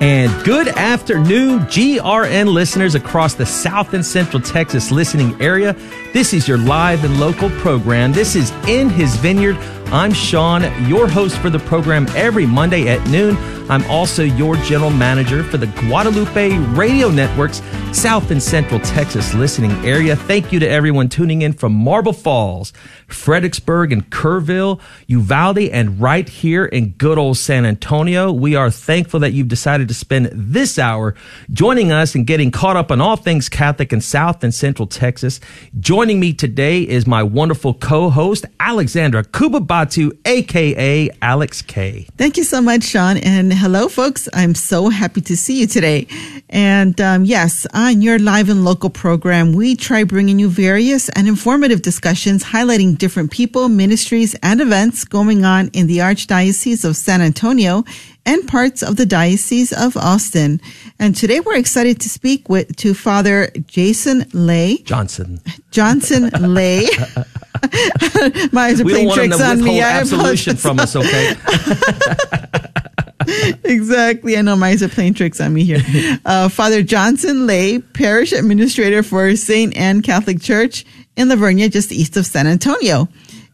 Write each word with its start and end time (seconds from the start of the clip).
And 0.00 0.44
good 0.44 0.68
afternoon, 0.68 1.60
GRN 1.62 2.46
listeners 2.46 2.94
across 2.94 3.34
the 3.34 3.44
South 3.44 3.94
and 3.94 4.06
Central 4.06 4.40
Texas 4.40 4.92
listening 4.92 5.34
area. 5.42 5.72
This 6.12 6.32
is 6.32 6.46
your 6.46 6.56
live 6.56 7.02
and 7.02 7.18
local 7.18 7.50
program. 7.50 8.12
This 8.12 8.36
is 8.36 8.52
In 8.68 8.90
His 8.90 9.16
Vineyard. 9.16 9.56
I'm 9.90 10.12
Sean, 10.12 10.62
your 10.86 11.08
host 11.08 11.36
for 11.38 11.50
the 11.50 11.58
program 11.58 12.06
every 12.14 12.46
Monday 12.46 12.86
at 12.86 13.04
noon. 13.08 13.36
I'm 13.68 13.82
also 13.90 14.22
your 14.22 14.54
general 14.58 14.90
manager 14.90 15.42
for 15.42 15.56
the 15.56 15.66
Guadalupe 15.66 16.56
Radio 16.76 17.10
Network's 17.10 17.60
South 17.92 18.30
and 18.30 18.40
Central 18.40 18.78
Texas 18.80 19.34
listening 19.34 19.72
area. 19.84 20.14
Thank 20.14 20.52
you 20.52 20.60
to 20.60 20.68
everyone 20.68 21.08
tuning 21.08 21.42
in 21.42 21.52
from 21.52 21.72
Marble 21.72 22.12
Falls, 22.12 22.72
Fredericksburg, 23.08 23.92
and 23.92 24.08
Kerrville, 24.10 24.80
Uvalde, 25.06 25.70
and 25.70 26.00
right 26.00 26.28
here 26.28 26.66
in 26.66 26.90
good 26.90 27.18
old 27.18 27.38
San 27.38 27.64
Antonio. 27.64 28.30
We 28.30 28.54
are 28.54 28.70
thankful 28.70 29.20
that 29.20 29.32
you've 29.32 29.48
decided 29.48 29.88
to 29.88 29.94
spend 29.94 30.30
this 30.32 30.78
hour 30.78 31.14
joining 31.50 31.90
us 31.90 32.14
and 32.14 32.26
getting 32.26 32.50
caught 32.50 32.76
up 32.76 32.92
on 32.92 33.00
all 33.00 33.16
things 33.16 33.48
Catholic 33.48 33.92
in 33.92 34.00
South 34.00 34.44
and 34.44 34.54
Central 34.54 34.86
Texas. 34.86 35.40
Joining 35.80 36.20
me 36.20 36.34
today 36.34 36.82
is 36.82 37.06
my 37.06 37.22
wonderful 37.22 37.74
co-host, 37.74 38.44
Alexandra 38.60 39.24
Kubabatu, 39.24 40.16
aka 40.24 41.10
Alex 41.22 41.62
K. 41.62 42.06
Thank 42.16 42.36
you 42.36 42.44
so 42.44 42.60
much, 42.60 42.84
Sean. 42.84 43.16
And 43.16 43.52
hello, 43.52 43.88
folks. 43.88 44.28
I'm 44.34 44.54
so 44.54 44.88
happy 44.88 45.22
to 45.22 45.36
see 45.36 45.58
you 45.60 45.66
today. 45.66 46.06
And 46.50 47.00
um, 47.00 47.24
yes, 47.24 47.66
on 47.88 48.02
your 48.02 48.18
live 48.18 48.50
and 48.50 48.66
local 48.66 48.90
program, 48.90 49.54
we 49.54 49.74
try 49.74 50.04
bringing 50.04 50.38
you 50.38 50.50
various 50.50 51.08
and 51.10 51.26
informative 51.26 51.80
discussions 51.80 52.44
highlighting 52.44 52.98
different 52.98 53.30
people, 53.30 53.70
ministries, 53.70 54.36
and 54.42 54.60
events 54.60 55.06
going 55.06 55.46
on 55.46 55.68
in 55.68 55.86
the 55.86 55.96
Archdiocese 55.98 56.84
of 56.84 56.96
San 56.96 57.22
Antonio 57.22 57.84
and 58.26 58.46
parts 58.46 58.82
of 58.82 58.96
the 58.96 59.06
Diocese 59.06 59.72
of 59.72 59.96
Austin. 59.96 60.60
And 60.98 61.16
today 61.16 61.40
we're 61.40 61.56
excited 61.56 61.98
to 62.02 62.10
speak 62.10 62.50
with 62.50 62.76
to 62.76 62.92
Father 62.92 63.50
Jason 63.66 64.26
Lay. 64.34 64.76
Johnson. 64.84 65.40
Johnson 65.70 66.28
Lay. 66.54 66.82
My 68.52 68.66
eyes 68.66 68.82
are 68.82 68.84
playing 68.84 69.12
tricks 69.12 69.38
to 69.38 69.44
on 69.44 69.64
me. 69.64 69.80
I 69.80 69.98
absolution 69.98 70.56
from 70.56 70.78
us, 70.78 70.94
okay? 70.94 71.36
exactly. 73.64 74.36
I 74.36 74.42
know 74.42 74.56
my 74.56 74.70
eyes 74.70 74.82
are 74.82 74.88
playing 74.88 75.14
tricks 75.14 75.40
on 75.40 75.52
me 75.54 75.64
here. 75.64 75.82
Uh, 76.24 76.48
Father 76.48 76.82
Johnson 76.82 77.46
Lay, 77.46 77.78
Parish 77.78 78.32
Administrator 78.32 79.02
for 79.02 79.34
St. 79.34 79.74
Anne 79.76 80.02
Catholic 80.02 80.40
Church 80.40 80.84
in 81.16 81.28
La 81.28 81.36
Vernia, 81.36 81.70
just 81.70 81.90
east 81.92 82.16
of 82.16 82.26
San 82.26 82.46
Antonio. 82.46 83.08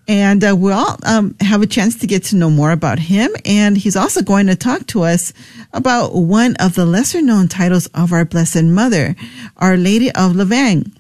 And 0.09 0.43
uh, 0.45 0.55
we'll 0.57 0.97
um, 1.05 1.37
have 1.41 1.63
a 1.63 1.67
chance 1.67 1.97
to 1.99 2.07
get 2.07 2.25
to 2.25 2.37
know 2.37 2.51
more 2.51 2.73
about 2.73 2.99
him. 2.99 3.31
And 3.45 3.77
he's 3.77 3.97
also 3.97 4.23
going 4.23 4.49
to 4.49 4.57
talk 4.57 4.87
to 4.89 5.03
us 5.03 5.33
about 5.73 6.15
one 6.15 6.57
of 6.57 6.75
the 6.75 6.85
lesser 6.85 7.23
known 7.23 7.49
titles 7.49 7.87
of 7.95 8.13
our 8.13 8.25
Blessed 8.25 8.65
Mother, 8.65 9.15
Our 9.59 9.77
Lady 9.77 10.09
of 10.11 10.33
Lavang. 10.33 10.91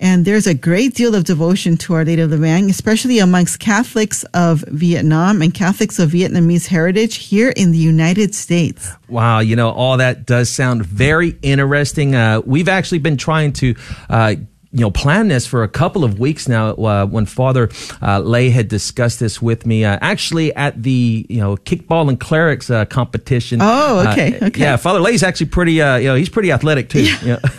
And 0.00 0.24
there's 0.24 0.46
a 0.46 0.54
great 0.54 0.94
deal 0.94 1.14
of 1.14 1.24
devotion 1.24 1.76
to 1.78 1.94
Our 1.94 2.04
Lady 2.04 2.22
of 2.22 2.30
Lavang, 2.30 2.70
especially 2.70 3.18
amongst 3.18 3.58
Catholics 3.58 4.22
of 4.32 4.64
Vietnam 4.68 5.42
and 5.42 5.52
Catholics 5.52 5.98
of 5.98 6.10
Vietnamese 6.10 6.66
heritage 6.66 7.16
here 7.16 7.50
in 7.50 7.72
the 7.72 7.78
United 7.78 8.34
States. 8.34 8.90
Wow, 9.08 9.40
you 9.40 9.56
know, 9.56 9.70
all 9.70 9.96
that 9.96 10.24
does 10.24 10.50
sound 10.50 10.86
very 10.86 11.36
interesting. 11.42 12.14
Uh, 12.14 12.40
we've 12.44 12.68
actually 12.68 13.00
been 13.00 13.16
trying 13.16 13.52
to, 13.54 13.74
uh, 14.08 14.36
you 14.70 14.80
know, 14.80 14.90
plan 14.90 15.28
this 15.28 15.46
for 15.46 15.62
a 15.62 15.68
couple 15.68 16.04
of 16.04 16.18
weeks 16.18 16.46
now. 16.46 16.72
Uh, 16.72 17.06
when 17.06 17.24
Father 17.24 17.70
uh, 18.02 18.20
Lay 18.20 18.50
had 18.50 18.68
discussed 18.68 19.18
this 19.18 19.40
with 19.40 19.64
me, 19.64 19.84
uh, 19.84 19.98
actually 20.02 20.54
at 20.54 20.82
the 20.82 21.24
you 21.28 21.40
know 21.40 21.56
kickball 21.56 22.08
and 22.08 22.20
clerics 22.20 22.70
uh, 22.70 22.84
competition. 22.84 23.60
Oh, 23.62 24.06
okay, 24.10 24.38
Uh, 24.38 24.46
okay. 24.48 24.60
Yeah, 24.60 24.76
Father 24.76 25.00
Lay's 25.00 25.22
actually 25.22 25.46
pretty. 25.46 25.80
Uh, 25.80 25.96
you 25.96 26.08
know, 26.08 26.14
he's 26.14 26.28
pretty 26.28 26.52
athletic 26.52 26.90
too. 26.90 27.04
know. 27.24 27.38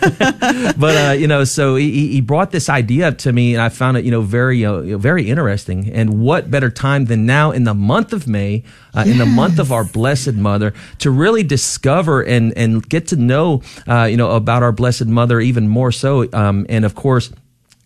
but 0.78 1.10
uh, 1.10 1.12
you 1.12 1.26
know, 1.26 1.44
so 1.44 1.74
he, 1.76 2.08
he 2.12 2.20
brought 2.20 2.52
this 2.52 2.68
idea 2.68 3.08
up 3.08 3.18
to 3.18 3.32
me, 3.32 3.54
and 3.54 3.62
I 3.62 3.70
found 3.70 3.96
it 3.96 4.04
you 4.04 4.10
know 4.10 4.22
very 4.22 4.64
uh, 4.64 4.96
very 4.98 5.28
interesting. 5.28 5.90
And 5.90 6.20
what 6.20 6.50
better 6.50 6.70
time 6.70 7.06
than 7.06 7.26
now 7.26 7.50
in 7.50 7.64
the 7.64 7.74
month 7.74 8.12
of 8.12 8.28
May, 8.28 8.62
uh, 8.94 9.04
in 9.06 9.18
the 9.18 9.26
month 9.26 9.58
of 9.58 9.72
our 9.72 9.84
Blessed 9.84 10.34
Mother, 10.34 10.74
to 10.98 11.10
really 11.10 11.42
discover 11.42 12.22
and 12.22 12.56
and 12.56 12.88
get 12.88 13.08
to 13.08 13.16
know 13.16 13.62
uh, 13.88 14.04
you 14.04 14.16
know 14.16 14.30
about 14.30 14.62
our 14.62 14.72
Blessed 14.72 15.06
Mother 15.06 15.40
even 15.40 15.66
more 15.66 15.90
so. 15.90 16.28
Um, 16.32 16.66
and 16.68 16.84
of 16.84 16.94
course 17.00 17.32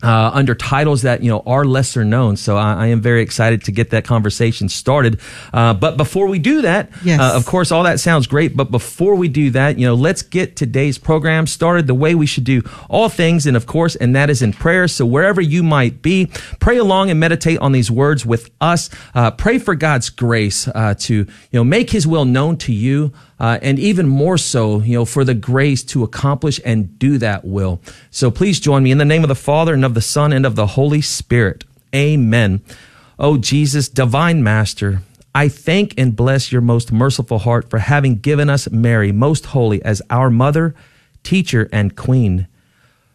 uh, 0.03 0.31
under 0.35 0.55
titles 0.55 1.01
that 1.03 1.23
you 1.23 1.31
know 1.31 1.43
are 1.47 1.65
lesser 1.65 2.05
known. 2.05 2.37
So 2.37 2.57
I, 2.59 2.75
I 2.75 2.87
am 2.89 3.01
very 3.01 3.23
excited 3.23 3.65
to 3.65 3.73
get 3.73 3.89
that 3.91 4.05
conversation 4.05 4.69
started. 4.69 5.19
Uh, 5.51 5.73
but 5.73 5.97
before 5.97 6.27
we 6.29 6.39
do 6.39 6.61
that, 6.63 6.91
Yes. 7.03 7.21
uh, 7.21 7.33
of 7.39 7.47
course, 7.47 7.73
all 7.73 7.85
that 7.85 8.01
sounds 8.01 8.27
great. 8.27 8.55
But 8.55 8.71
before 8.71 9.15
we 9.15 9.29
do 9.29 9.49
that, 9.51 9.79
you 9.79 9.87
know, 9.87 9.95
let's 9.95 10.21
get 10.21 10.57
today's 10.57 10.99
program 10.99 11.47
started 11.47 11.87
the 11.87 11.95
way 11.95 12.15
we 12.15 12.27
should 12.27 12.45
do 12.45 12.61
all 12.91 13.09
things, 13.09 13.47
and 13.47 13.57
of 13.57 13.65
course, 13.67 13.97
and 13.97 14.15
that 14.15 14.29
is 14.29 14.43
in 14.43 14.53
prayer. 14.53 14.89
So 14.89 15.07
wherever 15.07 15.41
you 15.41 15.63
might 15.63 16.03
be, 16.03 16.27
pray 16.61 16.77
along 16.77 17.09
and 17.11 17.19
meditate 17.19 17.59
on 17.61 17.73
these 17.73 17.91
words 17.91 18.27
with 18.27 18.51
us. 18.61 18.91
Uh, 19.15 19.31
pray 19.31 19.59
for 19.59 19.75
God's 19.75 20.11
grace 20.11 20.69
uh, 20.69 20.95
to 20.99 21.15
you 21.15 21.27
know 21.53 21.65
make 21.65 21.91
His 21.91 22.07
will 22.07 22.27
known 22.27 22.59
to 22.59 22.73
you 22.75 23.13
uh, 23.41 23.59
and 23.63 23.79
even 23.79 24.07
more 24.07 24.39
so, 24.39 24.81
you 24.81 24.95
know, 24.95 25.05
for 25.05 25.25
the 25.25 25.35
grace 25.35 25.83
to 25.83 26.05
accomplish 26.05 26.61
and 26.65 26.99
do 26.99 27.19
that 27.19 27.45
will. 27.45 27.81
So 28.11 28.31
please 28.31 28.61
join 28.61 28.83
me 28.83 28.91
in 28.91 28.99
the 28.99 29.05
name 29.05 29.23
of 29.23 29.29
the 29.29 29.35
Father 29.35 29.75
and 29.75 29.85
of 29.85 29.95
the 29.95 30.01
Son 30.01 30.33
and 30.33 30.47
of 30.47 30.57
the 30.57 30.69
Holy 30.69 31.01
Spirit. 31.01 31.65
Amen. 31.95 32.63
Oh, 33.19 33.37
Jesus, 33.37 33.89
divine 33.89 34.43
master, 34.43 35.03
I 35.35 35.49
thank 35.49 35.95
and 35.99 36.15
bless 36.15 36.53
your 36.53 36.61
most 36.61 36.93
merciful 36.93 37.41
heart 37.41 37.69
for 37.69 37.79
having 37.79 38.17
given 38.17 38.49
us 38.49 38.71
Mary, 38.71 39.11
most 39.11 39.47
holy, 39.47 39.83
as 39.83 40.01
our 40.09 40.31
mother, 40.31 40.75
teacher, 41.25 41.69
and 41.73 41.97
queen. 41.97 42.47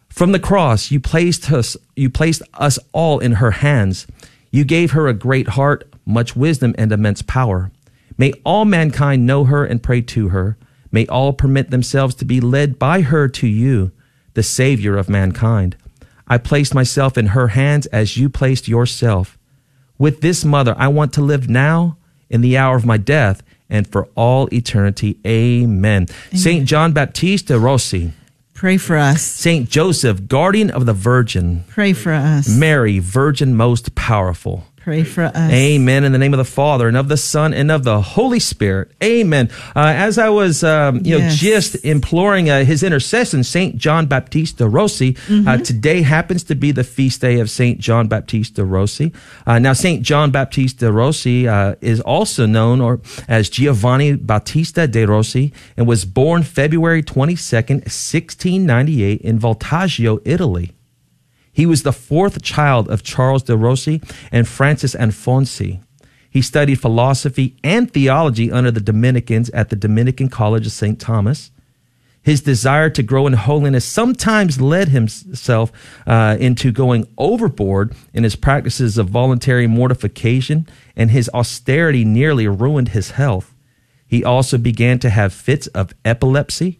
From 0.10 0.34
the 0.34 0.40
cross, 0.40 0.92
you 0.92 1.00
placed 1.00 1.50
us, 1.52 1.78
you 1.96 2.10
placed 2.10 2.42
us 2.56 2.78
all 2.92 3.20
in 3.20 3.34
her 3.34 3.52
hands. 3.52 4.06
You 4.52 4.66
gave 4.66 4.92
her 4.92 5.08
a 5.08 5.14
great 5.14 5.50
heart, 5.50 5.88
much 6.06 6.36
wisdom, 6.36 6.76
and 6.78 6.92
immense 6.92 7.22
power. 7.22 7.72
May 8.20 8.34
all 8.44 8.66
mankind 8.66 9.26
know 9.26 9.46
her 9.46 9.66
and 9.66 9.82
pray 9.82 10.02
to 10.02 10.28
her. 10.28 10.58
May 10.92 11.08
all 11.08 11.32
permit 11.32 11.72
themselves 11.72 12.14
to 12.16 12.26
be 12.26 12.42
led 12.42 12.78
by 12.78 13.00
her 13.02 13.30
to 13.30 13.48
you, 13.48 13.94
the 14.34 14.44
Savior 14.44 14.98
of 14.98 15.08
mankind. 15.08 15.78
I 16.28 16.38
placed 16.38 16.76
myself 16.76 17.18
in 17.18 17.28
her 17.28 17.48
hands 17.48 17.86
as 17.88 18.18
you 18.18 18.30
placed 18.30 18.68
yourself. 18.68 19.38
With 19.98 20.20
this 20.20 20.44
mother, 20.44 20.76
I 20.78 20.90
want 20.90 21.14
to 21.14 21.22
live 21.22 21.50
now 21.50 21.98
in 22.30 22.42
the 22.42 22.58
hour 22.58 22.76
of 22.76 22.86
my 22.86 22.98
death 22.98 23.42
and 23.70 23.88
for 23.88 24.10
all 24.16 24.54
eternity. 24.54 25.18
Amen. 25.26 26.08
Saint 26.34 26.68
John 26.68 26.92
Baptista 26.92 27.58
Rossi. 27.58 28.12
Pray 28.54 28.76
for 28.76 28.98
us. 28.98 29.22
Saint 29.22 29.70
Joseph, 29.70 30.28
guardian 30.28 30.70
of 30.70 30.86
the 30.86 30.94
Virgin, 30.94 31.64
Pray 31.70 31.94
for 31.94 32.12
us. 32.12 32.50
Mary, 32.50 33.00
Virgin 33.00 33.56
most 33.56 33.96
powerful. 33.96 34.66
Pray 34.90 35.04
for 35.04 35.26
us. 35.26 35.52
Amen. 35.52 36.04
In 36.04 36.14
the 36.14 36.18
name 36.18 36.34
of 36.34 36.40
the 36.40 36.44
Father 36.46 36.88
and 36.88 36.98
of 36.98 37.10
the 37.10 37.16
Son 37.16 37.54
and 37.54 37.70
of 37.70 37.84
the 37.84 38.02
Holy 38.02 38.40
Spirit. 38.40 38.92
Amen. 39.04 39.52
Uh, 39.76 39.94
as 39.96 40.18
I 40.18 40.30
was, 40.30 40.64
um, 40.64 41.02
you 41.06 41.20
Yes. 41.20 41.32
know, 41.32 41.36
just 41.52 41.86
imploring 41.86 42.50
uh, 42.50 42.64
his 42.66 42.82
intercession, 42.82 43.44
Saint 43.44 43.78
John 43.78 44.08
Baptista 44.08 44.68
Rossi. 44.68 45.16
Uh, 45.30 45.58
today 45.58 46.02
happens 46.02 46.44
to 46.46 46.56
be 46.56 46.72
the 46.72 46.84
feast 46.84 47.22
day 47.22 47.40
of 47.40 47.52
Saint 47.52 47.78
John 47.78 48.08
Baptista 48.08 48.66
Rossi. 48.66 49.14
Uh, 49.46 49.60
now, 49.60 49.74
Saint 49.74 50.02
John 50.02 50.32
Baptista 50.32 50.92
Rossi 50.92 51.48
uh, 51.48 51.76
is 51.82 52.02
also 52.02 52.48
known 52.48 52.82
or 52.82 53.00
as 53.28 53.48
Giovanni 53.48 54.16
Battista 54.16 54.88
de 54.88 55.06
Rossi 55.06 55.54
and 55.78 55.86
was 55.86 56.04
born 56.04 56.42
February 56.42 57.04
twenty 57.04 57.36
second, 57.36 57.92
sixteen 57.92 58.66
ninety 58.66 59.04
eight, 59.04 59.22
in 59.22 59.38
Voltaggio, 59.38 60.20
Italy. 60.26 60.72
He 61.52 61.66
was 61.66 61.84
the 61.84 61.94
fourth 61.94 62.42
child 62.42 62.90
of 62.90 63.04
Charles 63.04 63.44
de 63.44 63.58
Rossi 63.58 64.02
and 64.32 64.48
Francis 64.48 64.96
Alfonsi. 64.96 65.82
He 66.30 66.42
studied 66.42 66.80
philosophy 66.80 67.56
and 67.64 67.92
theology 67.92 68.52
under 68.52 68.72
the 68.72 68.82
Dominicans 68.82 69.50
at 69.50 69.70
the 69.70 69.76
Dominican 69.76 70.30
College 70.30 70.68
of 70.68 70.72
St. 70.72 71.00
Thomas. 71.00 71.52
His 72.22 72.42
desire 72.42 72.90
to 72.92 73.02
grow 73.02 73.26
in 73.28 73.34
holiness 73.34 73.86
sometimes 73.86 74.62
led 74.62 74.90
himself 74.90 75.72
uh, 76.06 76.38
into 76.40 76.72
going 76.72 77.08
overboard 77.18 77.96
in 78.14 78.24
his 78.24 78.36
practices 78.36 78.98
of 78.98 79.10
voluntary 79.10 79.68
mortification, 79.68 80.68
and 80.96 81.12
his 81.12 81.30
austerity 81.34 82.04
nearly 82.04 82.48
ruined 82.48 82.90
his 82.90 83.12
health. 83.12 83.54
He 84.06 84.24
also 84.24 84.58
began 84.58 85.00
to 85.00 85.10
have 85.10 85.34
fits 85.34 85.68
of 85.68 85.94
epilepsy. 86.04 86.80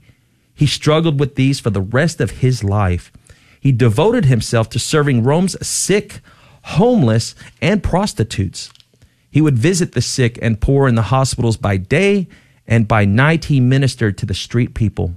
He 0.54 0.68
struggled 0.68 1.20
with 1.20 1.36
these 1.36 1.60
for 1.60 1.70
the 1.70 1.82
rest 1.82 2.20
of 2.20 2.32
his 2.32 2.64
life. 2.64 3.12
He 3.60 3.72
devoted 3.72 4.26
himself 4.26 4.70
to 4.70 4.80
serving 4.80 5.24
Rome's 5.24 5.56
sick, 5.66 6.22
homeless, 6.64 7.36
and 7.62 7.84
prostitutes. 7.84 8.72
He 9.30 9.42
would 9.42 9.58
visit 9.58 9.92
the 9.92 10.02
sick 10.02 10.40
and 10.42 10.62
poor 10.62 10.88
in 10.88 10.96
the 10.96 11.04
hospitals 11.04 11.58
by 11.58 11.78
day, 11.78 12.28
and 12.68 12.88
by 12.88 13.06
night 13.06 13.46
he 13.46 13.60
ministered 13.60 14.18
to 14.18 14.26
the 14.26 14.34
street 14.34 14.74
people. 14.74 15.16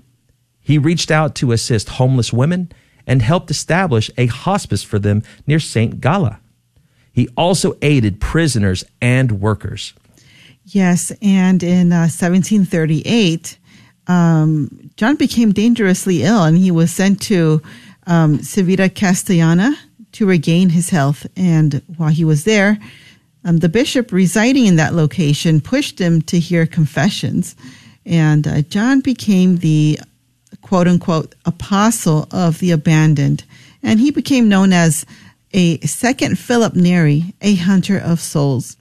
He 0.61 0.79
reached 0.79 1.11
out 1.11 1.35
to 1.37 1.53
assist 1.53 1.91
homeless 1.91 2.33
women 2.33 2.73
and 3.07 3.23
helped 3.23 3.51
establish 3.51 4.11
a 4.17 4.27
hospice 4.27 4.83
for 4.83 4.99
them 4.99 5.23
near 5.47 5.59
St. 5.59 6.01
Galla. 6.01 6.41
He 7.13 7.29
also 7.37 7.77
aided 7.83 8.21
prisoners 8.21 8.85
and 9.01 9.41
workers. 9.41 9.93
Yes, 10.65 11.13
and 11.21 11.63
in 11.63 11.93
uh, 11.93 12.09
1738, 12.09 13.59
um, 14.07 14.91
John 14.97 15.17
became 15.17 15.53
dangerously 15.53 16.23
ill 16.23 16.45
and 16.45 16.57
he 16.57 16.71
was 16.71 16.93
sent 16.93 17.21
to 17.23 17.61
um, 18.07 18.39
Castellana 18.39 19.75
to 20.13 20.27
regain 20.27 20.71
his 20.71 20.91
health. 20.91 21.27
And 21.37 21.83
while 21.97 22.11
he 22.11 22.25
was 22.25 22.45
there, 22.45 22.79
um, 23.45 23.59
the 23.59 23.69
bishop 23.69 24.13
residing 24.13 24.67
in 24.67 24.77
that 24.77 24.95
location 24.95 25.61
pushed 25.61 25.99
him 25.99 26.23
to 26.23 26.39
hear 26.39 26.67
confessions. 26.67 27.57
And 28.05 28.47
uh, 28.47 28.63
John 28.63 29.01
became 29.01 29.59
the 29.59 30.01
quote 30.61 30.89
unquote 30.89 31.35
apostle 31.45 32.29
of 32.31 32.59
the 32.59 32.71
abandoned. 32.71 33.45
And 33.83 33.99
he 34.01 34.11
became 34.11 34.49
known 34.49 34.73
as 34.73 35.05
a 35.53 35.79
second 35.81 36.39
Philip 36.39 36.75
Neri, 36.75 37.35
a 37.41 37.57
hunter 37.57 37.99
of 37.99 38.21
souls. 38.21 38.77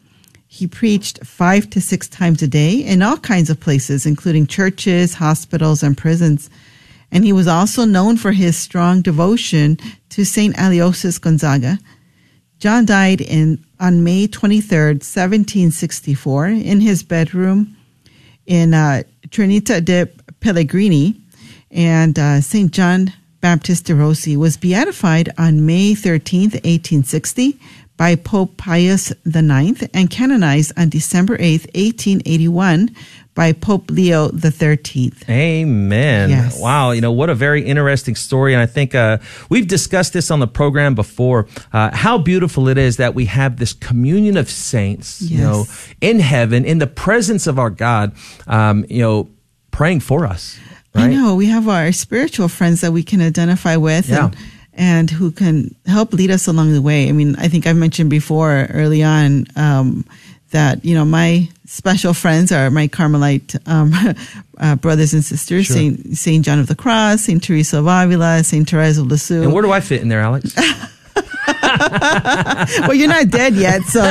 He 0.47 0.68
preached 0.68 1.25
five 1.25 1.69
to 1.71 1.81
six 1.81 2.07
times 2.07 2.41
a 2.41 2.47
day 2.47 2.75
in 2.75 3.01
all 3.01 3.18
kinds 3.18 3.50
of 3.50 3.59
places, 3.59 4.06
including 4.06 4.47
churches, 4.47 5.15
hospitals, 5.15 5.81
and 5.81 5.97
prisons. 5.97 6.50
And 7.12 7.25
he 7.25 7.34
was 7.34 7.48
also 7.48 7.86
known 7.86 8.18
for 8.18 8.31
his 8.31 8.58
strong 8.58 9.02
devotion 9.02 9.78
to 10.10 10.25
St. 10.25 10.58
Aloysius 10.58 11.18
Gonzaga. 11.18 11.78
John 12.60 12.86
died 12.86 13.22
in 13.22 13.63
on 13.80 14.04
May 14.04 14.28
23rd, 14.28 15.02
1764, 15.02 16.48
in 16.48 16.80
his 16.80 17.04
bedroom 17.04 17.75
in 18.46 18.74
uh, 18.74 19.04
Trinita 19.30 19.84
de 19.84 20.08
Pellegrini. 20.40 21.19
And 21.72 22.19
uh, 22.19 22.42
St. 22.42 22.72
John 22.72 23.14
Baptist 23.40 23.86
de 23.86 23.96
Rossi 23.96 24.38
was 24.38 24.57
beatified 24.57 25.30
on 25.38 25.66
May 25.66 25.94
13th, 25.94 26.54
1860 26.64 27.60
by 28.01 28.15
Pope 28.15 28.57
Pius 28.57 29.12
IX 29.27 29.83
and 29.94 30.09
canonized 30.09 30.74
on 30.75 30.89
December 30.89 31.38
8th, 31.38 31.68
1881 31.75 32.89
by 33.36 33.53
Pope 33.53 33.92
Leo 33.92 34.30
the 34.30 34.50
Thirteenth. 34.50 35.30
Amen. 35.30 36.31
Yes. 36.31 36.59
Wow. 36.59 36.92
You 36.92 37.01
know 37.01 37.12
what 37.12 37.30
a 37.30 37.36
very 37.36 37.62
interesting 37.63 38.15
story, 38.15 38.56
and 38.56 38.62
I 38.62 38.65
think 38.65 38.95
uh, 38.95 39.19
we've 39.51 39.68
discussed 39.68 40.13
this 40.13 40.31
on 40.31 40.39
the 40.39 40.48
program 40.48 40.95
before. 40.95 41.48
Uh, 41.71 41.95
how 41.95 42.18
beautiful 42.18 42.68
it 42.69 42.80
is 42.80 42.98
that 42.98 43.13
we 43.13 43.25
have 43.25 43.57
this 43.57 43.71
communion 43.71 44.36
of 44.36 44.50
saints, 44.50 45.21
you 45.21 45.38
know, 45.38 45.65
in 46.01 46.19
heaven, 46.19 46.65
in 46.65 46.80
the 46.80 46.88
presence 46.88 47.45
of 47.45 47.59
our 47.59 47.69
God, 47.69 48.13
um, 48.47 48.83
you 48.89 49.04
know, 49.04 49.30
praying 49.69 50.00
for 50.00 50.25
us. 50.25 50.57
I 50.95 51.07
know 51.07 51.36
we 51.36 51.45
have 51.45 51.69
our 51.69 51.92
spiritual 51.92 52.47
friends 52.47 52.81
that 52.81 52.92
we 52.92 53.04
can 53.04 53.21
identify 53.21 53.77
with 53.77 54.09
Yeah. 54.09 54.25
and, 54.25 54.38
and 54.73 55.09
who 55.09 55.31
can 55.31 55.75
help 55.85 56.13
lead 56.13 56.31
us 56.31 56.47
along 56.47 56.73
the 56.73 56.81
way. 56.81 57.09
I 57.09 57.12
mean, 57.12 57.35
I 57.38 57.47
think 57.47 57.68
I 57.68 57.73
mentioned 57.73 58.09
before 58.09 58.68
early 58.71 59.03
on 59.03 59.45
um, 59.56 60.06
that 60.51 60.83
you 60.85 60.95
know 60.95 61.06
my 61.06 61.50
special 61.65 62.13
friends 62.13 62.51
are 62.51 62.69
my 62.69 62.88
Carmelite 62.88 63.56
um, 63.68 63.94
uh, 64.57 64.75
brothers 64.75 65.13
and 65.13 65.23
sisters, 65.23 65.68
Sure. 65.68 65.75
Saint 65.75 66.18
Saint 66.18 66.45
John 66.45 66.59
of 66.59 66.68
the 66.68 66.75
Cross, 66.75 67.21
Saint 67.23 67.44
Teresa 67.44 67.79
of 67.79 67.88
Avila, 67.88 68.44
Saint 68.44 68.68
Teresa 68.68 69.01
of 69.01 69.07
Lisieux. 69.07 69.44
And 69.44 69.53
where 69.53 69.63
do 69.63 69.71
I 69.71 69.79
fit 69.81 70.01
in 70.01 70.07
there, 70.09 70.21
Alex? 70.21 70.56
well, 72.88 72.94
you're 72.94 73.08
not 73.08 73.30
dead 73.30 73.56
yet, 73.56 73.82
so 73.84 74.04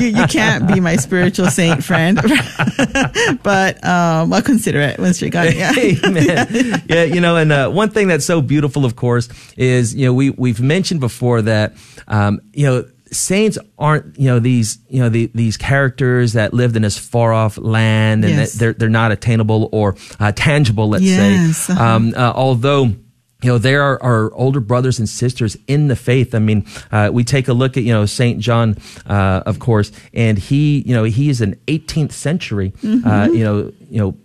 you, 0.00 0.08
you 0.08 0.26
can't 0.26 0.66
be 0.72 0.80
my 0.80 0.96
spiritual 0.96 1.46
saint 1.48 1.84
friend. 1.84 2.20
but 3.42 3.84
um, 3.84 4.32
I'll 4.32 4.42
consider 4.42 4.80
it 4.80 4.98
once 4.98 5.20
you're 5.20 5.30
gone. 5.30 5.52
Yeah. 5.54 5.72
Amen. 6.04 6.82
Yeah, 6.88 7.04
you 7.04 7.20
know, 7.20 7.36
and 7.36 7.52
uh, 7.52 7.70
one 7.70 7.90
thing 7.90 8.08
that's 8.08 8.24
so 8.24 8.40
beautiful, 8.40 8.84
of 8.84 8.96
course, 8.96 9.28
is 9.56 9.94
you 9.94 10.06
know 10.06 10.14
we 10.14 10.30
we've 10.30 10.60
mentioned 10.60 11.00
before 11.00 11.42
that 11.42 11.74
um, 12.08 12.40
you 12.52 12.66
know 12.66 12.84
saints 13.10 13.58
aren't 13.78 14.18
you 14.18 14.26
know 14.26 14.38
these 14.38 14.78
you 14.88 15.00
know 15.00 15.08
the, 15.10 15.30
these 15.34 15.56
characters 15.58 16.32
that 16.32 16.54
lived 16.54 16.76
in 16.76 16.82
this 16.82 16.96
far 16.98 17.32
off 17.32 17.58
land 17.58 18.24
and 18.24 18.34
Yes. 18.34 18.52
that 18.52 18.58
they're 18.58 18.72
they're 18.72 18.88
not 18.88 19.12
attainable 19.12 19.68
or 19.72 19.96
uh, 20.18 20.32
tangible. 20.32 20.88
Let's 20.88 21.04
Yes, 21.04 21.56
say, 21.58 21.72
uh-huh. 21.74 21.84
um, 21.84 22.14
uh, 22.16 22.32
although 22.34 22.94
you 23.42 23.50
know, 23.50 23.58
there 23.58 23.82
are 23.82 24.02
our 24.02 24.32
older 24.34 24.60
brothers 24.60 24.98
and 24.98 25.08
sisters 25.08 25.56
in 25.66 25.88
the 25.88 25.96
faith. 25.96 26.34
I 26.34 26.38
mean, 26.38 26.64
uh, 26.90 27.10
we 27.12 27.24
take 27.24 27.48
a 27.48 27.52
look 27.52 27.76
at, 27.76 27.82
you 27.82 27.92
know, 27.92 28.06
St. 28.06 28.38
John, 28.40 28.76
uh, 29.06 29.42
of 29.44 29.58
course, 29.58 29.90
and 30.14 30.38
he, 30.38 30.80
you 30.86 30.94
know, 30.94 31.04
he 31.04 31.28
is 31.28 31.40
an 31.40 31.56
18th 31.66 32.12
century, 32.12 32.72
Mm-hmm. 32.82 33.06
uh, 33.08 33.26
you 33.26 33.44
know, 33.44 33.72
you 33.90 33.98
know, 34.00 34.16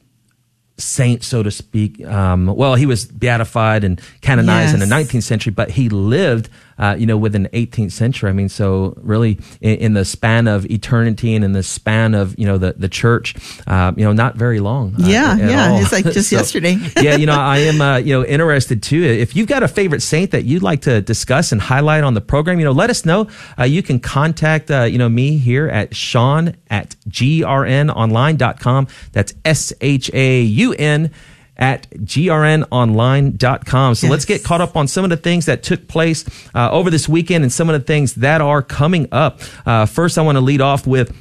saint, 0.78 1.24
so 1.24 1.42
to 1.42 1.50
speak. 1.50 2.06
Um, 2.06 2.46
well, 2.46 2.76
he 2.76 2.86
was 2.86 3.06
beatified 3.06 3.84
and 3.84 4.00
canonized 4.22 4.74
in 4.76 4.80
the 4.80 4.86
19th 4.86 5.24
century, 5.24 5.52
but 5.52 5.72
he 5.72 5.90
lived, 5.90 6.50
uh, 6.78 6.96
you 6.98 7.06
know, 7.06 7.18
within 7.18 7.44
the 7.44 7.50
18th 7.50 7.92
century. 7.92 8.30
I 8.30 8.34
mean, 8.34 8.50
so 8.50 8.94
really 8.98 9.40
in, 9.62 9.78
in 9.78 9.94
the 9.94 10.06
span 10.06 10.48
of 10.48 10.66
eternity 10.70 11.36
and 11.36 11.44
in 11.44 11.52
the 11.54 11.64
span 11.64 12.14
of, 12.14 12.38
you 12.38 12.46
know, 12.46 12.58
the, 12.58 12.74
the 12.78 12.90
church, 12.90 13.36
uh, 13.68 13.92
you 13.96 14.04
know, 14.04 14.14
not 14.14 14.36
very 14.36 14.60
long. 14.60 14.96
uh, 14.96 15.08
Yeah, 15.08 15.34
at 15.34 15.50
yeah. 15.50 15.70
all. 15.72 15.82
It's 15.82 15.92
like 15.92 16.06
just 16.06 16.32
yesterday. 16.38 16.78
yeah, 17.02 17.16
you 17.16 17.26
know, 17.26 17.34
I 17.34 17.60
am, 17.60 17.82
uh, 17.82 17.98
you 17.98 18.14
know, 18.14 18.26
interested 18.26 18.84
too. 18.84 19.04
If 19.04 19.36
you've 19.36 19.48
got 19.48 19.64
a 19.64 19.68
favorite 19.68 20.02
saint 20.02 20.32
that 20.32 20.46
you'd 20.46 20.64
like 20.64 20.82
to 20.82 21.02
discuss 21.02 21.52
and 21.52 21.62
highlight 21.62 22.04
on 22.04 22.14
the 22.14 22.22
program, 22.22 22.60
you 22.60 22.66
know, 22.66 22.72
let 22.72 22.90
us 22.90 23.06
know. 23.06 23.28
Uh, 23.58 23.64
you 23.64 23.82
can 23.82 24.00
contact, 24.00 24.70
uh, 24.72 24.84
you 24.84 24.98
know, 24.98 25.10
me 25.10 25.38
here 25.38 25.68
at 25.68 25.96
Sean 25.96 26.56
at 26.70 26.96
grnonline.com. 27.10 28.88
That's 29.12 29.34
S 29.46 29.74
H 29.82 30.12
A 30.14 30.42
U 30.42 30.74
N 30.74 31.12
at 31.58 31.90
grnonline.com. 31.92 33.96
So 33.96 34.08
let's 34.08 34.26
get 34.26 34.44
caught 34.44 34.62
up 34.62 34.76
on 34.76 34.88
some 34.88 35.04
of 35.04 35.10
the 35.10 35.18
things 35.18 35.48
that 35.48 35.64
took 35.64 35.88
place 35.88 36.26
uh, 36.54 36.70
over 36.72 36.90
this 36.90 37.10
weekend 37.10 37.44
and 37.44 37.52
some 37.52 37.70
of 37.70 37.74
the 37.74 37.86
things 37.86 38.16
that 38.16 38.42
are 38.42 38.62
coming 38.62 39.08
up. 39.12 39.42
Uh, 39.66 39.86
first, 39.86 40.18
I 40.18 40.22
want 40.22 40.38
to 40.38 40.42
lead 40.42 40.62
off 40.62 40.86
with 40.86 41.16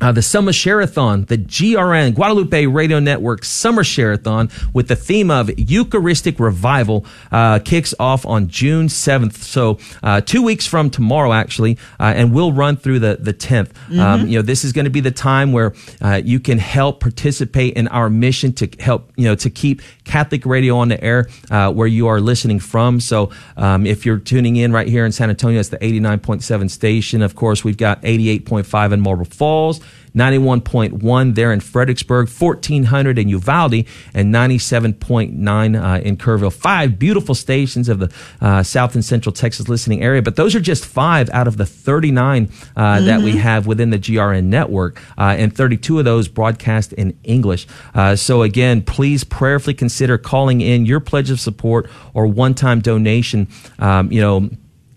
uh, 0.00 0.12
the 0.12 0.22
Summer 0.22 0.52
Share-a-thon, 0.52 1.24
the 1.24 1.38
GRN 1.38 2.14
Guadalupe 2.14 2.66
Radio 2.66 3.00
Network 3.00 3.44
Summer 3.44 3.82
Share-a-thon 3.82 4.50
with 4.74 4.88
the 4.88 4.96
theme 4.96 5.30
of 5.30 5.50
Eucharistic 5.58 6.38
Revival 6.38 7.06
uh, 7.32 7.60
kicks 7.60 7.94
off 7.98 8.26
on 8.26 8.48
June 8.48 8.88
7th. 8.88 9.34
So 9.34 9.78
uh, 10.02 10.20
two 10.20 10.42
weeks 10.42 10.66
from 10.66 10.90
tomorrow, 10.90 11.32
actually, 11.32 11.78
uh, 11.98 12.12
and 12.14 12.34
we'll 12.34 12.52
run 12.52 12.76
through 12.76 12.98
the, 12.98 13.16
the 13.18 13.32
10th. 13.32 13.70
Um, 13.98 14.26
you 14.26 14.38
know, 14.38 14.42
this 14.42 14.64
is 14.64 14.72
going 14.72 14.84
to 14.84 14.90
be 14.90 15.00
the 15.00 15.10
time 15.10 15.52
where 15.52 15.74
uh, 16.02 16.20
you 16.22 16.40
can 16.40 16.58
help 16.58 17.00
participate 17.00 17.74
in 17.74 17.88
our 17.88 18.10
mission 18.10 18.52
to 18.54 18.68
help, 18.78 19.10
you 19.16 19.24
know, 19.24 19.34
to 19.36 19.48
keep 19.48 19.80
Catholic 20.06 20.46
radio 20.46 20.78
on 20.78 20.88
the 20.88 21.02
air 21.02 21.28
uh, 21.50 21.70
where 21.72 21.86
you 21.86 22.06
are 22.06 22.20
listening 22.20 22.60
from. 22.60 23.00
So 23.00 23.30
um, 23.56 23.84
if 23.84 24.06
you're 24.06 24.18
tuning 24.18 24.56
in 24.56 24.72
right 24.72 24.88
here 24.88 25.04
in 25.04 25.12
San 25.12 25.28
Antonio, 25.28 25.60
it's 25.60 25.68
the 25.68 25.78
89.7 25.78 26.70
station. 26.70 27.20
Of 27.20 27.34
course, 27.34 27.62
we've 27.62 27.76
got 27.76 28.00
88.5 28.02 28.92
in 28.92 29.00
Marble 29.00 29.24
Falls. 29.26 29.80
91.1 30.16 31.34
there 31.34 31.52
in 31.52 31.60
Fredericksburg, 31.60 32.28
1400 32.28 33.18
in 33.18 33.28
Uvalde, 33.28 33.84
and 34.14 34.34
97.9 34.34 35.36
uh, 35.36 36.00
in 36.00 36.16
Kerrville. 36.16 36.52
Five 36.52 36.98
beautiful 36.98 37.34
stations 37.34 37.88
of 37.88 37.98
the 37.98 38.12
uh, 38.40 38.62
South 38.62 38.94
and 38.94 39.04
Central 39.04 39.32
Texas 39.32 39.68
listening 39.68 40.02
area, 40.02 40.22
but 40.22 40.36
those 40.36 40.54
are 40.54 40.60
just 40.60 40.86
five 40.86 41.28
out 41.30 41.46
of 41.46 41.58
the 41.58 41.66
39 41.66 42.50
uh, 42.76 43.00
that 43.02 43.20
we 43.20 43.36
have 43.36 43.66
within 43.66 43.90
the 43.90 43.98
GRN 43.98 44.44
network, 44.44 45.00
uh, 45.18 45.36
and 45.38 45.54
32 45.54 45.98
of 45.98 46.04
those 46.04 46.28
broadcast 46.28 46.92
in 46.94 47.18
English. 47.22 47.66
Uh, 47.94 48.16
so 48.16 48.42
again, 48.42 48.82
please 48.82 49.22
prayerfully 49.22 49.74
consider 49.74 50.16
calling 50.16 50.60
in 50.60 50.86
your 50.86 51.00
pledge 51.00 51.30
of 51.30 51.38
support 51.38 51.90
or 52.14 52.26
one-time 52.26 52.80
donation. 52.80 53.48
Um, 53.78 54.10
you 54.10 54.20
know 54.20 54.50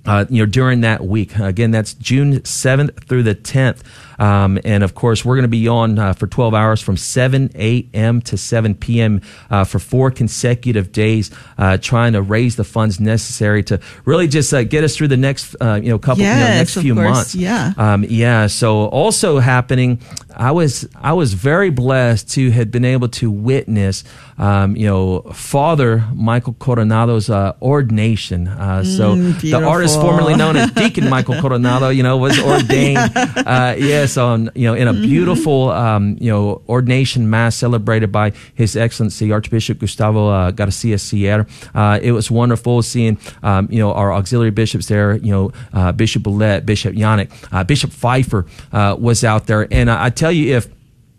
uh, 0.06 0.26
you 0.30 0.44
know, 0.44 0.50
during 0.50 0.82
that 0.82 1.06
week. 1.06 1.38
Again, 1.38 1.72
that's 1.72 1.94
June 1.94 2.40
7th 2.40 3.04
through 3.06 3.24
the 3.24 3.36
10th. 3.36 3.82
Um, 4.20 4.60
and 4.66 4.84
of 4.84 4.94
course, 4.96 5.24
we're 5.26 5.36
going 5.36 5.44
to 5.44 5.48
be 5.48 5.68
on 5.68 5.98
uh, 5.98 6.14
for 6.14 6.28
12 6.28 6.54
hours 6.54 6.82
from 6.82 6.98
7 6.98 7.52
a.m. 7.56 8.22
to 8.22 8.38
7 8.38 8.76
p.m. 8.76 9.22
Uh, 9.50 9.64
for 9.64 9.80
four 9.80 10.12
consecutive 10.12 10.92
days, 10.92 11.32
uh, 11.58 11.78
trying 11.78 12.14
to 12.14 12.22
raise 12.22 12.56
the 12.58 12.64
funds 12.64 13.00
necessary 13.00 13.64
to 13.64 13.80
really 14.06 14.28
just 14.28 14.54
uh, 14.54 14.64
get 14.64 14.84
us 14.84 14.96
through 14.96 15.08
the 15.08 15.18
next, 15.18 15.56
uh, 15.62 15.80
you 15.82 15.90
know, 15.90 15.98
couple, 16.00 16.24
you 16.24 16.30
know, 16.30 16.36
next 16.36 16.76
of 16.76 16.84
few 16.84 16.94
course. 16.96 17.10
months. 17.10 17.36
Yeah. 17.36 17.74
Um, 17.78 18.04
yeah. 18.04 18.48
So 18.48 18.86
also 18.88 19.40
happening, 19.40 20.00
I 20.36 20.52
was 20.52 20.88
I 20.96 21.14
was 21.14 21.34
very 21.34 21.70
blessed 21.70 22.30
to 22.32 22.52
have 22.52 22.72
been 22.72 22.86
able 22.86 23.08
to 23.10 23.32
witness, 23.32 24.04
um, 24.38 24.76
you 24.76 24.86
know, 24.88 25.22
Father 25.34 26.06
Michael 26.14 26.54
Coronado's 26.54 27.30
uh, 27.30 27.54
ordination. 27.62 28.48
Uh, 28.48 28.84
so 28.84 29.16
Mm, 29.16 29.40
the 29.42 29.54
artist 29.56 30.00
formerly 30.00 30.36
known 30.36 30.56
as 30.56 30.72
Deacon 30.80 31.10
Michael 31.10 31.42
Coronado, 31.42 31.90
you 31.90 32.04
know, 32.04 32.18
was 32.18 32.40
ordained. 32.54 32.98
uh, 33.18 33.76
yes, 33.78 34.09
on 34.18 34.50
you 34.56 34.68
know 34.68 34.74
in 34.74 34.88
a 34.88 34.94
Mm-hmm. 34.94 35.04
beautiful 35.04 35.70
um, 35.72 36.18
you 36.20 36.32
know 36.32 36.62
ordination 36.68 37.30
mass 37.30 37.56
celebrated 37.56 38.12
by 38.12 38.32
His 38.56 38.76
Excellency 38.76 39.32
Archbishop 39.32 39.80
Gustavo 39.80 40.28
uh, 40.30 40.52
Garcia 40.52 40.98
Siller. 40.98 41.46
Uh, 41.76 42.00
it 42.02 42.12
was 42.12 42.32
wonderful 42.32 42.82
seeing 42.82 43.18
um, 43.44 43.68
you 43.72 43.80
know 43.80 43.94
our 43.94 44.12
auxiliary 44.14 44.52
bishops 44.52 44.88
there. 44.88 45.16
You 45.18 45.32
know, 45.32 45.52
uh, 45.74 45.92
Bishop 45.92 46.24
Boulette, 46.24 46.66
Bishop 46.66 46.96
Janak, 46.96 47.30
uh, 47.52 47.64
Bishop 47.64 47.92
Pfeifer 47.92 48.48
uh, 48.72 48.96
was 49.00 49.24
out 49.24 49.46
there, 49.48 49.68
and 49.72 49.90
I 49.92 50.06
I 50.06 50.10
tell 50.10 50.32
you 50.32 50.56
if 50.58 50.68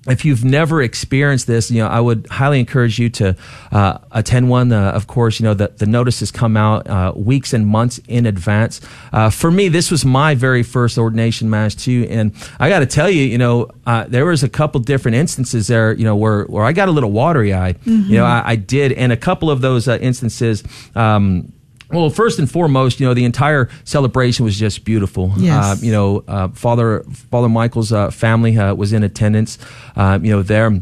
if 0.09 0.25
you've 0.25 0.45
never 0.45 0.81
experienced 0.81 1.47
this, 1.47 1.71
you 1.71 1.79
know, 1.79 1.89
I 1.89 2.01
would 2.01 2.27
highly 2.31 2.59
encourage 2.59 2.99
you 2.99 3.11
to 3.11 3.37
uh, 3.71 3.99
attend 4.13 4.49
one. 4.49 4.73
Uh, 4.73 4.93
of 4.93 5.07
course, 5.07 5.39
you 5.39 5.45
know, 5.45 5.53
the, 5.53 5.69
the 5.77 5.85
notices 5.85 6.31
come 6.31 6.57
out 6.57 6.87
uh, 6.87 7.13
weeks 7.15 7.53
and 7.53 7.67
months 7.67 8.01
in 8.09 8.25
advance. 8.25 8.81
Uh, 9.13 9.29
for 9.29 9.51
me, 9.51 9.69
this 9.69 9.91
was 9.91 10.05
my 10.05 10.35
very 10.35 10.63
first 10.63 10.97
ordination 10.97 11.51
mass 11.51 11.75
too. 11.75 12.07
And 12.09 12.33
I 12.59 12.71
got 12.71 12.79
to 12.79 12.87
tell 12.87 13.11
you, 13.11 13.25
you 13.25 13.37
know, 13.37 13.71
uh, 13.87 14.07
there 14.09 14.25
was 14.25 14.43
a 14.43 14.49
couple 14.49 14.81
different 14.81 15.17
instances 15.17 15.67
there, 15.67 15.93
you 15.93 16.05
know, 16.05 16.17
where, 16.17 16.45
where 16.45 16.65
I 16.65 16.73
got 16.73 16.89
a 16.89 16.93
little 16.93 17.13
watery 17.13 17.53
eyed. 17.53 17.79
Mm-hmm. 17.83 18.11
You 18.11 18.19
know, 18.19 18.25
I, 18.25 18.43
I, 18.47 18.57
did. 18.57 18.93
And 18.93 19.13
a 19.13 19.17
couple 19.17 19.51
of 19.51 19.61
those 19.61 19.87
uh, 19.87 19.99
instances, 20.01 20.65
um, 20.95 21.53
well, 21.93 22.11
first 22.11 22.39
and 22.39 22.51
foremost, 22.51 23.01
you 23.01 23.07
know, 23.07 23.15
the 23.15 23.25
entire 23.25 23.69
celebration 23.85 24.45
was 24.45 24.59
just 24.59 24.85
beautiful. 24.85 25.33
Yes. 25.37 25.65
Uh, 25.65 25.85
you 25.85 25.93
know, 25.93 26.25
uh, 26.29 26.49
Father 26.49 27.05
Father 27.31 27.49
Michael's 27.49 27.93
uh, 27.93 28.11
family 28.11 28.57
uh, 28.57 28.75
was 28.75 28.93
in 28.93 29.03
attendance. 29.03 29.59
Uh, 29.97 30.19
you 30.23 30.31
know, 30.31 30.43
there. 30.43 30.81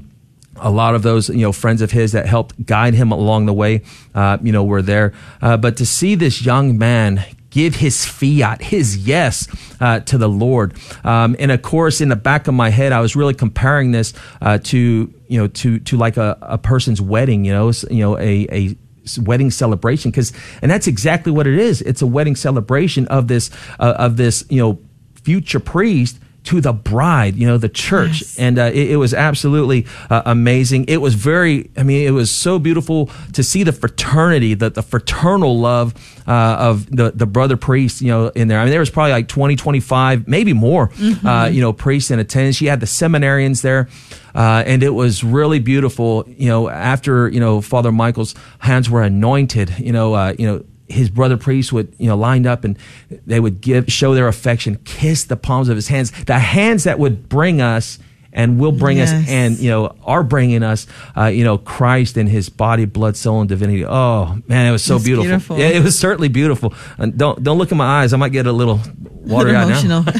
A 0.60 0.72
lot 0.72 0.96
of 0.96 1.04
those, 1.04 1.28
you 1.28 1.42
know, 1.42 1.52
friends 1.52 1.82
of 1.82 1.92
his 1.92 2.10
that 2.12 2.26
helped 2.26 2.66
guide 2.66 2.92
him 2.92 3.12
along 3.12 3.46
the 3.46 3.52
way, 3.52 3.82
uh, 4.12 4.38
you 4.42 4.50
know, 4.50 4.64
were 4.64 4.82
there. 4.82 5.12
but 5.40 5.76
to 5.76 5.86
see 5.86 6.16
this 6.16 6.44
young 6.44 6.76
man 6.76 7.24
give 7.50 7.76
his 7.76 8.04
fiat, 8.04 8.62
his 8.62 8.96
yes 8.96 9.48
uh, 9.80 10.00
to 10.00 10.18
the 10.18 10.28
Lord. 10.28 10.74
Um, 11.04 11.36
and 11.38 11.50
of 11.50 11.62
course, 11.62 12.00
in 12.00 12.08
the 12.08 12.16
back 12.16 12.48
of 12.48 12.54
my 12.54 12.70
head, 12.70 12.92
I 12.92 13.00
was 13.00 13.16
really 13.16 13.34
comparing 13.34 13.92
this 13.92 14.12
uh, 14.40 14.58
to 14.64 15.12
you 15.28 15.40
know 15.40 15.48
to 15.48 15.78
to 15.80 15.96
like 15.96 16.16
a, 16.16 16.36
a 16.42 16.58
person's 16.58 17.00
wedding. 17.00 17.44
You 17.44 17.52
know, 17.52 17.72
you 17.90 18.00
know 18.00 18.18
a 18.18 18.46
a 18.50 18.76
wedding 19.16 19.52
celebration 19.52 20.10
because 20.10 20.32
and 20.60 20.68
that's 20.68 20.88
exactly 20.88 21.30
what 21.30 21.46
it 21.46 21.56
is. 21.56 21.80
It's 21.82 22.02
a 22.02 22.06
wedding 22.06 22.34
celebration 22.34 23.06
of 23.06 23.28
this 23.28 23.50
uh, 23.78 23.94
of 23.96 24.16
this 24.16 24.44
you 24.50 24.60
know 24.60 24.80
future 25.22 25.60
priest 25.60 26.18
to 26.48 26.62
the 26.62 26.72
bride, 26.72 27.36
you 27.36 27.46
know, 27.46 27.58
the 27.58 27.68
church. 27.68 28.22
Yes. 28.22 28.38
And 28.38 28.58
uh, 28.58 28.70
it, 28.72 28.92
it, 28.92 28.96
was 28.96 29.12
absolutely 29.12 29.84
uh, 30.08 30.22
amazing. 30.24 30.86
It 30.88 30.96
was 30.96 31.14
very, 31.14 31.70
I 31.76 31.82
mean, 31.82 32.06
it 32.06 32.12
was 32.12 32.30
so 32.30 32.58
beautiful 32.58 33.10
to 33.34 33.42
see 33.42 33.64
the 33.64 33.72
fraternity, 33.72 34.54
the, 34.54 34.70
the 34.70 34.82
fraternal 34.82 35.60
love 35.60 35.92
uh, 36.26 36.56
of 36.58 36.86
the, 36.86 37.10
the 37.10 37.26
brother 37.26 37.58
priests, 37.58 38.00
you 38.00 38.08
know, 38.08 38.28
in 38.28 38.48
there. 38.48 38.60
I 38.60 38.64
mean, 38.64 38.70
there 38.70 38.80
was 38.80 38.88
probably 38.88 39.12
like 39.12 39.28
20, 39.28 39.56
25, 39.56 40.26
maybe 40.26 40.54
more, 40.54 40.88
mm-hmm. 40.88 41.26
Uh, 41.26 41.48
you 41.48 41.60
know, 41.60 41.74
priests 41.74 42.10
in 42.10 42.18
attendance. 42.18 42.62
You 42.62 42.70
had 42.70 42.80
the 42.80 42.86
seminarians 42.86 43.60
there. 43.60 43.90
Uh, 44.34 44.62
and 44.64 44.82
it 44.82 44.90
was 44.90 45.22
really 45.22 45.58
beautiful, 45.58 46.24
you 46.28 46.48
know, 46.48 46.70
after, 46.70 47.28
you 47.28 47.40
know, 47.40 47.60
Father 47.60 47.92
Michael's 47.92 48.34
hands 48.60 48.88
were 48.88 49.02
anointed, 49.02 49.78
you 49.78 49.92
know, 49.92 50.14
uh, 50.14 50.34
you 50.38 50.46
know, 50.46 50.64
his 50.88 51.10
brother 51.10 51.36
priests 51.36 51.72
would, 51.72 51.94
you 51.98 52.06
know, 52.06 52.16
lined 52.16 52.46
up 52.46 52.64
and 52.64 52.78
they 53.26 53.40
would 53.40 53.60
give, 53.60 53.90
show 53.92 54.14
their 54.14 54.28
affection, 54.28 54.76
kiss 54.84 55.24
the 55.24 55.36
palms 55.36 55.68
of 55.68 55.76
his 55.76 55.88
hands, 55.88 56.10
the 56.24 56.38
hands 56.38 56.84
that 56.84 56.98
would 56.98 57.28
bring 57.28 57.60
us 57.60 57.98
and 58.32 58.60
will 58.60 58.72
bring 58.72 58.98
yes. 58.98 59.12
us 59.12 59.28
and, 59.28 59.58
you 59.58 59.70
know, 59.70 59.96
are 60.04 60.22
bringing 60.22 60.62
us, 60.62 60.86
uh, 61.16 61.24
you 61.24 61.44
know, 61.44 61.58
Christ 61.58 62.16
and 62.16 62.28
his 62.28 62.48
body, 62.48 62.84
blood, 62.84 63.16
soul, 63.16 63.40
and 63.40 63.48
divinity. 63.48 63.84
Oh, 63.84 64.38
man, 64.46 64.66
it 64.66 64.70
was 64.70 64.84
so 64.84 64.98
beautiful. 64.98 65.24
beautiful. 65.24 65.58
Yeah, 65.58 65.68
it 65.68 65.82
was 65.82 65.98
certainly 65.98 66.28
beautiful. 66.28 66.74
And 66.98 67.16
don't, 67.16 67.42
don't 67.42 67.58
look 67.58 67.72
in 67.72 67.78
my 67.78 68.02
eyes. 68.02 68.12
I 68.12 68.16
might 68.16 68.32
get 68.32 68.46
a 68.46 68.52
little 68.52 68.80
watery 69.00 69.56
eyed 69.56 69.84
now. 69.84 70.04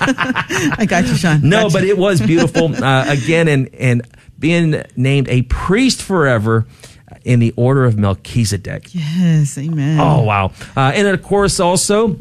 I 0.78 0.86
got 0.88 1.06
you, 1.06 1.14
Sean. 1.14 1.48
No, 1.48 1.68
but 1.70 1.84
it 1.84 1.96
was 1.96 2.20
beautiful. 2.20 2.74
Uh, 2.88 3.04
again, 3.08 3.48
and, 3.48 3.74
and 3.74 4.02
being 4.38 4.82
named 4.96 5.28
a 5.28 5.42
priest 5.42 6.00
forever 6.00 6.66
in 7.28 7.40
the 7.40 7.52
order 7.56 7.84
of 7.84 7.98
Melchizedek. 7.98 8.94
Yes, 8.94 9.58
amen. 9.58 10.00
Oh, 10.00 10.22
wow. 10.22 10.46
Uh, 10.74 10.92
and 10.94 11.06
of 11.06 11.22
course, 11.22 11.60
also, 11.60 12.16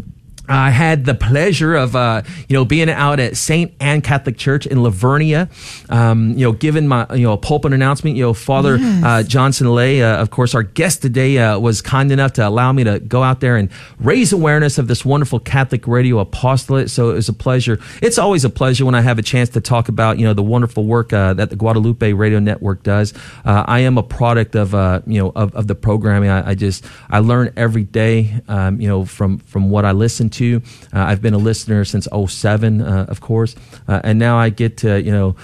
I 0.50 0.70
had 0.70 1.06
the 1.06 1.14
pleasure 1.14 1.76
of, 1.76 1.96
uh, 1.96 2.22
you 2.48 2.54
know, 2.54 2.64
being 2.64 2.90
out 2.90 3.20
at 3.20 3.36
St. 3.36 3.74
Anne 3.80 4.02
Catholic 4.02 4.38
Church 4.38 4.66
in 4.66 4.82
La 4.82 4.90
Vernia, 4.90 5.50
um, 5.92 6.32
you 6.32 6.46
know, 6.46 6.52
giving 6.54 6.88
my, 6.88 7.06
you 7.14 7.24
know, 7.24 7.34
a 7.34 7.38
pulpit 7.38 7.74
announcement. 7.74 8.16
You 8.16 8.24
know, 8.24 8.34
Father 8.34 8.78
yes. 8.78 9.04
uh, 9.04 9.24
Johnson 9.24 9.68
Lay, 9.74 10.02
uh, 10.02 10.22
of 10.22 10.30
course, 10.30 10.56
our 10.56 10.64
guest 10.64 11.02
today, 11.02 11.38
uh, 11.38 11.60
was 11.60 11.82
kind 11.82 12.12
enough 12.12 12.34
to 12.34 12.48
allow 12.48 12.72
me 12.72 12.84
to 12.86 13.00
go 13.00 13.24
out 13.24 13.42
there 13.42 13.58
and 13.58 13.70
raise 14.00 14.32
awareness 14.32 14.78
of 14.78 14.88
this 14.88 15.04
wonderful 15.04 15.40
Catholic 15.40 15.86
radio 15.88 16.20
apostolate. 16.20 16.90
So 16.90 17.10
it 17.10 17.16
was 17.16 17.30
a 17.30 17.34
pleasure. 17.34 17.80
It's 18.02 18.18
always 18.18 18.46
a 18.46 18.50
pleasure 18.50 18.86
when 18.86 18.96
I 18.96 19.02
have 19.02 19.20
a 19.20 19.24
chance 19.24 19.50
to 19.50 19.62
talk 19.62 19.90
about, 19.90 20.18
you 20.18 20.26
know, 20.26 20.34
the 20.34 20.44
wonderful 20.44 20.86
work 20.86 21.12
uh, 21.12 21.34
that 21.34 21.50
the 21.50 21.56
Guadalupe 21.56 22.14
Radio 22.14 22.40
Network 22.40 22.84
does. 22.84 23.14
Uh, 23.44 23.66
I 23.68 23.80
am 23.80 23.98
a 23.98 24.04
product 24.04 24.56
of, 24.56 24.74
you 25.08 25.22
know, 25.22 25.32
of, 25.36 25.54
of 25.56 25.68
the 25.68 25.76
programming. 25.76 26.30
I, 26.30 26.52
I, 26.52 26.56
just, 26.56 26.86
I 27.10 27.20
learn 27.20 27.52
every 27.58 27.84
day, 27.84 28.42
um, 28.48 28.80
you 28.80 28.88
know, 28.88 29.04
from, 29.04 29.40
from 29.40 29.70
what 29.70 29.84
I 29.84 29.92
listen 29.92 30.30
to 30.30 30.37
to. 30.38 30.62
Uh, 30.94 31.00
I've 31.00 31.22
been 31.22 31.34
a 31.34 31.40
listener 31.40 31.86
since 31.86 32.08
07, 32.08 32.82
uh, 32.82 33.06
of 33.10 33.22
course, 33.22 33.56
uh, 33.88 34.02
and 34.04 34.20
now 34.20 34.38
I 34.38 34.50
get 34.50 34.78
to, 34.78 35.02
you 35.02 35.12
know, 35.12 35.36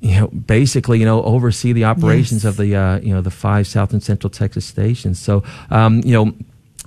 you 0.00 0.20
know, 0.20 0.26
basically, 0.28 0.98
you 0.98 1.04
know, 1.04 1.22
oversee 1.22 1.72
the 1.72 1.84
operations 1.84 2.42
yes. 2.42 2.50
of 2.50 2.56
the, 2.56 2.74
uh, 2.74 2.98
you 3.00 3.14
know, 3.14 3.20
the 3.20 3.30
five 3.30 3.68
South 3.68 3.92
and 3.92 4.02
Central 4.02 4.30
Texas 4.30 4.66
stations. 4.66 5.20
So, 5.20 5.44
um, 5.70 6.00
you 6.04 6.12
know, 6.12 6.34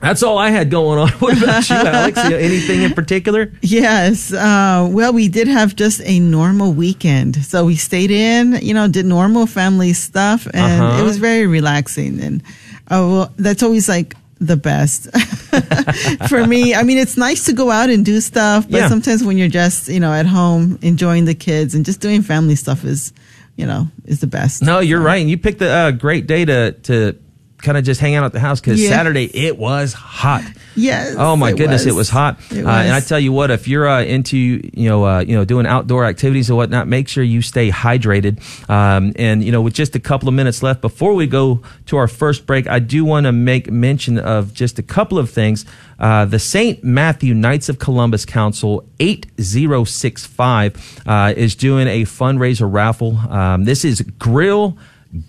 that's 0.01 0.21
all 0.21 0.37
I 0.37 0.49
had 0.49 0.69
going 0.69 0.99
on. 0.99 1.09
What 1.19 1.41
about 1.41 1.69
you, 1.69 1.75
Alex? 1.89 2.17
Anything 2.19 2.81
in 2.81 2.93
particular? 2.93 3.53
Yes. 3.61 4.33
Uh, 4.33 4.87
well, 4.91 5.13
we 5.13 5.29
did 5.29 5.47
have 5.47 5.75
just 5.75 6.01
a 6.03 6.19
normal 6.19 6.73
weekend. 6.73 7.37
So 7.45 7.65
we 7.65 7.75
stayed 7.75 8.11
in, 8.11 8.59
you 8.61 8.73
know, 8.73 8.89
did 8.89 9.05
normal 9.05 9.47
family 9.47 9.93
stuff, 9.93 10.45
and 10.53 10.81
uh-huh. 10.81 11.01
it 11.01 11.03
was 11.05 11.17
very 11.17 11.47
relaxing. 11.47 12.19
And 12.19 12.43
uh, 12.91 13.07
well, 13.09 13.33
that's 13.37 13.63
always 13.63 13.87
like 13.87 14.15
the 14.39 14.57
best 14.57 15.09
for 16.29 16.45
me. 16.45 16.75
I 16.75 16.83
mean, 16.83 16.97
it's 16.97 17.17
nice 17.17 17.45
to 17.45 17.53
go 17.53 17.71
out 17.71 17.89
and 17.89 18.05
do 18.05 18.19
stuff, 18.19 18.69
but 18.69 18.77
yeah. 18.77 18.89
sometimes 18.89 19.23
when 19.23 19.37
you're 19.37 19.47
just, 19.47 19.87
you 19.87 19.99
know, 19.99 20.11
at 20.11 20.25
home 20.25 20.77
enjoying 20.81 21.25
the 21.25 21.35
kids 21.35 21.75
and 21.75 21.85
just 21.85 22.01
doing 22.01 22.21
family 22.21 22.55
stuff 22.55 22.83
is, 22.83 23.13
you 23.55 23.65
know, 23.65 23.87
is 24.05 24.19
the 24.19 24.27
best. 24.27 24.61
No, 24.61 24.79
you're 24.79 25.01
right. 25.01 25.21
And 25.21 25.29
you 25.29 25.37
picked 25.37 25.61
a 25.61 25.69
uh, 25.69 25.91
great 25.91 26.27
day 26.27 26.43
to, 26.45 26.73
to 26.73 27.17
kind 27.65 27.77
of 27.77 27.83
just 27.83 27.99
hang 27.99 28.15
out 28.15 28.23
at 28.23 28.31
the 28.31 28.39
house 28.39 28.61
because. 28.61 28.85
Saturday 28.87 29.29
it 29.33 29.57
was 29.57 29.93
hot. 29.93 30.43
Yes. 30.75 31.15
Oh 31.17 31.35
my 31.35 31.49
it 31.49 31.57
goodness, 31.57 31.85
was. 31.85 31.93
it 31.93 31.97
was 31.97 32.09
hot. 32.09 32.39
It 32.51 32.57
was. 32.57 32.65
Uh, 32.65 32.69
and 32.69 32.93
I 32.93 32.99
tell 32.99 33.19
you 33.19 33.31
what, 33.31 33.51
if 33.51 33.67
you're 33.67 33.87
uh, 33.87 34.03
into 34.03 34.37
you 34.37 34.89
know 34.89 35.05
uh, 35.05 35.19
you 35.19 35.35
know 35.35 35.45
doing 35.45 35.65
outdoor 35.65 36.05
activities 36.05 36.49
and 36.49 36.57
whatnot, 36.57 36.87
make 36.87 37.07
sure 37.07 37.23
you 37.23 37.41
stay 37.41 37.69
hydrated. 37.69 38.39
Um, 38.69 39.13
and 39.17 39.43
you 39.43 39.51
know, 39.51 39.61
with 39.61 39.73
just 39.73 39.95
a 39.95 39.99
couple 39.99 40.27
of 40.27 40.35
minutes 40.35 40.61
left 40.61 40.81
before 40.81 41.13
we 41.13 41.27
go 41.27 41.61
to 41.87 41.97
our 41.97 42.07
first 42.07 42.45
break, 42.45 42.67
I 42.67 42.79
do 42.79 43.05
want 43.05 43.25
to 43.25 43.31
make 43.31 43.71
mention 43.71 44.19
of 44.19 44.53
just 44.53 44.79
a 44.79 44.83
couple 44.83 45.17
of 45.17 45.29
things. 45.29 45.65
Uh, 45.97 46.25
the 46.25 46.39
St. 46.39 46.83
Matthew 46.83 47.33
Knights 47.33 47.69
of 47.69 47.79
Columbus 47.79 48.25
Council 48.25 48.85
8065 48.99 51.03
uh, 51.05 51.33
is 51.35 51.55
doing 51.55 51.87
a 51.87 52.03
fundraiser 52.03 52.71
raffle. 52.71 53.17
Um, 53.17 53.63
this 53.63 53.85
is 53.85 54.01
grill, 54.01 54.77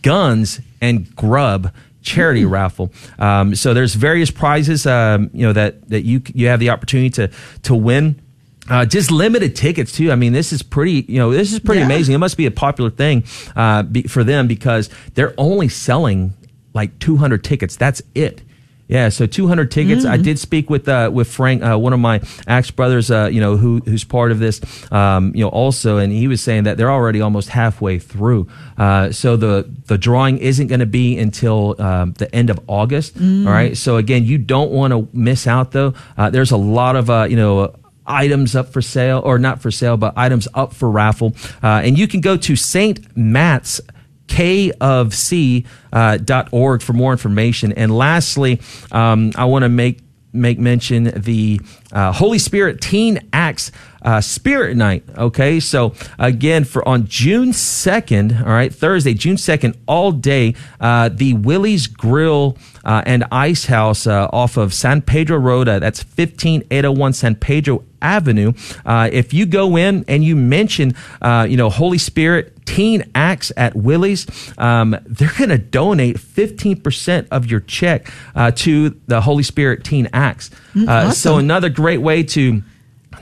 guns, 0.03 0.61
and 0.81 1.15
grub 1.15 1.73
charity 2.07 2.43
mm-hmm. 2.43 2.53
raffle. 2.53 2.93
Um, 3.19 3.55
so 3.55 3.75
there's 3.75 3.95
various 3.95 4.31
prizes, 4.31 4.87
um, 4.87 5.29
you 5.35 5.47
know, 5.47 5.53
that, 5.53 5.89
that 5.91 6.03
you, 6.03 6.23
you 6.33 6.47
have 6.47 6.61
the 6.61 6.71
opportunity 6.71 7.11
to, 7.11 7.31
to 7.65 7.75
win. 7.75 8.23
Uh, 8.69 8.85
just 8.85 9.11
limited 9.11 9.55
tickets 9.55 9.93
too. 9.93 10.11
I 10.11 10.17
mean, 10.17 10.33
this 10.33 10.53
is 10.53 10.63
pretty, 10.63 11.05
you 11.09 11.19
know, 11.19 11.31
this 11.31 11.53
is 11.53 11.61
pretty 11.61 11.81
yeah. 11.81 11.87
amazing. 11.87 12.15
It 12.15 12.19
must 12.19 12.37
be 12.37 12.47
a 12.47 12.51
popular 12.51 12.91
thing, 12.91 13.25
uh, 13.55 13.83
be, 13.83 14.03
for 14.03 14.25
them 14.25 14.49
because 14.49 14.91
they're 15.15 15.35
only 15.39 15.69
selling 15.69 16.33
like 16.75 16.99
200 16.99 17.45
tickets. 17.45 17.77
That's 17.77 18.03
it. 18.15 18.43
Yeah, 18.89 19.09
so 19.09 19.27
200 19.27 19.71
tickets. 19.71 20.05
Mm. 20.05 20.11
I 20.11 20.17
did 20.17 20.39
speak 20.39 20.71
with 20.71 20.89
uh, 20.89 21.11
with 21.13 21.29
Frank, 21.29 21.63
uh, 21.63 21.77
one 21.77 21.93
of 21.93 21.99
my 21.99 22.21
Acts 22.47 22.71
brothers, 22.71 23.11
uh, 23.11 23.29
you 23.33 23.41
know, 23.41 23.57
who 23.57 23.81
who's 23.85 24.05
part 24.05 24.31
of 24.31 24.39
this, 24.39 24.61
um, 24.93 25.33
you 25.35 25.45
know, 25.45 25.49
also, 25.49 25.99
and 25.99 26.13
he 26.13 26.29
was 26.29 26.41
saying 26.41 26.65
that 26.65 26.77
they're 26.77 26.91
already 26.91 27.21
almost 27.21 27.49
halfway 27.49 27.99
through. 27.99 28.47
Uh, 28.79 29.11
so 29.11 29.37
the 29.37 29.69
the 29.87 29.99
drawing 29.99 30.39
isn't 30.39 30.69
going 30.69 30.81
to 30.81 30.87
be 30.87 31.19
until 31.19 31.81
um, 31.83 32.13
the 32.19 32.33
end 32.35 32.49
of 32.49 32.61
August. 32.69 33.19
Mm. 33.19 33.47
All 33.47 33.53
right. 33.53 33.77
So 33.77 33.97
again, 33.97 34.25
you 34.25 34.39
don't 34.39 34.71
want 34.71 34.93
to 34.93 35.09
miss 35.13 35.47
out 35.47 35.73
though. 35.73 35.95
Uh, 36.17 36.31
there's 36.31 36.53
a 36.53 36.57
lot 36.57 36.95
of 36.95 37.11
uh, 37.11 37.27
you 37.29 37.37
know 37.37 37.75
items 38.07 38.55
up 38.55 38.73
for 38.73 38.81
sale 38.81 39.21
or 39.25 39.39
not 39.39 39.61
for 39.61 39.71
sale, 39.73 39.97
but 39.97 40.15
items 40.17 40.47
up 40.55 40.73
for 40.73 40.89
raffle. 40.89 41.35
Uh, 41.63 41.83
and 41.83 41.99
you 41.99 42.07
can 42.07 42.21
go 42.21 42.37
to 42.37 42.55
St. 42.55 43.17
Matt's 43.17 43.81
K 44.27 44.73
of 44.81 45.15
C 45.15 45.65
uh, 45.93 46.19
for 46.83 46.93
more 46.93 47.13
information. 47.13 47.73
And 47.73 47.97
lastly, 47.97 48.61
um, 48.93 49.33
I 49.37 49.45
want 49.45 49.63
to 49.65 49.69
make 49.69 50.01
make 50.33 50.59
mention 50.59 51.05
the 51.17 51.59
uh, 51.93 52.13
Holy 52.13 52.39
Spirit 52.39 52.83
Teen 52.83 53.21
Acts 53.33 53.73
uh, 54.03 54.21
Spirit 54.21 54.77
Night. 54.77 55.03
Okay, 55.17 55.61
so 55.61 55.95
again, 56.19 56.65
for 56.65 56.87
on 56.87 57.07
June 57.07 57.55
second, 57.55 58.37
all 58.37 58.53
right, 58.53 58.75
Thursday, 58.75 59.15
June 59.15 59.39
second, 59.39 59.79
all 59.87 60.13
day, 60.13 60.55
uh, 60.79 61.09
the 61.09 61.33
Willie's 61.33 61.87
Grill 61.87 62.59
uh, 62.85 63.03
and 63.07 63.25
Ice 63.33 63.65
House 63.65 64.07
uh, 64.07 64.29
off 64.31 64.59
of 64.59 64.75
San 64.75 65.01
Pedro 65.01 65.39
Road. 65.39 65.69
That's 65.69 66.03
fifteen 66.03 66.63
eight 66.71 66.83
zero 66.83 66.93
one 66.93 67.15
San 67.15 67.35
Pedro 67.37 67.85
Avenue. 68.03 68.53
if 68.85 69.33
you 69.33 69.47
go 69.47 69.77
in 69.77 70.05
and 70.07 70.23
you 70.23 70.37
mention, 70.37 70.95
you 71.49 71.57
know, 71.57 71.71
Holy 71.71 71.99
Spirit 71.99 72.56
teen 72.67 73.11
acts 73.15 73.51
at 73.57 73.75
Willie's, 73.75 74.27
um, 74.59 74.97
they're 75.07 75.33
going 75.39 75.49
to 75.51 75.59
donate 75.59 76.17
15% 76.19 77.29
of 77.31 77.51
your 77.51 77.61
check 77.61 78.11
uh, 78.35 78.51
to 78.57 78.91
the 79.07 79.21
Holy 79.23 79.43
Spirit 79.43 79.85
Teen 79.85 80.09
Acts. 80.13 80.51
Mm, 80.75 80.87
uh, 80.89 80.93
awesome. 80.93 81.13
So 81.13 81.39
another 81.39 81.69
great 81.71 82.03
way 82.03 82.23
to 82.25 82.63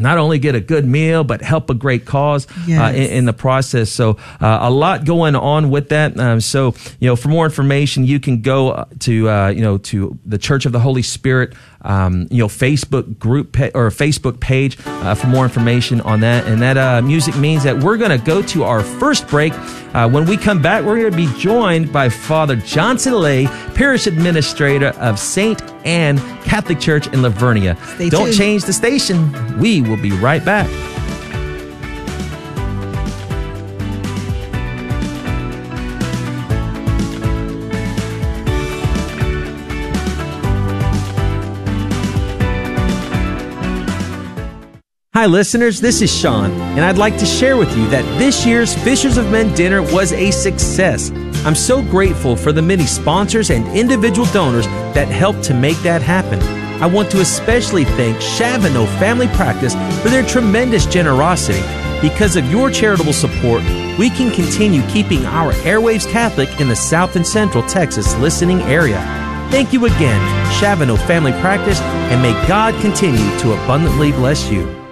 not 0.00 0.18
only 0.18 0.40
get 0.40 0.56
a 0.56 0.60
good 0.60 0.84
meal, 0.84 1.22
but 1.22 1.40
help 1.40 1.70
a 1.70 1.74
great 1.74 2.04
cause 2.04 2.48
Yes. 2.66 2.80
uh, 2.80 2.96
in, 2.96 3.10
in 3.10 3.24
the 3.26 3.32
process. 3.32 3.90
So 3.90 4.18
uh, 4.40 4.58
a 4.62 4.70
lot 4.70 5.04
going 5.04 5.36
on 5.36 5.70
with 5.70 5.90
that. 5.90 6.18
Um, 6.18 6.40
so 6.40 6.74
you 6.98 7.06
know, 7.08 7.14
for 7.14 7.28
more 7.28 7.44
information, 7.44 8.04
you 8.04 8.18
can 8.18 8.42
go 8.42 8.70
uh, 8.70 8.86
to 9.00 9.28
uh, 9.30 9.48
you 9.50 9.60
know 9.60 9.78
to 9.78 10.18
the 10.26 10.38
Church 10.38 10.66
of 10.66 10.72
the 10.72 10.80
Holy 10.80 11.02
Spirit. 11.02 11.54
Um, 11.84 12.26
you 12.30 12.38
know, 12.38 12.48
Facebook 12.48 13.18
group 13.18 13.52
pa- 13.52 13.68
or 13.74 13.90
Facebook 13.90 14.40
page 14.40 14.78
uh, 14.86 15.14
for 15.14 15.26
more 15.26 15.44
information 15.44 16.00
on 16.00 16.20
that. 16.20 16.46
And 16.46 16.62
that 16.62 16.78
uh, 16.78 17.02
music 17.02 17.36
means 17.36 17.62
that 17.64 17.78
we're 17.78 17.98
going 17.98 18.18
to 18.18 18.24
go 18.24 18.40
to 18.40 18.64
our 18.64 18.82
first 18.82 19.28
break. 19.28 19.52
Uh, 19.94 20.08
when 20.08 20.24
we 20.24 20.36
come 20.38 20.62
back, 20.62 20.82
we're 20.84 20.98
going 20.98 21.10
to 21.10 21.16
be 21.16 21.38
joined 21.38 21.92
by 21.92 22.08
Father 22.08 22.56
Johnson 22.56 23.12
Lay, 23.14 23.46
Parish 23.74 24.06
Administrator 24.06 24.88
of 24.98 25.18
Saint 25.18 25.62
Anne 25.84 26.16
Catholic 26.42 26.80
Church 26.80 27.06
in 27.08 27.20
La 27.20 27.28
Vernia. 27.28 27.76
Stay 27.94 28.08
Don't 28.08 28.24
tuned. 28.26 28.36
change 28.36 28.64
the 28.64 28.72
station. 28.72 29.30
We 29.58 29.82
will 29.82 30.00
be 30.00 30.10
right 30.12 30.44
back. 30.44 30.68
Hi, 45.24 45.28
listeners. 45.28 45.80
This 45.80 46.02
is 46.02 46.14
Sean, 46.14 46.50
and 46.76 46.80
I'd 46.80 46.98
like 46.98 47.16
to 47.16 47.24
share 47.24 47.56
with 47.56 47.74
you 47.74 47.88
that 47.88 48.04
this 48.18 48.44
year's 48.44 48.74
Fishers 48.84 49.16
of 49.16 49.30
Men 49.30 49.54
dinner 49.54 49.80
was 49.80 50.12
a 50.12 50.30
success. 50.30 51.10
I'm 51.46 51.54
so 51.54 51.80
grateful 51.80 52.36
for 52.36 52.52
the 52.52 52.60
many 52.60 52.84
sponsors 52.84 53.48
and 53.48 53.66
individual 53.74 54.28
donors 54.32 54.66
that 54.92 55.08
helped 55.08 55.42
to 55.44 55.54
make 55.54 55.78
that 55.78 56.02
happen. 56.02 56.42
I 56.82 56.84
want 56.84 57.10
to 57.12 57.22
especially 57.22 57.86
thank 57.86 58.18
Chavano 58.18 58.86
Family 58.98 59.28
Practice 59.28 59.72
for 60.02 60.10
their 60.10 60.26
tremendous 60.26 60.84
generosity. 60.84 61.62
Because 62.06 62.36
of 62.36 62.50
your 62.50 62.70
charitable 62.70 63.14
support, 63.14 63.62
we 63.98 64.10
can 64.10 64.30
continue 64.30 64.86
keeping 64.88 65.24
our 65.24 65.54
airwaves 65.64 66.06
Catholic 66.06 66.50
in 66.60 66.68
the 66.68 66.76
South 66.76 67.16
and 67.16 67.26
Central 67.26 67.66
Texas 67.66 68.14
listening 68.16 68.60
area. 68.64 68.98
Thank 69.50 69.72
you 69.72 69.86
again, 69.86 70.20
Chavano 70.60 70.98
Family 71.06 71.32
Practice, 71.40 71.80
and 71.80 72.20
may 72.20 72.32
God 72.46 72.78
continue 72.82 73.38
to 73.38 73.54
abundantly 73.54 74.12
bless 74.12 74.50
you. 74.50 74.83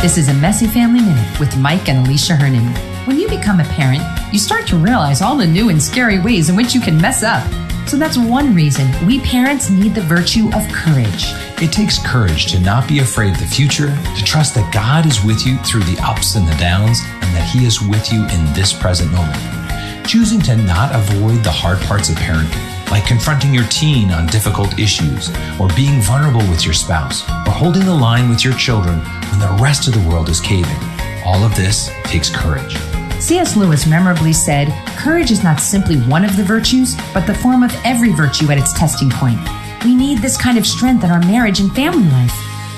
This 0.00 0.16
is 0.16 0.28
a 0.28 0.34
Messy 0.34 0.68
Family 0.68 1.00
Minute 1.00 1.40
with 1.40 1.56
Mike 1.56 1.88
and 1.88 2.06
Alicia 2.06 2.36
Hernon. 2.36 2.68
When 3.04 3.18
you 3.18 3.28
become 3.28 3.58
a 3.58 3.64
parent, 3.64 4.00
you 4.32 4.38
start 4.38 4.64
to 4.68 4.76
realize 4.76 5.20
all 5.20 5.36
the 5.36 5.44
new 5.44 5.70
and 5.70 5.82
scary 5.82 6.20
ways 6.20 6.48
in 6.48 6.54
which 6.54 6.72
you 6.72 6.80
can 6.80 6.96
mess 7.00 7.24
up. 7.24 7.42
So 7.88 7.96
that's 7.96 8.16
one 8.16 8.54
reason 8.54 8.88
we 9.04 9.18
parents 9.18 9.70
need 9.70 9.96
the 9.96 10.02
virtue 10.02 10.50
of 10.54 10.68
courage. 10.68 11.32
It 11.60 11.72
takes 11.72 11.98
courage 11.98 12.46
to 12.52 12.60
not 12.60 12.86
be 12.86 13.00
afraid 13.00 13.32
of 13.32 13.40
the 13.40 13.46
future, 13.46 13.88
to 13.88 14.24
trust 14.24 14.54
that 14.54 14.72
God 14.72 15.04
is 15.04 15.24
with 15.24 15.44
you 15.44 15.58
through 15.64 15.82
the 15.82 16.00
ups 16.00 16.36
and 16.36 16.46
the 16.46 16.54
downs, 16.58 17.00
and 17.02 17.34
that 17.34 17.50
He 17.52 17.66
is 17.66 17.82
with 17.82 18.12
you 18.12 18.20
in 18.20 18.52
this 18.52 18.72
present 18.72 19.10
moment. 19.10 20.06
Choosing 20.06 20.40
to 20.42 20.54
not 20.54 20.94
avoid 20.94 21.42
the 21.42 21.50
hard 21.50 21.80
parts 21.80 22.08
of 22.08 22.14
parenting, 22.18 22.77
like 22.90 23.06
confronting 23.06 23.52
your 23.52 23.66
teen 23.68 24.10
on 24.10 24.26
difficult 24.26 24.78
issues, 24.78 25.30
or 25.60 25.68
being 25.76 26.00
vulnerable 26.00 26.46
with 26.48 26.64
your 26.64 26.74
spouse, 26.74 27.28
or 27.46 27.52
holding 27.52 27.84
the 27.84 27.94
line 27.94 28.28
with 28.28 28.44
your 28.44 28.54
children 28.54 28.98
when 29.30 29.40
the 29.40 29.58
rest 29.62 29.88
of 29.88 29.94
the 29.94 30.08
world 30.08 30.28
is 30.28 30.40
caving. 30.40 30.76
All 31.24 31.44
of 31.44 31.54
this 31.54 31.90
takes 32.04 32.30
courage. 32.30 32.76
C.S. 33.20 33.56
Lewis 33.56 33.86
memorably 33.86 34.32
said, 34.32 34.68
Courage 34.96 35.30
is 35.30 35.42
not 35.42 35.60
simply 35.60 35.96
one 35.96 36.24
of 36.24 36.36
the 36.36 36.44
virtues, 36.44 36.96
but 37.12 37.26
the 37.26 37.34
form 37.34 37.62
of 37.62 37.74
every 37.84 38.12
virtue 38.12 38.50
at 38.50 38.58
its 38.58 38.72
testing 38.72 39.10
point. 39.10 39.40
We 39.84 39.94
need 39.94 40.18
this 40.18 40.36
kind 40.36 40.56
of 40.56 40.66
strength 40.66 41.04
in 41.04 41.10
our 41.10 41.20
marriage 41.20 41.60
and 41.60 41.74
family 41.74 42.08
life. 42.10 42.32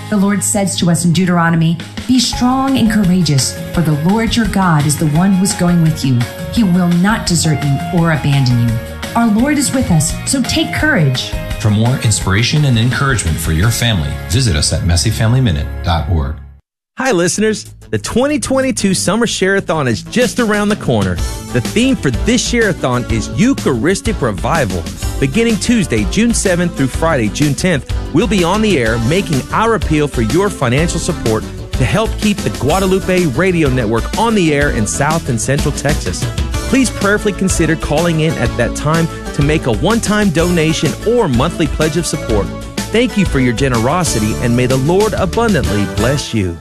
The 0.09 0.17
Lord 0.17 0.43
says 0.43 0.77
to 0.79 0.91
us 0.91 1.05
in 1.05 1.13
Deuteronomy, 1.13 1.77
Be 2.09 2.19
strong 2.19 2.79
and 2.79 2.91
courageous, 2.91 3.55
for 3.75 3.83
the 3.83 4.03
Lord 4.09 4.35
your 4.35 4.49
God 4.49 4.87
is 4.87 4.99
the 4.99 5.11
one 5.11 5.33
who 5.33 5.45
is 5.45 5.53
going 5.55 5.83
with 5.83 6.05
you. 6.05 6.19
He 6.53 6.65
will 6.65 6.89
not 6.89 7.29
desert 7.29 7.63
you 7.63 7.79
or 7.95 8.13
abandon 8.13 8.69
you. 8.69 8.90
Our 9.17 9.27
Lord 9.27 9.59
is 9.59 9.75
with 9.75 9.91
us, 9.91 10.13
so 10.31 10.41
take 10.41 10.73
courage. 10.73 11.31
For 11.61 11.69
more 11.69 11.97
inspiration 11.97 12.65
and 12.65 12.79
encouragement 12.79 13.37
for 13.37 13.51
your 13.51 13.73
family, 13.73 14.09
visit 14.31 14.55
us 14.55 14.73
at 14.73 14.83
messyfamilyminute.org. 14.83 16.37
Hi, 16.97 17.11
listeners. 17.11 17.65
The 17.91 17.99
2022 17.99 18.95
Summer 18.95 19.27
Share-a-thon 19.27 19.89
is 19.89 20.05
just 20.05 20.39
around 20.39 20.69
the 20.69 20.77
corner. 20.77 21.17
The 21.53 21.61
theme 21.61 21.97
for 21.97 22.13
this 22.13 22.47
Share-a-thon 22.49 23.13
is 23.13 23.29
Eucharistic 23.31 24.23
Revival. 24.23 24.81
Beginning 25.19 25.57
Tuesday, 25.57 26.05
June 26.13 26.31
7th 26.31 26.77
through 26.77 26.87
Friday, 26.87 27.31
June 27.31 27.55
10th, 27.55 28.15
we'll 28.15 28.29
be 28.29 28.45
on 28.45 28.63
the 28.63 28.79
air 28.79 28.97
making 29.09 29.41
our 29.51 29.75
appeal 29.75 30.07
for 30.07 30.23
your 30.23 30.49
financial 30.49 31.01
support 31.01 31.43
to 31.73 31.85
help 31.85 32.11
keep 32.19 32.37
the 32.37 32.57
Guadalupe 32.61 33.27
Radio 33.27 33.69
Network 33.71 34.17
on 34.19 34.37
the 34.37 34.55
air 34.55 34.71
in 34.71 34.87
South 34.87 35.29
and 35.29 35.41
Central 35.41 35.73
Texas. 35.73 36.25
Please 36.71 36.89
prayerfully 36.89 37.33
consider 37.33 37.75
calling 37.75 38.21
in 38.21 38.33
at 38.35 38.57
that 38.57 38.77
time 38.77 39.09
to 39.35 39.43
make 39.43 39.67
a 39.67 39.77
one-time 39.79 40.31
donation 40.31 40.93
or 41.09 41.27
monthly 41.27 41.67
pledge 41.67 41.97
of 41.97 42.07
support. 42.07 42.47
Thank 42.93 43.19
you 43.19 43.27
for 43.27 43.41
your 43.41 43.55
generosity 43.55 44.35
and 44.35 44.57
may 44.57 44.67
the 44.67 44.77
Lord 44.77 45.13
abundantly 45.15 45.85
bless 45.97 46.33
you. 46.33 46.57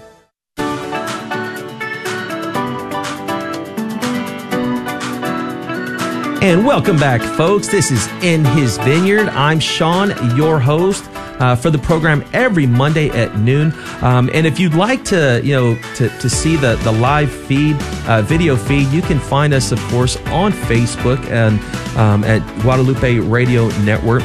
And 6.41 6.65
welcome 6.65 6.97
back, 6.97 7.21
folks. 7.37 7.67
This 7.67 7.91
is 7.91 8.07
In 8.23 8.43
His 8.45 8.79
Vineyard. 8.79 9.29
I'm 9.29 9.59
Sean, 9.59 10.09
your 10.35 10.59
host. 10.59 11.03
Uh, 11.39 11.55
for 11.55 11.69
the 11.69 11.77
program 11.79 12.23
every 12.33 12.67
Monday 12.67 13.09
at 13.09 13.37
noon, 13.39 13.73
um, 14.01 14.29
and 14.33 14.45
if 14.45 14.59
you'd 14.59 14.73
like 14.73 15.05
to, 15.05 15.39
you 15.41 15.55
know, 15.55 15.75
to, 15.95 16.09
to 16.19 16.29
see 16.29 16.57
the 16.57 16.75
the 16.83 16.91
live 16.91 17.31
feed, 17.31 17.77
uh, 18.07 18.21
video 18.21 18.57
feed, 18.57 18.87
you 18.89 19.01
can 19.01 19.19
find 19.19 19.53
us, 19.53 19.71
of 19.71 19.79
course, 19.87 20.17
on 20.27 20.51
Facebook 20.51 21.23
and 21.29 21.59
um, 21.97 22.23
at 22.25 22.41
Guadalupe 22.61 23.19
Radio 23.19 23.69
Network. 23.79 24.23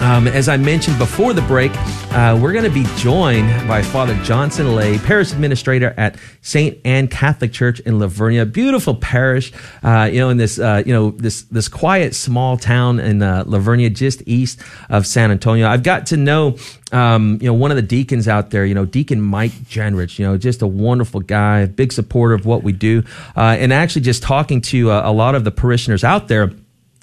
Um, 0.00 0.26
as 0.28 0.48
I 0.48 0.56
mentioned 0.56 0.98
before 0.98 1.34
the 1.34 1.42
break, 1.42 1.70
uh, 2.12 2.38
we're 2.40 2.52
going 2.52 2.64
to 2.64 2.70
be 2.70 2.84
joined 2.96 3.48
by 3.68 3.82
Father 3.82 4.14
Johnson 4.24 4.74
Lay, 4.74 4.96
parish 4.98 5.30
administrator 5.30 5.92
at 5.98 6.16
St. 6.40 6.78
Anne 6.86 7.06
Catholic 7.06 7.52
Church 7.52 7.80
in 7.80 7.98
La 7.98 8.06
Vernia. 8.06 8.50
Beautiful 8.50 8.94
parish, 8.94 9.52
uh, 9.82 10.08
you 10.10 10.18
know, 10.18 10.30
in 10.30 10.38
this, 10.38 10.58
uh, 10.58 10.82
you 10.86 10.94
know, 10.94 11.10
this 11.10 11.42
this 11.42 11.68
quiet 11.68 12.14
small 12.14 12.56
town 12.56 12.98
in 12.98 13.20
uh, 13.20 13.44
La 13.46 13.58
Vernia, 13.58 13.94
just 13.94 14.22
east 14.26 14.60
of 14.88 15.06
San 15.06 15.30
Antonio. 15.30 15.68
I've 15.68 15.82
got 15.82 16.06
to 16.06 16.16
know. 16.16 16.56
Um, 16.92 17.38
you 17.40 17.46
know, 17.46 17.54
one 17.54 17.70
of 17.70 17.76
the 17.76 17.82
deacons 17.82 18.26
out 18.26 18.50
there, 18.50 18.64
you 18.64 18.74
know, 18.74 18.84
Deacon 18.84 19.20
Mike 19.20 19.52
Jenrich, 19.52 20.18
you 20.18 20.26
know, 20.26 20.36
just 20.36 20.60
a 20.60 20.66
wonderful 20.66 21.20
guy, 21.20 21.66
big 21.66 21.92
supporter 21.92 22.34
of 22.34 22.46
what 22.46 22.64
we 22.64 22.72
do. 22.72 23.04
Uh, 23.36 23.54
and 23.60 23.72
actually 23.72 24.02
just 24.02 24.24
talking 24.24 24.60
to 24.62 24.90
uh, 24.90 25.02
a 25.04 25.12
lot 25.12 25.36
of 25.36 25.44
the 25.44 25.52
parishioners 25.52 26.02
out 26.02 26.26
there, 26.26 26.50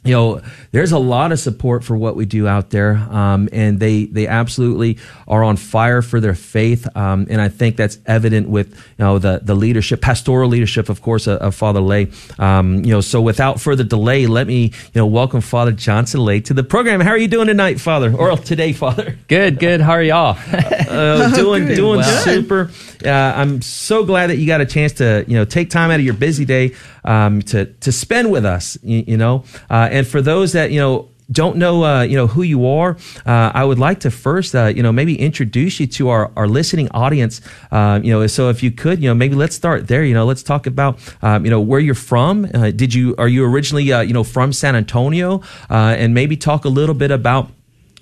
you 0.07 0.13
know, 0.13 0.41
there's 0.71 0.91
a 0.91 0.97
lot 0.99 1.31
of 1.31 1.39
support 1.39 1.83
for 1.83 1.95
what 1.97 2.15
we 2.15 2.25
do 2.25 2.47
out 2.47 2.69
there, 2.69 2.95
um, 2.95 3.49
and 3.51 3.79
they 3.79 4.05
they 4.05 4.27
absolutely 4.27 4.97
are 5.27 5.43
on 5.43 5.57
fire 5.57 6.01
for 6.01 6.19
their 6.19 6.35
faith, 6.35 6.87
um, 6.95 7.27
and 7.29 7.41
I 7.41 7.49
think 7.49 7.75
that's 7.75 7.99
evident 8.05 8.49
with 8.49 8.73
you 8.75 9.05
know 9.05 9.19
the 9.19 9.41
the 9.43 9.55
leadership, 9.55 10.01
pastoral 10.01 10.49
leadership, 10.49 10.89
of 10.89 11.01
course, 11.01 11.27
of, 11.27 11.39
of 11.39 11.55
Father 11.55 11.81
Lay. 11.81 12.09
Um, 12.39 12.83
you 12.85 12.91
know, 12.91 13.01
so 13.01 13.21
without 13.21 13.59
further 13.59 13.83
delay, 13.83 14.27
let 14.27 14.47
me 14.47 14.65
you 14.65 14.71
know 15.01 15.05
welcome 15.05 15.41
Father 15.41 15.71
Johnson 15.71 16.21
Lay 16.21 16.39
to 16.41 16.53
the 16.53 16.63
program. 16.63 16.99
How 17.01 17.11
are 17.11 17.17
you 17.17 17.27
doing 17.27 17.47
tonight, 17.47 17.79
Father, 17.79 18.13
or 18.15 18.35
today, 18.37 18.73
Father? 18.73 19.17
Good, 19.27 19.59
good. 19.59 19.81
How 19.81 19.93
are 19.93 20.03
y'all? 20.03 20.37
Uh, 20.87 21.35
doing 21.35 21.67
Good. 21.67 21.75
doing 21.75 21.99
Well. 21.99 22.23
super. 22.23 22.71
Uh, 23.05 23.09
I'm 23.11 23.61
so 23.61 24.03
glad 24.05 24.27
that 24.27 24.37
you 24.37 24.47
got 24.47 24.61
a 24.61 24.65
chance 24.65 24.93
to 24.93 25.25
you 25.27 25.35
know 25.35 25.45
take 25.45 25.69
time 25.69 25.91
out 25.91 25.99
of 25.99 26.05
your 26.05 26.13
busy 26.15 26.45
day 26.45 26.73
um, 27.03 27.41
to 27.43 27.65
to 27.65 27.91
spend 27.91 28.31
with 28.31 28.45
us. 28.45 28.77
You, 28.81 29.03
you 29.05 29.17
know, 29.17 29.43
uh, 29.69 29.89
and 29.97 30.07
for 30.07 30.21
those 30.21 30.53
that 30.53 30.71
you 30.71 30.79
know 30.79 31.09
don't 31.31 31.57
know 31.57 31.83
uh, 31.83 32.01
you 32.03 32.15
know 32.15 32.27
who 32.27 32.41
you 32.41 32.67
are, 32.67 32.97
uh, 33.25 33.51
I 33.53 33.63
would 33.65 33.79
like 33.79 33.99
to 34.01 34.11
first 34.11 34.55
uh, 34.55 34.65
you 34.65 34.83
know 34.83 34.91
maybe 34.91 35.19
introduce 35.19 35.79
you 35.79 35.87
to 35.87 36.09
our, 36.09 36.31
our 36.35 36.47
listening 36.47 36.87
audience. 36.91 37.41
Uh, 37.71 37.99
you 38.03 38.11
know, 38.11 38.25
so 38.27 38.49
if 38.49 38.63
you 38.63 38.71
could, 38.71 39.01
you 39.01 39.09
know, 39.09 39.15
maybe 39.15 39.35
let's 39.35 39.55
start 39.55 39.87
there. 39.87 40.03
You 40.03 40.13
know, 40.13 40.25
let's 40.25 40.43
talk 40.43 40.67
about 40.67 40.99
um, 41.21 41.43
you 41.45 41.51
know 41.51 41.59
where 41.59 41.79
you're 41.79 41.95
from. 41.95 42.45
Uh, 42.53 42.71
did 42.71 42.93
you 42.93 43.15
are 43.17 43.27
you 43.27 43.43
originally 43.43 43.91
uh, 43.91 44.01
you 44.01 44.13
know 44.13 44.23
from 44.23 44.53
San 44.53 44.75
Antonio, 44.75 45.41
uh, 45.69 45.95
and 45.97 46.13
maybe 46.13 46.37
talk 46.37 46.65
a 46.65 46.69
little 46.69 46.95
bit 46.95 47.11
about 47.11 47.49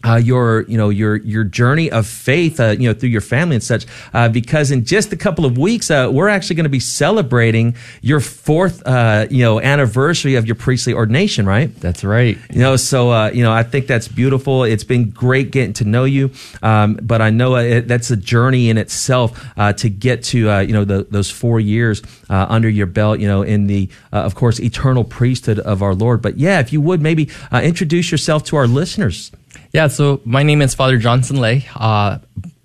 uh, 0.06 0.16
your 0.16 0.62
you 0.64 0.78
know 0.78 0.90
your 0.90 1.18
your 1.18 1.44
journey 1.44 1.92
of 1.92 2.06
faith 2.06 2.60
uh, 2.60 2.76
you 2.78 2.88
know 2.88 2.94
through 2.94 3.10
your 3.10 3.22
family 3.22 3.56
and 3.56 3.64
such 3.64 3.86
uh, 4.14 4.30
because 4.30 4.72
in 4.72 4.86
just 4.86 5.12
a 5.12 5.18
couple 5.18 5.46
of 5.46 5.58
weeks 5.58 5.90
uh, 5.90 6.10
we're 6.12 6.30
actually 6.30 6.56
going 6.56 6.66
to 6.66 6.70
be 6.70 6.80
celebrating 6.80 7.76
your 8.02 8.20
fourth 8.20 8.86
uh, 8.86 9.26
you 9.30 9.44
know 9.44 9.60
anniversary 9.60 10.36
of 10.36 10.46
your 10.46 10.56
priestly 10.56 10.94
ordination 10.94 11.46
right? 11.46 11.74
That's 11.80 12.04
right. 12.04 12.38
you 12.52 12.60
know 12.60 12.76
so 12.76 13.12
uh, 13.12 13.32
you 13.32 13.44
know 13.44 13.52
I 13.52 13.64
think 13.64 13.88
that's 13.88 14.08
beautiful. 14.08 14.64
It's 14.64 14.84
been 14.84 15.10
great 15.10 15.52
getting 15.52 15.74
to 15.74 15.86
know 15.86 16.04
you 16.04 16.32
um, 16.62 17.00
but 17.02 17.22
I 17.22 17.30
know 17.30 17.56
it, 17.56 17.88
that's 17.88 18.12
a 18.12 18.18
journey 18.18 18.70
in 18.70 18.78
itself 18.78 19.44
uh, 19.58 19.74
to 19.74 19.90
get 19.90 20.24
to 20.26 20.50
uh, 20.50 20.60
you 20.60 20.74
know 20.74 20.86
the, 20.86 21.08
those 21.10 21.32
four 21.32 21.60
years 21.60 22.02
uh, 22.30 22.46
under 22.50 22.70
your 22.70 22.88
belt 22.88 23.20
you 23.20 23.28
know 23.28 23.42
in 23.42 23.68
the 23.68 23.90
uh, 24.14 24.18
of 24.18 24.36
course 24.36 24.60
eternal 24.60 25.04
priesthood 25.04 25.60
of 25.60 25.82
our 25.82 25.96
Lord. 25.96 26.22
But 26.22 26.38
yeah 26.38 26.60
if 26.60 26.72
you 26.72 26.82
would 26.82 27.02
maybe 27.02 27.30
uh, 27.52 27.62
introduce 27.64 28.12
yourself 28.12 28.44
to 28.46 28.56
our 28.56 28.68
listeners 28.68 29.32
Yeah, 29.72 29.88
so 29.88 30.22
my 30.26 30.44
name 30.44 30.62
is 30.62 30.74
Father 30.74 30.98
Johnson 30.98 31.38
Lay. 31.38 31.68
Uh, 31.76 32.20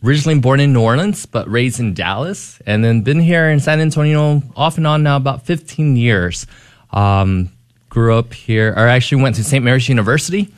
originally 0.04 0.38
born 0.38 0.60
in 0.60 0.72
New 0.72 0.82
Orleans, 0.82 1.26
but 1.26 1.50
raised 1.50 1.80
in 1.80 1.94
Dallas, 1.94 2.60
and 2.66 2.84
then 2.84 3.02
been 3.02 3.20
here 3.20 3.48
in 3.50 3.60
San 3.60 3.80
Antonio 3.80 4.42
off 4.56 4.76
and 4.76 4.86
on 4.86 5.02
now 5.02 5.16
about 5.16 5.46
15 5.46 5.96
years. 5.96 6.46
Um, 6.92 7.50
grew 7.88 8.16
up 8.16 8.32
here, 8.32 8.72
or 8.76 8.86
actually 8.86 9.22
went 9.22 9.36
to 9.36 9.44
St. 9.44 9.64
Mary's 9.64 9.88
University, 9.88 10.52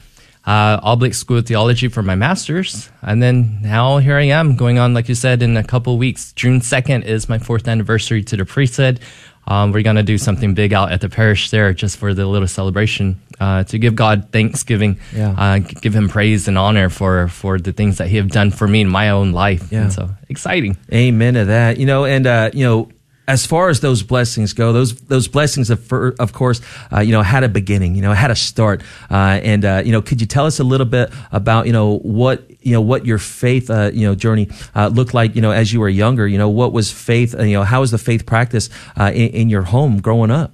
uh, 0.44 0.78
Oblate 0.82 1.14
School 1.14 1.38
of 1.38 1.46
Theology 1.46 1.88
for 1.88 2.02
my 2.02 2.14
master's, 2.14 2.90
and 3.00 3.22
then 3.22 3.60
now 3.62 3.98
here 3.98 4.16
I 4.16 4.24
am 4.24 4.56
going 4.56 4.78
on, 4.78 4.94
like 4.94 5.08
you 5.08 5.14
said, 5.14 5.42
in 5.42 5.56
a 5.56 5.64
couple 5.64 5.96
weeks. 5.98 6.32
June 6.34 6.60
2nd 6.60 7.04
is 7.04 7.28
my 7.28 7.38
fourth 7.38 7.66
anniversary 7.66 8.22
to 8.24 8.36
the 8.36 8.44
priesthood. 8.44 9.00
Um, 9.46 9.72
we're 9.72 9.82
going 9.82 9.96
to 9.96 10.02
do 10.02 10.18
something 10.18 10.54
big 10.54 10.72
out 10.72 10.92
at 10.92 11.00
the 11.00 11.08
parish 11.08 11.50
there 11.50 11.72
just 11.72 11.96
for 11.96 12.14
the 12.14 12.26
little 12.26 12.46
celebration 12.46 13.20
uh, 13.42 13.64
to 13.70 13.78
give 13.78 13.94
God 13.94 14.16
thanksgiving, 14.32 14.92
Yeah. 15.16 15.34
uh, 15.42 15.58
give 15.84 15.94
Him 15.94 16.08
praise 16.08 16.48
and 16.48 16.56
honor 16.58 16.88
for 16.90 17.28
for 17.28 17.58
the 17.58 17.72
things 17.72 17.96
that 17.98 18.08
He 18.08 18.16
have 18.22 18.30
done 18.30 18.50
for 18.52 18.68
me 18.68 18.78
in 18.80 18.88
my 18.88 19.10
own 19.10 19.32
life. 19.44 19.62
Yeah. 19.72 19.82
And 19.82 19.92
so 19.92 20.08
exciting. 20.28 20.76
Amen 20.92 21.34
to 21.34 21.44
that. 21.46 21.78
You 21.78 21.86
know, 21.86 22.04
and 22.04 22.26
uh, 22.26 22.50
you 22.54 22.64
know, 22.68 22.88
as 23.28 23.46
far 23.46 23.68
as 23.70 23.78
those 23.80 24.02
blessings 24.06 24.52
go, 24.54 24.72
those 24.72 24.92
those 25.08 25.28
blessings 25.30 25.70
of 25.70 25.92
of 26.18 26.32
course, 26.32 26.60
uh, 26.92 27.00
you 27.06 27.12
know, 27.12 27.22
had 27.22 27.44
a 27.44 27.48
beginning. 27.48 27.94
You 27.96 28.02
know, 28.02 28.12
had 28.14 28.30
a 28.30 28.36
start. 28.36 28.82
Uh, 29.10 29.38
and 29.42 29.64
uh, 29.64 29.82
you 29.84 29.92
know, 29.92 30.02
could 30.02 30.20
you 30.20 30.26
tell 30.26 30.46
us 30.46 30.60
a 30.60 30.64
little 30.64 30.86
bit 30.90 31.10
about 31.30 31.66
you 31.66 31.72
know 31.72 31.98
what 32.02 32.38
you 32.66 32.72
know 32.74 32.80
what 32.90 33.06
your 33.06 33.18
faith 33.18 33.70
uh, 33.70 33.90
you 33.94 34.06
know 34.06 34.14
journey 34.14 34.46
uh, 34.74 34.88
looked 34.98 35.14
like? 35.14 35.36
You 35.36 35.42
know, 35.42 35.52
as 35.52 35.72
you 35.72 35.80
were 35.80 35.92
younger. 36.04 36.26
You 36.26 36.38
know, 36.38 36.50
what 36.50 36.72
was 36.72 36.90
faith? 36.92 37.34
uh, 37.38 37.42
You 37.44 37.56
know, 37.58 37.64
how 37.64 37.80
was 37.80 37.90
the 37.90 37.98
faith 37.98 38.22
practice 38.26 38.68
uh, 39.00 39.10
in, 39.14 39.28
in 39.42 39.48
your 39.50 39.62
home 39.62 40.00
growing 40.00 40.30
up? 40.30 40.50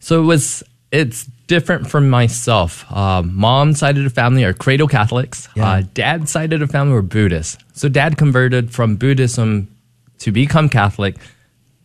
So 0.00 0.22
it 0.22 0.26
was 0.26 0.62
it's 0.90 1.28
different 1.48 1.90
from 1.90 2.08
myself. 2.08 2.90
Um, 2.92 3.34
mom's 3.34 3.80
side 3.80 3.98
of 3.98 4.04
the 4.04 4.10
family 4.10 4.44
are 4.44 4.52
cradle 4.52 4.86
Catholics. 4.86 5.48
Yeah. 5.56 5.68
Uh, 5.68 5.82
dad's 5.94 6.30
side 6.30 6.52
of 6.52 6.60
the 6.60 6.68
family 6.68 6.92
were 6.92 7.02
Buddhists. 7.02 7.58
So 7.72 7.88
dad 7.88 8.16
converted 8.16 8.70
from 8.70 8.96
Buddhism 8.96 9.74
to 10.18 10.30
become 10.30 10.68
Catholic 10.68 11.16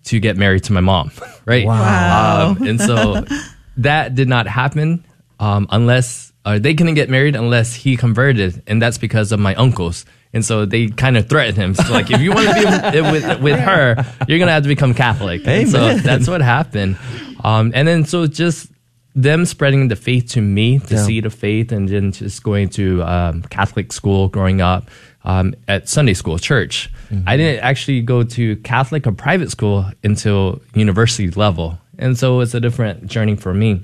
to 0.05 0.19
get 0.19 0.37
married 0.37 0.65
to 0.65 0.73
my 0.73 0.81
mom, 0.81 1.11
right? 1.45 1.65
Wow. 1.65 2.55
Um, 2.59 2.67
and 2.67 2.79
so 2.79 3.25
that 3.77 4.13
did 4.13 4.27
not 4.27 4.45
happen 4.45 5.03
um, 5.39 5.65
unless 5.71 6.31
uh, 6.45 6.59
they 6.59 6.73
couldn't 6.73 6.95
get 6.95 7.09
married 7.09 7.35
unless 7.35 7.73
he 7.73 7.95
converted, 7.95 8.61
and 8.67 8.81
that's 8.81 8.97
because 8.97 9.31
of 9.31 9.39
my 9.39 9.55
uncles. 9.55 10.05
And 10.33 10.43
so 10.43 10.65
they 10.65 10.87
kind 10.87 11.15
of 11.15 11.29
threatened 11.29 11.57
him. 11.57 11.75
So 11.75 11.93
like, 11.93 12.09
if 12.09 12.19
you 12.19 12.31
want 12.31 12.49
to 12.49 12.53
be 12.55 13.01
with, 13.01 13.23
with, 13.23 13.41
with 13.41 13.59
her, 13.59 14.03
you're 14.27 14.39
gonna 14.39 14.51
have 14.51 14.63
to 14.63 14.69
become 14.69 14.93
Catholic. 14.93 15.47
And 15.47 15.69
so 15.69 15.93
that's 15.95 16.27
what 16.27 16.41
happened. 16.41 16.97
Um, 17.43 17.71
and 17.75 17.87
then 17.87 18.03
so 18.05 18.25
just 18.25 18.72
them 19.15 19.45
spreading 19.45 19.87
the 19.89 19.95
faith 19.95 20.29
to 20.33 20.41
me, 20.41 20.77
the 20.77 20.95
Yeah. 20.95 21.03
seed 21.05 21.25
of 21.25 21.33
faith, 21.33 21.71
and 21.71 21.87
then 21.87 22.11
just 22.11 22.43
going 22.43 22.69
to 22.69 23.03
um, 23.03 23.43
Catholic 23.43 23.93
school 23.93 24.27
growing 24.27 24.59
up 24.61 24.89
um, 25.23 25.53
at 25.67 25.87
Sunday 25.87 26.13
school, 26.13 26.39
church. 26.39 26.89
Mm-hmm. 27.11 27.29
I 27.29 27.37
didn't 27.37 27.63
actually 27.63 28.01
go 28.01 28.23
to 28.23 28.55
Catholic 28.57 29.05
or 29.07 29.11
private 29.11 29.51
school 29.51 29.85
until 30.03 30.61
university 30.73 31.29
level. 31.29 31.77
And 31.99 32.17
so 32.17 32.39
it's 32.41 32.53
a 32.55 32.59
different 32.59 33.05
journey 33.07 33.35
for 33.35 33.53
me. 33.53 33.81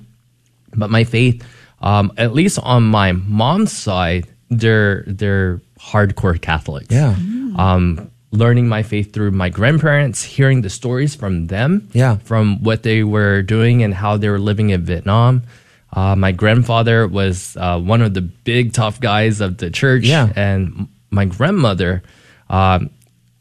But 0.76 0.90
my 0.90 1.04
faith, 1.04 1.44
um, 1.82 2.12
at 2.18 2.34
least 2.34 2.60
on 2.64 2.84
my 2.84 3.12
mom's 3.12 3.72
side, 3.72 4.28
they're 4.50 5.04
they're 5.06 5.62
hardcore 5.80 6.42
Catholics. 6.42 6.88
Yeah. 6.90 7.16
Um, 7.56 8.09
learning 8.32 8.68
my 8.68 8.84
faith 8.84 9.12
through 9.14 9.32
my 9.32 9.50
grandparents, 9.50 10.24
hearing 10.24 10.62
the 10.62 10.70
stories 10.70 11.16
from 11.16 11.48
them. 11.48 11.90
Yeah. 11.94 12.18
From 12.18 12.64
what 12.64 12.84
they 12.84 13.04
were 13.04 13.42
doing 13.42 13.84
and 13.84 13.94
how 13.94 14.18
they 14.18 14.30
were 14.30 14.40
living 14.40 14.70
in 14.70 14.84
Vietnam. 14.84 15.44
Uh, 15.92 16.16
my 16.16 16.32
grandfather 16.32 17.08
was 17.08 17.58
uh, 17.58 17.80
one 17.80 18.02
of 18.02 18.14
the 18.14 18.22
big 18.22 18.74
tough 18.74 19.00
guys 19.00 19.42
of 19.42 19.58
the 19.58 19.72
church. 19.72 20.04
Yeah. 20.04 20.32
And 20.36 20.88
my 21.10 21.26
grandmother, 21.26 22.04
um, 22.50 22.92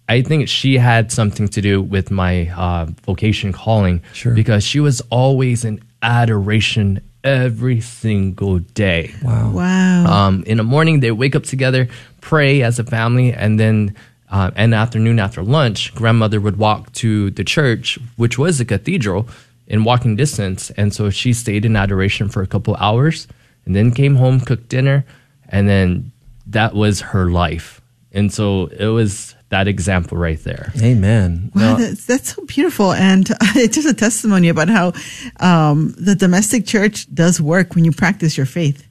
I 0.09 0.23
think 0.23 0.49
she 0.49 0.79
had 0.79 1.13
something 1.13 1.49
to 1.49 1.61
do 1.61 1.83
with 1.83 2.11
my 2.11 2.49
uh, 2.49 2.87
vocation 3.05 3.53
calling. 3.53 4.03
Sure. 4.15 4.33
Because 4.33 4.65
she 4.65 4.81
was 4.81 5.03
always 5.11 5.67
in 5.67 5.83
adoration 6.01 7.03
every 7.23 7.83
single 7.83 8.61
day. 8.61 9.13
Wow. 9.23 9.51
Wow. 9.51 10.07
Um, 10.07 10.45
in 10.47 10.57
the 10.57 10.65
morning, 10.65 11.01
they 11.01 11.11
wake 11.11 11.37
up 11.37 11.43
together, 11.43 11.89
pray 12.23 12.63
as 12.63 12.79
a 12.79 12.85
family, 12.85 13.35
and 13.35 13.61
then 13.61 13.95
uh, 14.31 14.51
in 14.57 14.71
the 14.71 14.77
afternoon 14.77 15.19
after 15.19 15.43
lunch, 15.43 15.95
grandmother 15.95 16.41
would 16.41 16.57
walk 16.57 16.93
to 16.95 17.31
the 17.31 17.45
church, 17.45 17.99
which 18.17 18.39
was 18.39 18.61
a 18.61 18.65
cathedral, 18.65 19.29
in 19.67 19.85
walking 19.85 20.17
distance. 20.17 20.71
And 20.71 20.95
so 20.95 21.11
she 21.11 21.33
stayed 21.33 21.65
in 21.65 21.77
adoration 21.77 22.29
for 22.29 22.43
a 22.43 22.47
couple 22.47 22.75
hours, 22.77 23.27
and 23.65 23.77
then 23.77 23.93
came 23.93 24.17
home, 24.17 24.41
cooked 24.41 24.69
dinner, 24.69 25.05
and 25.49 25.69
then 25.69 26.13
that 26.47 26.75
was 26.75 27.01
her 27.01 27.31
life. 27.31 27.81
And 28.13 28.33
so 28.33 28.67
it 28.67 28.87
was 28.87 29.35
that 29.51 29.69
example 29.69 30.17
right 30.17 30.43
there. 30.43 30.73
Amen. 30.83 31.51
Wow, 31.55 31.61
Now- 31.63 31.77
that's, 31.77 32.07
that's 32.07 32.35
so 32.35 32.45
beautiful. 32.47 32.93
And 32.93 33.29
it's 33.55 33.77
just 33.77 33.89
a 33.89 33.95
testimony 33.95 34.49
about 34.49 34.69
how 34.69 34.93
um, 35.41 35.95
the 35.99 36.15
domestic 36.15 36.67
church 36.67 37.13
does 37.15 37.41
work 37.41 37.75
when 37.75 37.85
you 37.85 37.93
practice 37.93 38.37
your 38.37 38.47
faith. 38.47 38.87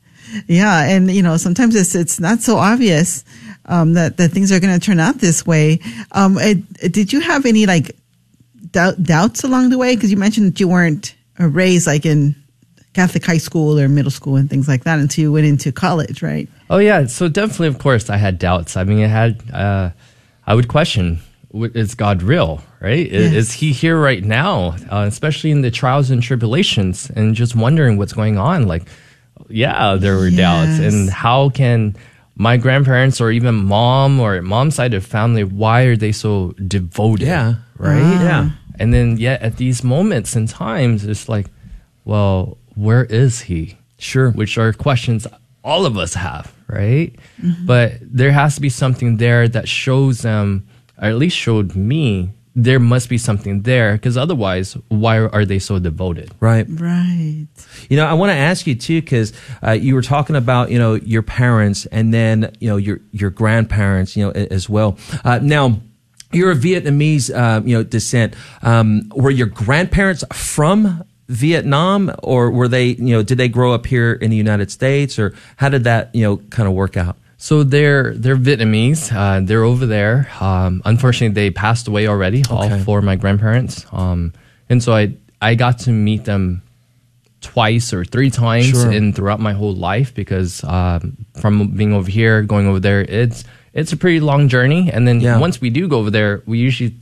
Yeah. 0.47 0.83
And, 0.83 1.09
you 1.09 1.23
know, 1.23 1.37
sometimes 1.37 1.75
it's, 1.75 1.95
it's 1.95 2.19
not 2.19 2.41
so 2.41 2.57
obvious 2.57 3.23
um, 3.67 3.93
that, 3.93 4.17
that 4.17 4.29
things 4.31 4.51
are 4.51 4.59
going 4.59 4.73
to 4.73 4.85
turn 4.85 4.99
out 4.99 5.15
this 5.19 5.45
way. 5.45 5.79
Um, 6.11 6.37
it, 6.37 6.57
it- 6.81 6.93
did 6.93 7.11
you 7.13 7.19
have 7.19 7.45
any 7.45 7.65
like 7.65 7.95
doubt, 8.71 9.01
doubts 9.03 9.43
along 9.43 9.69
the 9.69 9.77
way? 9.77 9.95
Because 9.95 10.11
you 10.11 10.17
mentioned 10.17 10.47
that 10.53 10.59
you 10.59 10.67
weren't 10.67 11.15
raised 11.39 11.87
like 11.87 12.05
in 12.05 12.35
Catholic 12.93 13.25
high 13.25 13.37
school 13.37 13.79
or 13.79 13.87
middle 13.87 14.09
school 14.11 14.35
and 14.37 14.49
things 14.49 14.67
like 14.67 14.83
that 14.85 14.99
until 14.99 15.21
you 15.21 15.31
went 15.31 15.45
into 15.45 15.71
college, 15.71 16.21
right? 16.23 16.49
Oh 16.69 16.79
yeah, 16.79 17.05
so 17.05 17.27
definitely, 17.27 17.67
of 17.67 17.77
course, 17.79 18.09
I 18.09 18.17
had 18.17 18.39
doubts. 18.39 18.75
I 18.75 18.83
mean, 18.83 19.03
I 19.03 19.07
had, 19.07 19.41
uh, 19.53 19.91
I 20.47 20.55
would 20.55 20.67
question: 20.67 21.19
Is 21.53 21.93
God 21.95 22.23
real? 22.23 22.61
Right? 22.79 23.09
Yes. 23.11 23.33
Is 23.33 23.51
He 23.53 23.71
here 23.71 23.99
right 23.99 24.23
now? 24.23 24.75
Uh, 24.91 25.05
especially 25.07 25.51
in 25.51 25.61
the 25.61 25.71
trials 25.71 26.09
and 26.11 26.21
tribulations, 26.23 27.09
and 27.15 27.35
just 27.35 27.55
wondering 27.55 27.97
what's 27.97 28.13
going 28.13 28.37
on. 28.37 28.67
Like, 28.67 28.83
yeah, 29.49 29.95
there 29.95 30.15
were 30.17 30.29
doubts, 30.31 30.79
and 30.79 31.09
how 31.09 31.49
can 31.49 31.95
my 32.37 32.55
grandparents 32.55 33.19
or 33.19 33.31
even 33.31 33.55
mom 33.55 34.19
or 34.19 34.41
mom's 34.41 34.75
side 34.75 34.93
of 34.93 35.05
family, 35.05 35.43
why 35.43 35.83
are 35.83 35.97
they 35.97 36.11
so 36.11 36.51
devoted? 36.67 37.27
Yeah. 37.27 37.55
right. 37.77 37.99
Yeah. 37.99 38.51
And 38.79 38.93
then 38.93 39.17
yet 39.17 39.41
at 39.41 39.57
these 39.57 39.83
moments 39.83 40.35
and 40.35 40.47
times, 40.47 41.03
it's 41.03 41.27
like, 41.27 41.47
well, 42.05 42.57
where 42.75 43.05
is 43.05 43.41
He? 43.41 43.77
Sure. 43.99 44.29
which 44.31 44.59
are 44.59 44.71
questions 44.73 45.25
all 45.63 45.85
of 45.85 45.97
us 45.97 46.13
have, 46.13 46.53
right? 46.67 47.13
Mm-hmm. 47.41 47.65
But 47.65 47.93
there 48.01 48.31
has 48.31 48.55
to 48.55 48.61
be 48.61 48.69
something 48.69 49.17
there 49.17 49.47
that 49.49 49.67
shows 49.67 50.21
them, 50.21 50.65
or 50.97 51.09
at 51.09 51.17
least 51.17 51.35
showed 51.35 51.75
me, 51.75 52.29
there 52.59 52.79
must 52.79 53.07
be 53.07 53.19
something 53.19 53.61
there, 53.61 53.93
because 53.93 54.17
otherwise, 54.17 54.75
why 54.89 55.19
are 55.19 55.45
they 55.45 55.59
so 55.59 55.77
devoted? 55.77 56.31
Right. 56.39 56.65
Right. 56.67 57.45
You 57.87 57.97
know, 57.97 58.05
I 58.05 58.13
want 58.15 58.31
to 58.31 58.35
ask 58.35 58.65
you 58.65 58.73
too, 58.73 58.99
because 58.99 59.31
uh, 59.61 59.71
you 59.71 59.93
were 59.93 60.01
talking 60.01 60.35
about 60.35 60.71
you 60.71 60.79
know 60.79 60.95
your 60.95 61.21
parents 61.21 61.85
and 61.85 62.11
then 62.11 62.51
you 62.59 62.67
know 62.67 62.77
your 62.77 62.99
your 63.11 63.29
grandparents, 63.29 64.17
you 64.17 64.25
know, 64.25 64.31
as 64.31 64.67
well. 64.67 64.97
Uh, 65.23 65.39
now, 65.41 65.79
you're 66.33 66.49
of 66.49 66.57
Vietnamese, 66.57 67.29
uh, 67.29 67.61
you 67.63 67.77
know, 67.77 67.83
descent. 67.83 68.35
Um, 68.63 69.11
were 69.15 69.29
your 69.29 69.47
grandparents 69.47 70.23
from 70.33 71.03
Vietnam, 71.27 72.11
or 72.23 72.49
were 72.49 72.67
they, 72.67 72.87
you 72.87 73.13
know, 73.15 73.21
did 73.21 73.37
they 73.37 73.49
grow 73.49 73.71
up 73.71 73.85
here 73.85 74.13
in 74.13 74.31
the 74.31 74.37
United 74.37 74.71
States, 74.71 75.19
or 75.19 75.35
how 75.57 75.69
did 75.69 75.83
that, 75.83 76.09
you 76.15 76.23
know, 76.23 76.37
kind 76.49 76.67
of 76.67 76.73
work 76.73 76.97
out? 76.97 77.17
So 77.37 77.63
they're 77.63 78.13
they're 78.15 78.35
Vietnamese. 78.35 79.13
Uh, 79.15 79.41
they're 79.45 79.63
over 79.63 79.85
there. 79.85 80.27
Um, 80.41 80.81
unfortunately, 80.85 81.33
they 81.35 81.51
passed 81.51 81.87
away 81.87 82.07
already. 82.07 82.39
Okay. 82.41 82.53
All 82.73 82.79
four 82.79 82.99
of 82.99 83.05
my 83.05 83.15
grandparents. 83.15 83.85
Um, 83.91 84.33
and 84.69 84.81
so 84.81 84.93
I 84.93 85.13
I 85.41 85.53
got 85.55 85.79
to 85.79 85.91
meet 85.91 86.25
them 86.25 86.63
twice 87.41 87.93
or 87.93 88.03
three 88.03 88.31
times 88.31 88.71
Sure. 88.71 88.91
in 88.91 89.13
throughout 89.13 89.39
my 89.39 89.53
whole 89.53 89.73
life 89.75 90.13
because 90.15 90.63
um, 90.63 91.15
from 91.39 91.67
being 91.77 91.93
over 91.93 92.09
here 92.09 92.41
going 92.41 92.65
over 92.67 92.79
there, 92.79 93.01
it's 93.01 93.43
it's 93.73 93.93
a 93.93 93.97
pretty 93.97 94.19
long 94.19 94.49
journey. 94.49 94.91
And 94.91 95.07
then 95.07 95.21
Yeah. 95.21 95.37
once 95.39 95.61
we 95.61 95.69
do 95.69 95.87
go 95.87 95.99
over 95.99 96.09
there, 96.09 96.41
we 96.47 96.57
usually 96.57 96.95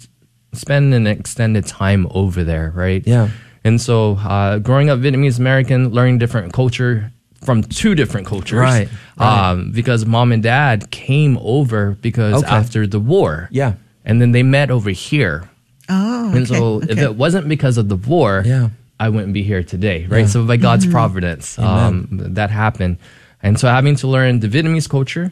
spend 0.52 0.94
an 0.94 1.08
extended 1.08 1.66
time 1.66 2.08
over 2.12 2.44
there, 2.44 2.72
right? 2.76 3.02
Yeah. 3.08 3.30
And 3.64 3.80
so, 3.82 4.16
uh, 4.18 4.60
growing 4.60 4.90
up 4.90 5.00
Vietnamese 5.00 5.40
American, 5.40 5.90
learning 5.90 6.20
different 6.20 6.54
culture 6.54 7.12
from 7.46 7.64
two 7.64 7.96
different 7.96 8.26
cultures, 8.28 8.60
Right, 8.60 8.90
right. 9.18 9.50
Um, 9.52 9.72
because 9.72 10.06
mom 10.06 10.32
and 10.32 10.42
dad 10.44 10.90
came 10.92 11.38
over 11.42 11.92
because 12.02 12.44
Okay. 12.44 12.56
after 12.56 12.88
the 12.88 13.00
war, 13.00 13.48
Yeah. 13.52 13.74
and 14.04 14.22
then 14.22 14.32
they 14.32 14.44
met 14.44 14.72
over 14.72 14.90
here. 14.90 15.48
Oh, 15.88 16.32
And 16.36 16.48
so, 16.48 16.56
okay, 16.82 16.92
if 16.94 16.98
it 16.98 17.16
wasn't 17.16 17.48
because 17.48 17.78
of 17.78 17.88
the 17.90 17.96
war, 17.96 18.44
Yeah. 18.46 18.70
I 19.00 19.10
wouldn't 19.10 19.34
be 19.34 19.44
here 19.44 19.62
today, 19.62 20.06
right? 20.10 20.22
Yeah. 20.22 20.26
So, 20.28 20.46
by 20.46 20.58
God's 20.58 20.86
providence, 20.88 21.60
um, 21.60 22.08
that 22.12 22.50
happened. 22.50 22.98
And 23.44 23.60
so, 23.60 23.68
having 23.68 23.96
to 23.98 24.08
learn 24.08 24.40
the 24.40 24.48
Vietnamese 24.48 24.90
culture 24.90 25.32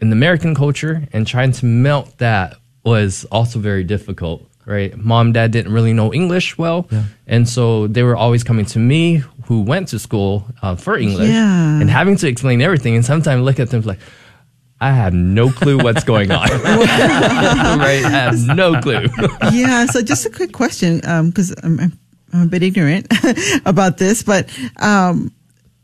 and 0.00 0.12
the 0.12 0.16
American 0.16 0.54
culture 0.54 1.04
and 1.12 1.26
trying 1.26 1.52
to 1.52 1.64
melt 1.66 2.18
that 2.18 2.56
was 2.84 3.24
also 3.30 3.58
very 3.60 3.84
difficult, 3.84 4.47
right? 4.68 4.96
Mom, 4.96 5.32
dad 5.32 5.50
didn't 5.50 5.72
really 5.72 5.92
know 5.92 6.12
English 6.12 6.56
well. 6.58 6.86
And 7.26 7.48
so, 7.48 7.86
they 7.88 8.02
were 8.02 8.16
always 8.16 8.44
coming 8.44 8.66
to 8.66 8.78
me, 8.78 9.22
who 9.46 9.62
went 9.62 9.88
to 9.88 9.98
school 9.98 10.44
uh, 10.62 10.76
for 10.76 10.96
English, 10.98 11.30
Yeah. 11.30 11.80
and 11.80 11.88
having 11.90 12.16
to 12.18 12.28
explain 12.28 12.60
everything. 12.60 12.94
And 12.94 13.04
sometimes 13.04 13.42
look 13.42 13.58
at 13.58 13.70
them 13.70 13.80
like, 13.82 13.98
I 14.80 14.92
have 14.92 15.12
no 15.12 15.50
clue 15.50 15.78
what's 15.78 16.04
going 16.04 16.30
on. 16.30 16.48
right? 16.62 18.04
I 18.04 18.10
have 18.10 18.38
no 18.46 18.80
clue. 18.80 19.08
yeah. 19.52 19.86
So 19.86 20.02
just 20.02 20.26
a 20.26 20.30
quick 20.30 20.52
question, 20.52 20.98
because 20.98 21.52
I'm, 21.64 21.80
I'm, 21.80 21.98
I'm 22.32 22.42
a 22.42 22.46
bit 22.46 22.62
ignorant 22.62 23.06
about 23.64 23.96
this, 23.98 24.22
but 24.22 24.48
um, 24.76 25.32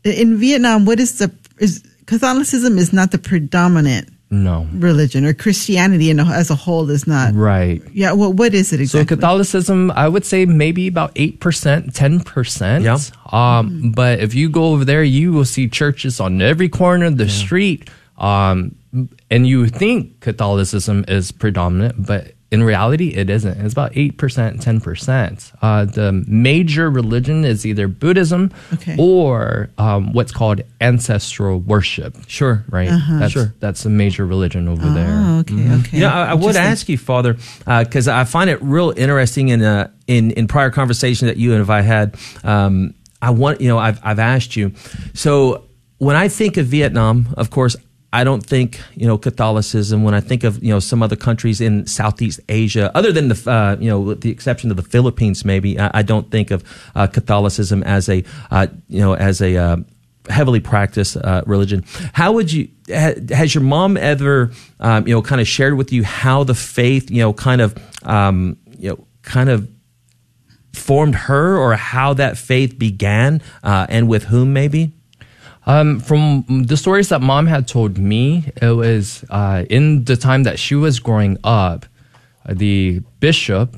in 0.03 0.37
Vietnam, 0.37 0.85
what 0.85 0.99
is 0.99 1.17
the 1.17 1.33
is 1.57 1.83
Catholicism 2.05 2.77
is 2.77 2.93
not 2.93 3.11
the 3.11 3.17
predominant 3.17 4.09
no 4.29 4.67
religion, 4.73 5.25
or 5.25 5.33
Christianity 5.33 6.09
in, 6.09 6.19
as 6.19 6.49
a 6.49 6.55
whole 6.55 6.89
is 6.89 7.07
not 7.07 7.33
right. 7.35 7.81
Yeah. 7.93 8.13
Well, 8.13 8.33
what 8.33 8.53
is 8.53 8.73
it 8.73 8.81
exactly? 8.81 9.07
So 9.07 9.15
Catholicism, 9.15 9.91
I 9.91 10.07
would 10.07 10.25
say 10.25 10.45
maybe 10.45 10.87
about 10.87 11.11
eight 11.15 11.39
percent, 11.39 11.93
ten 11.93 12.19
percent. 12.19 12.83
Yeah. 12.83 12.95
Um, 13.31 13.69
mm-hmm. 13.69 13.89
But 13.91 14.19
if 14.19 14.33
you 14.33 14.49
go 14.49 14.73
over 14.73 14.85
there, 14.85 15.03
you 15.03 15.31
will 15.31 15.45
see 15.45 15.69
churches 15.69 16.19
on 16.19 16.41
every 16.41 16.69
corner 16.69 17.05
of 17.05 17.17
the 17.17 17.25
yeah. 17.25 17.31
street. 17.31 17.89
Um, 18.17 18.75
and 19.29 19.45
you 19.45 19.67
think 19.67 20.21
Catholicism 20.21 21.05
is 21.07 21.31
predominant, 21.31 22.05
but 22.05 22.33
in 22.55 22.63
reality, 22.63 23.09
it 23.09 23.29
isn't. 23.29 23.59
It's 23.59 23.73
about 23.73 23.91
8%, 23.91 24.13
10%. 24.15 25.51
Uh, 25.61 25.83
the 25.83 26.23
major 26.25 26.89
religion 26.89 27.43
is 27.43 27.65
either 27.65 27.89
Buddhism 27.89 28.49
okay. 28.73 28.95
or 28.97 29.69
um, 29.77 30.13
what's 30.13 30.31
called 30.31 30.61
ancestral 30.79 31.59
worship. 31.59 32.15
Sure. 32.27 32.63
Right? 32.69 32.87
Uh-huh. 32.87 33.19
That's, 33.19 33.33
sure. 33.33 33.53
That's 33.59 33.85
a 33.85 33.89
major 33.89 34.25
religion 34.25 34.69
over 34.69 34.85
oh, 34.85 34.93
there. 34.93 35.39
okay, 35.41 35.53
mm-hmm. 35.53 35.81
okay. 35.81 35.97
You 35.97 36.03
know, 36.03 36.09
I, 36.09 36.27
I 36.27 36.33
would 36.33 36.55
ask 36.55 36.87
you, 36.87 36.97
Father, 36.97 37.33
because 37.65 38.07
uh, 38.07 38.15
I 38.15 38.23
find 38.23 38.49
it 38.49 38.61
real 38.61 38.93
interesting 38.95 39.49
in, 39.49 39.61
uh, 39.61 39.91
in, 40.07 40.31
in 40.31 40.47
prior 40.47 40.71
conversations 40.71 41.29
that 41.29 41.37
you 41.37 41.53
and 41.53 41.69
I 41.69 41.81
had. 41.81 42.15
Um, 42.45 42.93
I 43.21 43.31
want, 43.31 43.59
you 43.59 43.67
know, 43.67 43.77
I've, 43.77 43.99
I've 44.01 44.19
asked 44.19 44.55
you. 44.55 44.71
So 45.13 45.65
when 45.97 46.15
I 46.15 46.29
think 46.29 46.55
of 46.55 46.67
Vietnam, 46.67 47.27
of 47.35 47.49
course, 47.49 47.75
I 48.15 48.23
don't 48.23 48.45
think 48.45 48.79
you 48.95 49.05
know 49.05 49.17
Catholicism. 49.17 50.03
When 50.05 50.13
I 50.13 50.21
think 50.21 50.45
of 50.45 50.63
you 50.63 50.69
know 50.69 50.79
some 50.79 51.03
other 51.03 51.17
countries 51.17 51.59
in 51.59 51.85
Southeast 51.85 52.39
Asia, 52.47 52.89
other 52.95 53.11
than 53.11 53.27
the 53.27 53.51
uh, 53.51 53.75
you 53.77 53.89
know 53.89 54.13
the 54.13 54.31
exception 54.31 54.71
of 54.71 54.77
the 54.77 54.83
Philippines, 54.83 55.43
maybe 55.43 55.77
I, 55.77 55.99
I 55.99 56.01
don't 56.01 56.31
think 56.31 56.49
of 56.49 56.63
uh, 56.95 57.07
Catholicism 57.07 57.83
as 57.83 58.07
a 58.07 58.23
uh, 58.51 58.67
you 58.87 59.01
know 59.01 59.15
as 59.15 59.41
a 59.41 59.57
uh, 59.57 59.77
heavily 60.29 60.61
practiced 60.61 61.17
uh, 61.17 61.41
religion. 61.45 61.83
How 62.13 62.31
would 62.31 62.53
you? 62.53 62.69
Ha, 62.87 63.15
has 63.31 63.53
your 63.53 63.65
mom 63.65 63.97
ever 63.97 64.51
um, 64.79 65.05
you 65.05 65.13
know 65.13 65.21
kind 65.21 65.41
of 65.41 65.47
shared 65.47 65.73
with 65.73 65.91
you 65.91 66.05
how 66.05 66.45
the 66.45 66.55
faith 66.55 67.11
you 67.11 67.19
know 67.19 67.33
kind 67.33 67.59
of 67.59 67.75
um, 68.03 68.57
you 68.79 68.91
know 68.91 69.07
kind 69.23 69.49
of 69.49 69.69
formed 70.71 71.15
her 71.15 71.57
or 71.57 71.75
how 71.75 72.13
that 72.13 72.37
faith 72.37 72.79
began 72.79 73.41
uh, 73.61 73.87
and 73.89 74.07
with 74.07 74.23
whom 74.23 74.53
maybe? 74.53 74.93
Um, 75.65 75.99
from 75.99 76.45
the 76.47 76.77
stories 76.77 77.09
that 77.09 77.21
mom 77.21 77.47
had 77.47 77.67
told 77.67 77.97
me, 77.97 78.51
it 78.61 78.75
was 78.75 79.25
uh, 79.29 79.65
in 79.69 80.05
the 80.05 80.15
time 80.15 80.43
that 80.43 80.59
she 80.59 80.75
was 80.75 80.99
growing 80.99 81.37
up, 81.43 81.85
uh, 82.45 82.53
the 82.53 83.01
bishop 83.19 83.75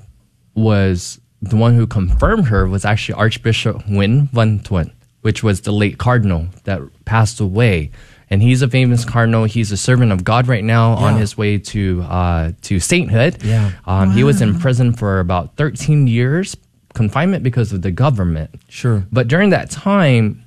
was 0.53 1.19
the 1.41 1.55
one 1.55 1.75
who 1.75 1.87
confirmed 1.87 2.47
her 2.47 2.67
was 2.67 2.83
actually 2.83 3.13
Archbishop 3.15 3.83
Nguyen 3.83 4.29
Van 4.31 4.59
Thuan, 4.59 4.91
which 5.21 5.43
was 5.43 5.61
the 5.61 5.71
late 5.71 5.97
cardinal 5.97 6.47
that 6.65 6.81
passed 7.05 7.39
away. 7.39 7.91
And 8.29 8.41
he's 8.41 8.61
a 8.61 8.67
famous 8.67 9.05
cardinal. 9.05 9.45
He's 9.45 9.71
a 9.71 9.77
servant 9.77 10.11
of 10.11 10.25
God 10.25 10.49
right 10.49 10.63
now 10.63 10.97
yeah. 10.97 11.05
on 11.05 11.17
his 11.17 11.37
way 11.37 11.57
to 11.57 12.01
uh, 12.01 12.51
to 12.63 12.79
sainthood. 12.81 13.41
Yeah. 13.41 13.71
Um, 13.85 14.09
wow. 14.09 14.15
He 14.15 14.25
was 14.25 14.41
in 14.41 14.59
prison 14.59 14.91
for 14.91 15.21
about 15.21 15.55
13 15.55 16.07
years, 16.07 16.57
confinement 16.93 17.43
because 17.43 17.71
of 17.71 17.83
the 17.83 17.91
government. 17.91 18.49
Sure. 18.67 19.05
But 19.13 19.29
during 19.29 19.51
that 19.51 19.71
time, 19.71 20.43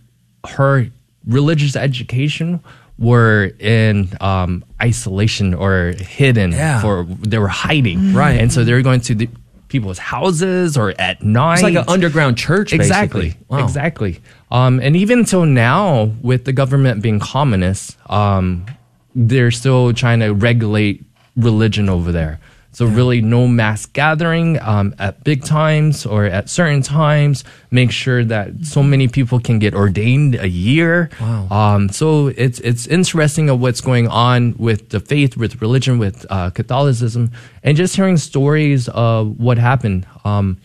her 0.46 0.90
religious 1.30 1.76
education 1.76 2.60
were 2.98 3.50
in 3.58 4.08
um, 4.20 4.64
isolation 4.82 5.54
or 5.54 5.94
hidden 5.98 6.52
yeah. 6.52 6.80
for 6.80 7.04
they 7.04 7.38
were 7.38 7.48
hiding. 7.48 7.98
Mm-hmm. 7.98 8.16
right. 8.16 8.38
And 8.38 8.52
so 8.52 8.62
they 8.64 8.72
were 8.72 8.82
going 8.82 9.00
to 9.02 9.14
the, 9.14 9.28
people's 9.68 9.98
houses 9.98 10.76
or 10.76 10.92
at 10.98 11.22
night. 11.22 11.54
It's 11.54 11.62
like 11.62 11.76
an 11.76 11.84
underground 11.86 12.36
church 12.36 12.72
exactly. 12.72 13.36
Wow. 13.48 13.64
exactly. 13.64 14.20
Um, 14.50 14.80
and 14.80 14.96
even 14.96 15.20
until 15.20 15.46
now 15.46 16.12
with 16.22 16.44
the 16.44 16.52
government 16.52 17.02
being 17.02 17.20
communist 17.20 17.96
um, 18.10 18.66
they're 19.14 19.50
still 19.50 19.92
trying 19.92 20.20
to 20.20 20.30
regulate 20.30 21.04
religion 21.36 21.88
over 21.88 22.12
there 22.12 22.40
so 22.72 22.86
really, 22.86 23.20
no 23.20 23.48
mass 23.48 23.84
gathering 23.84 24.60
um, 24.62 24.94
at 24.98 25.24
big 25.24 25.44
times 25.44 26.06
or 26.06 26.24
at 26.24 26.48
certain 26.48 26.82
times. 26.82 27.42
Make 27.72 27.90
sure 27.90 28.24
that 28.24 28.64
so 28.64 28.82
many 28.82 29.08
people 29.08 29.40
can 29.40 29.58
get 29.58 29.74
ordained 29.74 30.36
a 30.36 30.48
year. 30.48 31.10
Wow. 31.20 31.48
Um, 31.50 31.88
so 31.88 32.28
it's 32.28 32.60
it's 32.60 32.86
interesting 32.86 33.50
of 33.50 33.60
what's 33.60 33.80
going 33.80 34.06
on 34.06 34.54
with 34.56 34.90
the 34.90 35.00
faith, 35.00 35.36
with 35.36 35.60
religion, 35.60 35.98
with 35.98 36.24
uh, 36.30 36.50
Catholicism, 36.50 37.32
and 37.64 37.76
just 37.76 37.96
hearing 37.96 38.16
stories 38.16 38.88
of 38.88 39.38
what 39.40 39.58
happened 39.58 40.06
um, 40.24 40.56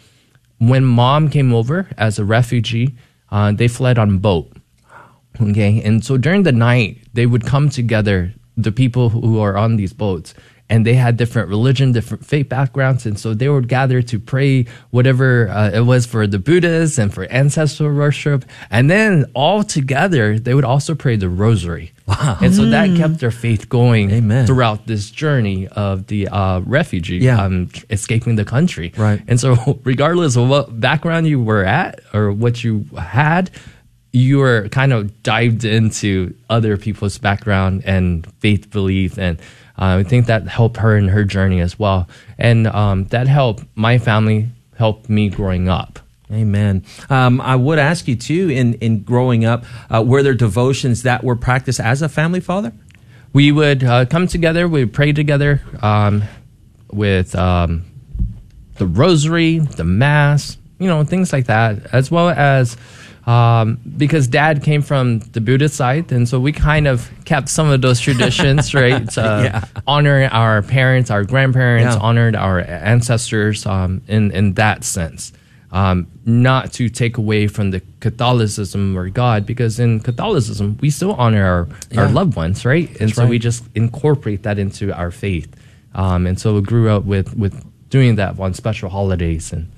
when 0.59 0.85
mom 0.85 1.29
came 1.29 1.53
over 1.53 1.89
as 1.97 2.19
a 2.19 2.25
refugee. 2.25 2.95
Uh, 3.31 3.51
they 3.51 3.67
fled 3.67 3.97
on 3.97 4.19
boat. 4.19 4.51
Okay, 5.41 5.81
and 5.81 6.05
so 6.05 6.17
during 6.17 6.43
the 6.43 6.51
night 6.51 6.99
they 7.13 7.25
would 7.25 7.45
come 7.45 7.67
together, 7.69 8.31
the 8.55 8.71
people 8.71 9.09
who 9.09 9.39
are 9.39 9.57
on 9.57 9.75
these 9.75 9.91
boats 9.91 10.33
and 10.69 10.86
they 10.86 10.95
had 10.95 11.17
different 11.17 11.49
religion, 11.49 11.91
different 11.91 12.25
faith 12.25 12.49
backgrounds, 12.49 13.06
and 13.06 13.19
so 13.19 13.34
they 13.34 13.47
would 13.49 13.67
gather 13.67 14.01
to 14.01 14.19
pray 14.19 14.65
whatever 14.89 15.49
uh, 15.49 15.69
it 15.71 15.82
was 15.82 16.06
for 16.06 16.25
the 16.25 16.39
Buddhists 16.39 16.97
and 16.97 17.13
for 17.13 17.32
ancestral 17.32 17.93
worship, 17.93 18.45
and 18.71 18.89
then 18.89 19.25
all 19.34 19.63
together 19.63 20.39
they 20.39 20.54
would 20.54 20.65
also 20.65 20.95
pray 20.95 21.15
the 21.15 21.30
Rosary. 21.30 21.91
Wow. 22.08 22.38
And 22.39 22.54
so 22.54 22.65
that 22.67 22.95
kept 22.97 23.19
their 23.19 23.32
faith 23.32 23.67
going 23.67 24.12
Amen. 24.12 24.45
throughout 24.45 24.86
this 24.86 25.10
journey 25.10 25.67
of 25.69 26.06
the 26.08 26.28
uh, 26.28 26.60
refugee 26.60 27.17
yeah. 27.17 27.43
um, 27.43 27.69
escaping 27.89 28.36
the 28.36 28.45
country. 28.45 28.93
Right. 28.95 29.21
And 29.28 29.39
so, 29.39 29.80
regardless 29.84 30.36
of 30.36 30.47
what 30.47 30.80
background 30.80 31.28
you 31.28 31.41
were 31.41 31.63
at 31.63 32.01
or 32.13 32.32
what 32.32 32.63
you 32.63 32.86
had, 32.97 33.49
you 34.12 34.38
were 34.38 34.69
kind 34.69 34.93
of 34.93 35.23
dived 35.23 35.65
into 35.65 36.36
other 36.49 36.78
people's 36.78 37.17
background 37.17 37.84
and 37.86 38.32
faith 38.39 38.69
belief 38.71 39.17
and 39.17 39.39
uh, 39.77 39.99
I 39.99 40.03
think 40.03 40.27
that 40.27 40.47
helped 40.47 40.77
her 40.77 40.97
in 40.97 41.09
her 41.09 41.23
journey 41.23 41.59
as 41.61 41.77
well. 41.77 42.07
And 42.38 42.67
um, 42.67 43.05
that 43.05 43.27
helped 43.27 43.63
my 43.75 43.97
family, 43.97 44.49
helped 44.77 45.09
me 45.09 45.29
growing 45.29 45.67
up. 45.69 45.99
Amen. 46.31 46.83
Um, 47.09 47.39
I 47.39 47.55
would 47.55 47.77
ask 47.77 48.07
you 48.07 48.15
too, 48.15 48.49
in 48.49 48.73
in 48.75 49.03
growing 49.03 49.45
up, 49.45 49.63
uh, 49.93 50.03
were 50.05 50.23
there 50.23 50.33
devotions 50.33 51.03
that 51.03 51.23
were 51.23 51.35
practiced 51.35 51.79
as 51.79 52.01
a 52.01 52.09
family 52.09 52.39
father? 52.39 52.73
We 53.31 53.51
would 53.51 53.83
uh, 53.83 54.05
come 54.05 54.27
together. 54.27 54.67
We 54.67 54.85
would 54.85 54.93
pray 54.93 55.11
together 55.11 55.61
um, 55.83 56.23
with 56.91 57.35
um, 57.35 57.83
the 58.77 58.88
rosary, 58.88 59.59
the 59.59 59.83
mass, 59.83 60.57
you 60.79 60.88
know, 60.88 61.03
things 61.03 61.31
like 61.31 61.45
that, 61.45 61.93
as 61.93 62.09
well 62.09 62.29
as 62.29 62.75
um, 63.25 63.79
because 63.97 64.27
dad 64.27 64.61
came 64.61 64.81
from 64.81 65.19
the 65.19 65.41
Buddhist 65.41 65.75
side, 65.75 66.11
and 66.11 66.29
so 66.29 66.39
we 66.39 66.51
kind 66.51 66.88
of 66.88 67.09
kept 67.25 67.49
some 67.49 67.69
of 67.69 67.81
those 67.81 67.99
traditions, 67.99 68.73
right? 68.73 69.17
Uh, 69.17 69.41
yeah. 69.43 69.65
Honor 69.88 70.29
our 70.31 70.61
parents, 70.61 71.09
our 71.09 71.23
grandparents, 71.23 71.95
yeah. 71.95 72.01
honored 72.01 72.35
our 72.35 72.61
ancestors 72.61 73.65
um, 73.65 74.01
in 74.07 74.31
in 74.31 74.53
that 74.53 74.83
sense. 74.83 75.33
Um, 75.71 76.07
not 76.23 76.71
to 76.73 76.88
take 76.88 77.17
away 77.17 77.47
from 77.47 77.71
the 77.71 77.81
Catholicism 77.99 78.97
or 78.97 79.09
God, 79.09 79.45
because 79.45 79.77
in 79.79 79.99
Catholicism 79.99 80.77
we 80.79 80.89
still 80.89 81.13
honor 81.13 81.45
our, 81.45 81.67
yeah. 81.91 82.01
our 82.03 82.09
loved 82.09 82.38
ones, 82.38 82.63
right? 82.63 82.88
And 82.88 83.09
That's 83.09 83.15
so 83.15 83.23
right. 83.23 83.29
we 83.29 83.39
just 83.39 83.65
incorporate 83.75 84.43
that 84.43 84.57
into 84.57 84.95
our 84.95 85.11
faith. 85.11 85.53
Um, 85.93 86.27
and 86.27 86.39
so 86.39 86.55
we 86.55 86.61
grew 86.61 86.89
up 86.89 87.03
with 87.03 87.35
with 87.35 87.65
doing 87.89 88.15
that 88.15 88.39
on 88.39 88.53
special 88.53 88.89
holidays 88.89 89.51
and 89.51 89.69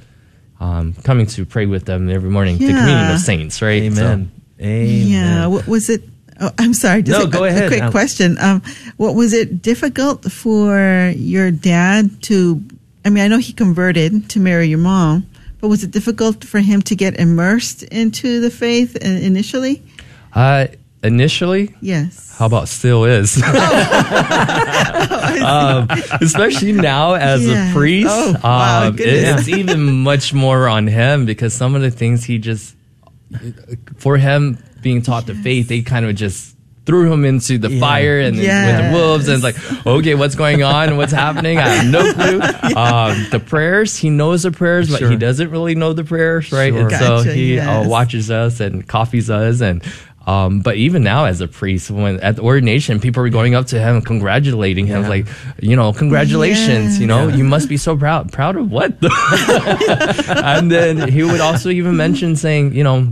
um, 0.59 0.93
coming 1.03 1.25
to 1.27 1.45
pray 1.45 1.65
with 1.65 1.85
them 1.85 2.09
every 2.09 2.29
morning, 2.29 2.57
Yeah. 2.57 2.67
the 2.67 2.73
communion 2.79 3.11
of 3.11 3.19
saints, 3.19 3.61
right? 3.61 3.83
Amen. 3.83 4.31
Amen. 4.59 5.07
Yeah. 5.07 5.47
What 5.47 5.67
was 5.67 5.89
it? 5.89 6.03
Oh, 6.39 6.51
I'm 6.57 6.73
sorry. 6.73 7.01
Just 7.03 7.17
No, 7.19 7.25
a, 7.25 7.27
go 7.29 7.43
ahead. 7.45 7.65
A 7.65 7.67
quick 7.67 7.81
Um, 7.83 7.91
question. 7.91 8.37
Um, 8.39 8.61
what 8.97 9.15
was 9.15 9.33
it 9.33 9.61
difficult 9.61 10.31
for 10.31 11.11
your 11.15 11.51
dad 11.51 12.21
to? 12.23 12.61
I 13.05 13.09
mean, 13.09 13.23
I 13.23 13.27
know 13.27 13.37
he 13.39 13.53
converted 13.53 14.29
to 14.29 14.39
marry 14.39 14.67
your 14.67 14.79
mom, 14.79 15.25
but 15.61 15.67
was 15.69 15.83
it 15.83 15.91
difficult 15.91 16.43
for 16.43 16.59
him 16.59 16.81
to 16.83 16.95
get 16.95 17.19
immersed 17.19 17.83
into 17.83 18.39
the 18.41 18.49
faith 18.51 18.95
uh, 18.97 19.07
initially? 19.07 19.81
Uh, 20.33 20.67
initially, 21.03 21.75
Yes. 21.81 22.35
how 22.37 22.45
about 22.47 22.67
still 22.67 23.05
is? 23.05 23.41
um, 25.43 25.87
especially 26.21 26.73
now 26.73 27.13
as 27.13 27.45
Yes. 27.45 27.71
a 27.71 27.73
priest, 27.73 28.09
Oh, 28.11 28.35
wow, 28.43 28.87
um, 28.87 28.95
it- 28.99 29.01
it's 29.07 29.47
even 29.47 29.83
much 30.03 30.33
more 30.33 30.67
on 30.67 30.87
him 30.87 31.25
because 31.25 31.53
some 31.53 31.75
of 31.75 31.81
the 31.81 31.91
things 31.91 32.23
he 32.23 32.37
just, 32.37 32.75
for 33.97 34.17
him 34.17 34.57
being 34.81 35.01
taught 35.01 35.25
the 35.25 35.35
faith, 35.35 35.67
they 35.67 35.81
kind 35.81 36.05
of 36.05 36.15
just 36.15 36.55
threw 36.85 37.11
him 37.11 37.25
into 37.25 37.57
the 37.57 37.69
Yeah. 37.69 37.79
fire 37.81 38.21
and 38.21 38.37
then 38.39 38.65
with 38.65 38.85
the 38.85 38.97
wolves 38.97 39.27
and 39.27 39.35
it's 39.35 39.43
like 39.43 39.57
okay 39.85 40.15
what's 40.15 40.35
going 40.35 40.63
on? 40.63 40.95
What's 40.95 41.11
happening? 41.11 41.57
I 41.57 41.67
have 41.67 41.91
no 41.91 42.13
clue. 42.13 42.39
Um, 42.77 43.27
the 43.29 43.41
prayers 43.45 43.97
he 43.97 44.09
knows 44.09 44.43
the 44.43 44.51
prayers 44.51 44.89
but 44.89 45.01
he 45.09 45.17
doesn't 45.17 45.49
really 45.51 45.75
know 45.75 45.91
the 45.91 46.05
prayers 46.05 46.49
right? 46.53 46.71
Sure. 46.71 46.83
and 46.83 46.91
so 46.91 47.17
Gotcha, 47.17 47.33
he 47.33 47.59
uh, 47.59 47.85
watches 47.89 48.31
us 48.31 48.61
and 48.61 48.87
coffees 48.87 49.29
us 49.29 49.59
and 49.59 49.83
Um, 50.27 50.59
but 50.59 50.75
even 50.75 51.03
now, 51.03 51.23
as 51.23 51.39
a 51.39 51.47
priest, 51.47 51.89
when 51.89 52.19
at 52.19 52.35
the 52.35 52.41
ordination, 52.41 52.99
people 52.99 53.23
were 53.23 53.29
going 53.29 53.55
up 53.55 53.67
to 53.67 53.79
him, 53.79 54.01
congratulating 54.01 54.85
him, 54.85 55.03
Yeah. 55.03 55.09
like, 55.09 55.27
you 55.61 55.75
know, 55.77 55.93
congratulations. 55.93 56.99
You 56.99 57.07
know, 57.07 57.29
Yeah. 57.29 57.37
you 57.37 57.43
must 57.45 57.69
be 57.69 57.77
so 57.77 57.95
proud. 57.95 58.33
Proud 58.33 58.57
of 58.57 58.69
what? 58.69 58.91
and 60.27 60.69
then 60.69 61.07
he 61.09 61.23
would 61.23 61.39
also 61.39 61.69
even 61.69 61.95
mention 61.95 62.35
saying, 62.35 62.73
you 62.75 62.83
know, 62.83 63.07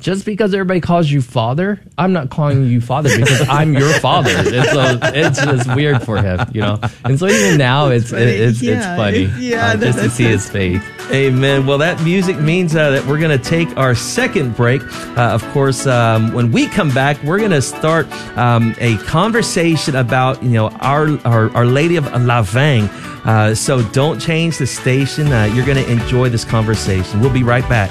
just 0.00 0.24
because 0.24 0.52
everybody 0.54 0.80
calls 0.80 1.10
you 1.10 1.20
father, 1.22 1.80
I'm 1.98 2.12
not 2.12 2.30
calling 2.30 2.64
you 2.66 2.80
father 2.80 3.10
because 3.16 3.40
I'm 3.48 3.74
your 3.74 3.92
father. 4.00 4.30
And 4.30 4.66
so 4.66 4.98
it's 5.14 5.42
just 5.42 5.74
weird 5.76 6.02
for 6.02 6.16
him, 6.20 6.40
you 6.52 6.62
know. 6.62 6.78
And 7.04 7.18
so 7.18 7.26
even 7.28 7.58
now, 7.58 7.88
it's 7.88 8.10
funny. 8.10 8.22
it's, 8.22 8.62
Yeah, 8.62 8.76
it's 8.76 8.86
funny 8.86 9.24
it's- 9.24 9.38
yeah, 9.38 9.66
uh, 9.68 9.76
that- 9.76 9.86
just 9.86 9.98
to 9.98 10.10
see 10.10 10.24
his 10.24 10.48
faith. 10.48 10.82
Amen. 11.12 11.66
Well, 11.66 11.78
that 11.78 12.00
music 12.04 12.38
means 12.38 12.76
uh, 12.76 12.90
that 12.90 13.04
we're 13.06 13.18
going 13.18 13.36
to 13.36 13.44
take 13.44 13.76
our 13.76 13.94
second 13.96 14.54
break. 14.56 14.80
Uh, 15.18 15.30
of 15.32 15.42
course, 15.52 15.84
um, 15.86 16.32
when 16.32 16.52
we 16.52 16.68
come 16.68 16.90
back, 16.94 17.20
we're 17.24 17.38
going 17.38 17.50
to 17.50 17.60
start 17.62 18.06
um, 18.38 18.76
a 18.78 18.96
conversation 18.98 19.96
about 19.96 20.40
you 20.42 20.50
know 20.50 20.68
our 20.80 21.08
our, 21.26 21.50
our 21.56 21.66
Lady 21.66 21.96
of 21.96 22.04
Lavang. 22.04 22.88
Uh, 23.26 23.54
so 23.56 23.82
don't 23.90 24.20
change 24.20 24.58
the 24.58 24.66
station. 24.68 25.32
Uh, 25.32 25.44
you're 25.52 25.66
going 25.66 25.84
to 25.84 25.90
enjoy 25.90 26.28
this 26.28 26.44
conversation. 26.44 27.20
We'll 27.20 27.32
be 27.32 27.42
right 27.42 27.68
back. 27.68 27.90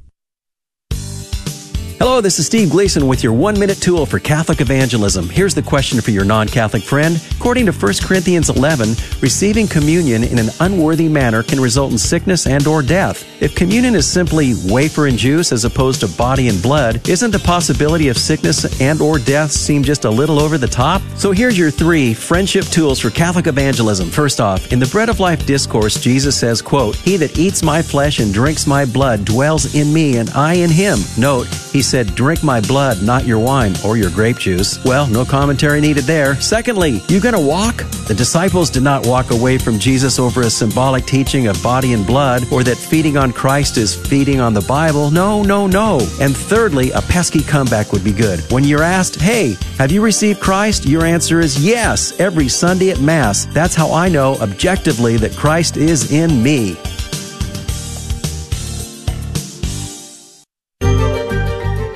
Hello, 2.01 2.19
this 2.19 2.39
is 2.39 2.47
Steve 2.47 2.71
Gleason 2.71 3.05
with 3.05 3.23
your 3.23 3.31
one 3.31 3.59
minute 3.59 3.79
tool 3.79 4.07
for 4.07 4.17
Catholic 4.17 4.59
evangelism. 4.59 5.29
Here's 5.29 5.53
the 5.53 5.61
question 5.61 6.01
for 6.01 6.09
your 6.09 6.25
non 6.25 6.47
Catholic 6.47 6.81
friend. 6.81 7.21
According 7.37 7.67
to 7.67 7.71
1 7.71 7.93
Corinthians 8.01 8.49
11, 8.49 8.95
receiving 9.21 9.67
communion 9.67 10.23
in 10.23 10.39
an 10.39 10.49
unworthy 10.61 11.07
manner 11.07 11.43
can 11.43 11.59
result 11.59 11.91
in 11.91 11.99
sickness 11.99 12.47
and 12.47 12.65
or 12.65 12.81
death. 12.81 13.23
If 13.39 13.53
communion 13.53 13.93
is 13.93 14.07
simply 14.07 14.55
wafer 14.65 15.05
and 15.05 15.15
juice 15.15 15.51
as 15.51 15.63
opposed 15.63 15.99
to 15.99 16.07
body 16.07 16.47
and 16.47 16.59
blood, 16.59 17.07
isn't 17.07 17.29
the 17.29 17.37
possibility 17.37 18.07
of 18.07 18.17
sickness 18.17 18.81
and 18.81 18.99
or 18.99 19.19
death 19.19 19.51
seem 19.51 19.83
just 19.83 20.05
a 20.05 20.09
little 20.09 20.39
over 20.39 20.57
the 20.57 20.67
top? 20.67 21.03
So 21.17 21.31
here's 21.31 21.57
your 21.57 21.69
three 21.69 22.15
friendship 22.15 22.65
tools 22.65 22.99
for 22.99 23.11
Catholic 23.11 23.45
evangelism. 23.45 24.09
First 24.09 24.41
off, 24.41 24.71
in 24.73 24.79
the 24.79 24.87
Bread 24.87 25.09
of 25.09 25.19
Life 25.19 25.45
discourse, 25.45 26.01
Jesus 26.01 26.35
says, 26.35 26.63
quote, 26.63 26.95
He 26.95 27.15
that 27.17 27.37
eats 27.37 27.61
my 27.61 27.83
flesh 27.83 28.19
and 28.19 28.33
drinks 28.33 28.65
my 28.65 28.85
blood 28.85 29.23
dwells 29.23 29.75
in 29.75 29.93
me 29.93 30.17
and 30.17 30.31
I 30.31 30.53
in 30.53 30.71
him. 30.71 30.97
Note, 31.15 31.45
he 31.71 31.81
said, 31.91 32.15
Drink 32.15 32.41
my 32.41 32.61
blood, 32.61 33.03
not 33.03 33.25
your 33.25 33.37
wine 33.37 33.73
or 33.85 33.97
your 33.97 34.09
grape 34.11 34.37
juice. 34.37 34.81
Well, 34.85 35.07
no 35.07 35.25
commentary 35.25 35.81
needed 35.81 36.05
there. 36.05 36.39
Secondly, 36.39 37.03
you 37.09 37.19
gonna 37.19 37.39
walk? 37.39 37.83
The 38.07 38.15
disciples 38.15 38.69
did 38.69 38.81
not 38.81 39.05
walk 39.05 39.31
away 39.31 39.57
from 39.57 39.77
Jesus 39.77 40.17
over 40.17 40.41
a 40.41 40.49
symbolic 40.49 41.05
teaching 41.05 41.47
of 41.47 41.61
body 41.61 41.91
and 41.91 42.07
blood 42.07 42.45
or 42.49 42.63
that 42.63 42.77
feeding 42.77 43.17
on 43.17 43.33
Christ 43.33 43.77
is 43.77 43.93
feeding 43.93 44.39
on 44.39 44.53
the 44.53 44.61
Bible. 44.61 45.11
No, 45.11 45.43
no, 45.43 45.67
no. 45.67 45.99
And 46.21 46.35
thirdly, 46.35 46.91
a 46.91 47.01
pesky 47.01 47.41
comeback 47.41 47.91
would 47.91 48.05
be 48.05 48.13
good. 48.13 48.39
When 48.51 48.63
you're 48.63 48.83
asked, 48.83 49.19
Hey, 49.19 49.57
have 49.77 49.91
you 49.91 50.01
received 50.01 50.39
Christ? 50.39 50.85
Your 50.85 51.03
answer 51.05 51.41
is 51.41 51.63
yes, 51.63 52.17
every 52.21 52.47
Sunday 52.47 52.91
at 52.91 53.01
Mass. 53.01 53.45
That's 53.47 53.75
how 53.75 53.91
I 53.91 54.07
know 54.07 54.35
objectively 54.35 55.17
that 55.17 55.35
Christ 55.35 55.75
is 55.75 56.13
in 56.13 56.41
me. 56.41 56.77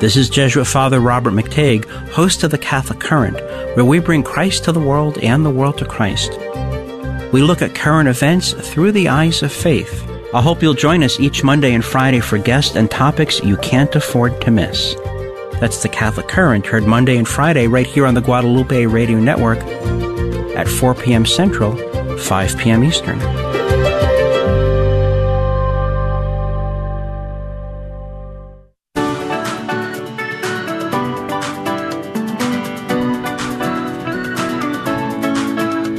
This 0.02 0.18
is 0.18 0.30
Jesuit 0.30 0.68
Father 0.68 1.00
Robert 1.00 1.32
McTeigue, 1.32 1.86
host 2.10 2.44
of 2.44 2.52
the 2.52 2.58
Catholic 2.58 3.00
Current, 3.00 3.38
where 3.78 3.86
we 3.86 4.00
bring 4.00 4.24
Christ 4.24 4.66
to 4.66 4.74
the 4.74 4.80
world 4.80 5.18
and 5.20 5.46
the 5.46 5.50
world 5.50 5.78
to 5.78 5.86
Christ. 5.86 6.32
We 7.32 7.42
look 7.42 7.62
at 7.62 7.76
current 7.76 8.10
events 8.10 8.52
through 8.52 8.92
the 8.92 9.08
eyes 9.08 9.42
of 9.42 9.54
faith. 9.54 10.04
I 10.34 10.42
hope 10.42 10.62
you'll 10.62 10.74
join 10.74 11.02
us 11.02 11.18
each 11.18 11.46
Monday 11.46 11.74
and 11.74 11.84
Friday 11.84 12.20
for 12.20 12.38
guests 12.38 12.76
and 12.76 12.92
topics 12.92 13.42
you 13.42 13.56
can't 13.58 13.96
afford 13.96 14.42
to 14.42 14.52
miss. 14.52 14.96
That's 15.62 15.82
the 15.82 15.90
Catholic 15.90 16.28
Current, 16.28 16.66
heard 16.66 16.84
Monday 16.84 17.16
and 17.16 17.28
Friday 17.28 17.68
right 17.68 17.88
here 17.88 18.06
on 18.06 18.16
the 18.16 18.22
Guadalupe 18.22 18.88
Radio 18.88 19.20
Network 19.22 19.60
at 20.58 20.68
4 20.68 20.94
p.m. 20.96 21.26
Central, 21.26 21.74
5 22.18 22.58
p.m. 22.58 22.84
Eastern. 22.84 23.45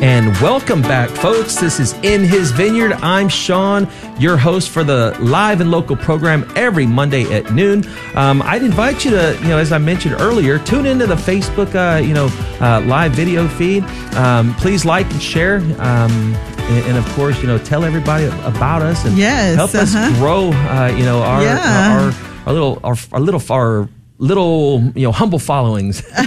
And 0.06 0.28
welcome 0.40 0.82
back, 0.82 1.10
folks. 1.10 1.56
This 1.56 1.80
is 1.80 1.92
In 2.04 2.22
His 2.22 2.52
Vineyard. 2.52 2.92
I'm 2.92 3.28
Shaun, 3.28 3.88
your 4.20 4.36
host 4.36 4.70
for 4.70 4.84
the 4.84 5.16
live 5.18 5.60
and 5.60 5.68
local 5.68 5.96
program 5.96 6.48
every 6.54 6.86
Monday 6.86 7.24
at 7.34 7.52
noon. 7.52 7.84
Um, 8.14 8.40
I'd 8.42 8.62
invite 8.62 9.04
you 9.04 9.10
to, 9.10 9.36
you 9.42 9.48
know, 9.48 9.58
as 9.58 9.72
I 9.72 9.78
mentioned 9.78 10.14
earlier, 10.20 10.60
tune 10.60 10.86
into 10.86 11.08
the 11.08 11.16
Facebook, 11.16 11.74
uh, 11.74 12.00
you 12.00 12.14
know, 12.14 12.26
uh, 12.60 12.82
live 12.86 13.14
video 13.14 13.48
feed. 13.48 13.82
Um, 14.14 14.54
please 14.54 14.84
like 14.84 15.10
and 15.10 15.20
share. 15.20 15.56
Um, 15.56 16.36
and, 16.36 16.86
and 16.86 16.96
of 16.96 17.04
course, 17.14 17.40
you 17.40 17.48
know, 17.48 17.58
tell 17.58 17.82
everybody 17.84 18.26
about 18.44 18.82
us 18.82 19.04
and 19.04 19.18
Yes, 19.18 19.56
help 19.56 19.74
us 19.74 19.92
uh-huh. 19.92 20.14
grow, 20.20 20.52
uh, 20.52 20.94
you 20.96 21.04
know, 21.04 21.20
our, 21.22 21.42
Yeah. 21.42 22.12
our, 22.46 22.46
our 22.46 22.52
little, 22.52 22.78
our, 22.84 22.94
our 23.10 23.18
little, 23.20 23.42
our 23.52 23.88
little, 24.18 24.82
you 24.94 25.02
know, 25.02 25.12
humble 25.12 25.38
followings. 25.38 26.02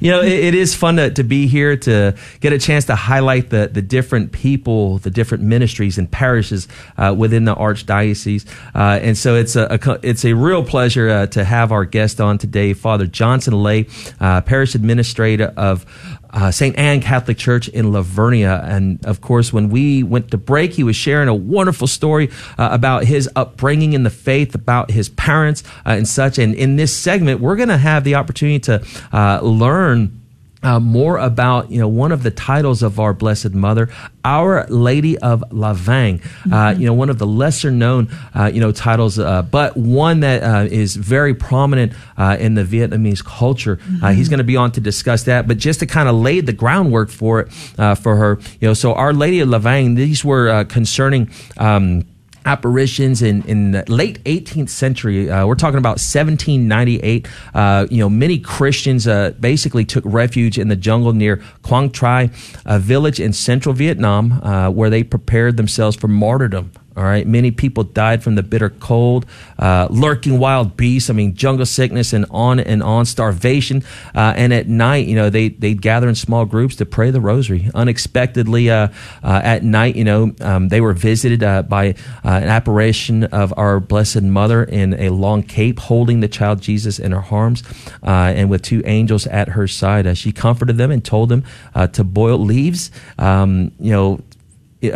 you 0.00 0.10
know, 0.10 0.20
it, 0.20 0.32
it 0.32 0.54
is 0.54 0.74
fun 0.74 0.96
to, 0.96 1.10
to 1.10 1.22
be 1.22 1.46
here 1.46 1.76
to 1.76 2.14
get 2.40 2.52
a 2.52 2.58
chance 2.58 2.84
to 2.86 2.94
highlight 2.94 3.50
the, 3.50 3.68
the 3.72 3.82
different 3.82 4.32
people, 4.32 4.98
the 4.98 5.10
different 5.10 5.42
ministries 5.42 5.96
and 5.98 6.10
parishes 6.10 6.68
uh, 6.98 7.14
within 7.16 7.44
the 7.44 7.54
archdiocese. 7.54 8.46
Uh, 8.74 8.98
and 9.02 9.16
so 9.16 9.36
it's 9.36 9.56
a, 9.56 9.78
a 9.84 10.00
it's 10.02 10.24
a 10.24 10.34
real 10.34 10.64
pleasure 10.64 11.08
uh, 11.08 11.26
to 11.28 11.44
have 11.44 11.72
our 11.72 11.84
guest 11.84 12.20
on 12.20 12.38
today, 12.38 12.74
Father 12.74 13.06
Johnson 13.06 13.54
Lay, 13.54 13.86
uh, 14.20 14.40
parish 14.42 14.74
administrator 14.74 15.52
of 15.56 15.86
uh, 16.32 16.50
St. 16.50 16.76
Anne 16.76 17.00
Catholic 17.00 17.38
Church 17.38 17.68
in 17.68 17.92
La 17.92 18.02
Vernia. 18.02 18.64
And 18.64 19.04
of 19.04 19.20
course, 19.20 19.52
when 19.52 19.68
we 19.68 20.02
went 20.02 20.30
to 20.30 20.38
break, 20.38 20.72
he 20.72 20.82
was 20.82 20.96
sharing 20.96 21.28
a 21.28 21.34
wonderful 21.34 21.86
story 21.86 22.30
uh, 22.58 22.68
about 22.72 23.04
his 23.04 23.28
upbringing 23.36 23.92
in 23.92 24.02
the 24.02 24.10
faith, 24.10 24.54
about 24.54 24.90
his 24.90 25.08
parents 25.08 25.62
uh, 25.86 25.90
and 25.90 26.06
such. 26.06 26.38
And 26.38 26.54
in 26.54 26.76
this 26.76 26.96
segment, 26.96 27.40
we're 27.40 27.56
going 27.56 27.68
to 27.68 27.78
have 27.78 28.04
the 28.04 28.14
opportunity 28.14 28.60
to 28.60 28.84
uh, 29.12 29.40
learn. 29.42 30.19
Uh, 30.62 30.78
more 30.78 31.16
about 31.16 31.70
you 31.70 31.80
know 31.80 31.88
one 31.88 32.12
of 32.12 32.22
the 32.22 32.30
titles 32.30 32.82
of 32.82 33.00
our 33.00 33.14
Blessed 33.14 33.52
Mother, 33.52 33.88
Our 34.24 34.66
Lady 34.68 35.16
of 35.16 35.42
Lavang. 35.50 36.20
Uh, 36.52 36.74
you 36.76 36.84
know 36.84 36.92
one 36.92 37.08
of 37.08 37.18
the 37.18 37.26
lesser 37.26 37.70
known 37.70 38.08
uh, 38.34 38.50
you 38.52 38.60
know 38.60 38.70
titles, 38.70 39.18
uh, 39.18 39.40
but 39.40 39.74
one 39.74 40.20
that 40.20 40.42
uh, 40.42 40.68
is 40.70 40.96
very 40.96 41.34
prominent 41.34 41.94
uh, 42.18 42.36
in 42.38 42.54
the 42.54 42.64
Vietnamese 42.64 43.24
culture. 43.24 43.78
Uh, 44.02 44.12
he's 44.12 44.28
going 44.28 44.38
to 44.38 44.44
be 44.44 44.56
on 44.56 44.70
to 44.72 44.80
discuss 44.82 45.24
that, 45.24 45.48
but 45.48 45.56
just 45.56 45.80
to 45.80 45.86
kind 45.86 46.10
of 46.10 46.14
lay 46.14 46.40
the 46.40 46.52
groundwork 46.52 47.08
for 47.08 47.40
it 47.40 47.48
uh, 47.78 47.94
for 47.94 48.16
her. 48.16 48.38
You 48.60 48.68
know, 48.68 48.74
so 48.74 48.92
Our 48.92 49.14
Lady 49.14 49.40
of 49.40 49.48
Lavang. 49.48 49.96
These 49.96 50.24
were 50.26 50.50
uh, 50.50 50.64
concerning. 50.64 51.30
Um, 51.56 52.04
apparitions 52.44 53.22
in, 53.22 53.42
in 53.42 53.72
the 53.72 53.84
late 53.88 54.22
18th 54.24 54.68
century. 54.68 55.30
Uh, 55.30 55.46
we're 55.46 55.54
talking 55.54 55.78
about 55.78 55.98
1798. 55.98 57.28
Uh, 57.54 57.86
you 57.90 57.98
know, 57.98 58.08
many 58.08 58.38
Christians 58.38 59.06
uh, 59.06 59.32
basically 59.40 59.84
took 59.84 60.04
refuge 60.06 60.58
in 60.58 60.68
the 60.68 60.76
jungle 60.76 61.12
near 61.12 61.42
Quang 61.62 61.90
Tri, 61.90 62.30
a 62.64 62.78
village 62.78 63.20
in 63.20 63.32
central 63.32 63.74
Vietnam, 63.74 64.32
uh, 64.42 64.70
where 64.70 64.90
they 64.90 65.02
prepared 65.02 65.56
themselves 65.56 65.96
for 65.96 66.08
martyrdom. 66.08 66.72
All 67.00 67.06
right, 67.06 67.26
many 67.26 67.50
people 67.50 67.82
died 67.84 68.22
from 68.22 68.34
the 68.34 68.42
bitter 68.42 68.68
cold, 68.68 69.24
uh, 69.58 69.88
lurking 69.88 70.38
wild 70.38 70.76
beasts. 70.76 71.08
I 71.08 71.14
mean, 71.14 71.34
jungle 71.34 71.64
sickness 71.64 72.12
and 72.12 72.26
on 72.28 72.60
and 72.60 72.82
on, 72.82 73.06
starvation. 73.06 73.82
Uh, 74.14 74.34
and 74.36 74.52
at 74.52 74.68
night, 74.68 75.06
you 75.06 75.14
know, 75.14 75.30
they 75.30 75.48
they'd 75.48 75.80
gather 75.80 76.10
in 76.10 76.14
small 76.14 76.44
groups 76.44 76.76
to 76.76 76.84
pray 76.84 77.10
the 77.10 77.18
rosary. 77.22 77.70
Unexpectedly, 77.74 78.68
uh, 78.68 78.88
uh 79.22 79.40
at 79.42 79.64
night, 79.64 79.96
you 79.96 80.04
know, 80.04 80.34
um, 80.42 80.68
they 80.68 80.82
were 80.82 80.92
visited 80.92 81.42
uh, 81.42 81.62
by 81.62 81.94
uh, 82.22 82.32
an 82.32 82.48
apparition 82.48 83.24
of 83.24 83.54
our 83.56 83.80
Blessed 83.80 84.20
Mother 84.20 84.62
in 84.62 84.92
a 84.92 85.08
long 85.08 85.42
cape, 85.42 85.78
holding 85.78 86.20
the 86.20 86.28
child 86.28 86.60
Jesus 86.60 86.98
in 86.98 87.12
her 87.12 87.24
arms, 87.30 87.62
and 88.02 88.50
with 88.50 88.60
two 88.60 88.82
angels 88.84 89.26
at 89.28 89.48
her 89.48 89.66
side. 89.66 90.18
she 90.18 90.32
comforted 90.32 90.76
them 90.76 90.90
and 90.90 91.02
told 91.02 91.30
them 91.30 91.44
to 91.92 92.04
boil 92.04 92.36
leaves. 92.36 92.90
Um, 93.18 93.72
you 93.80 93.92
know 93.92 94.20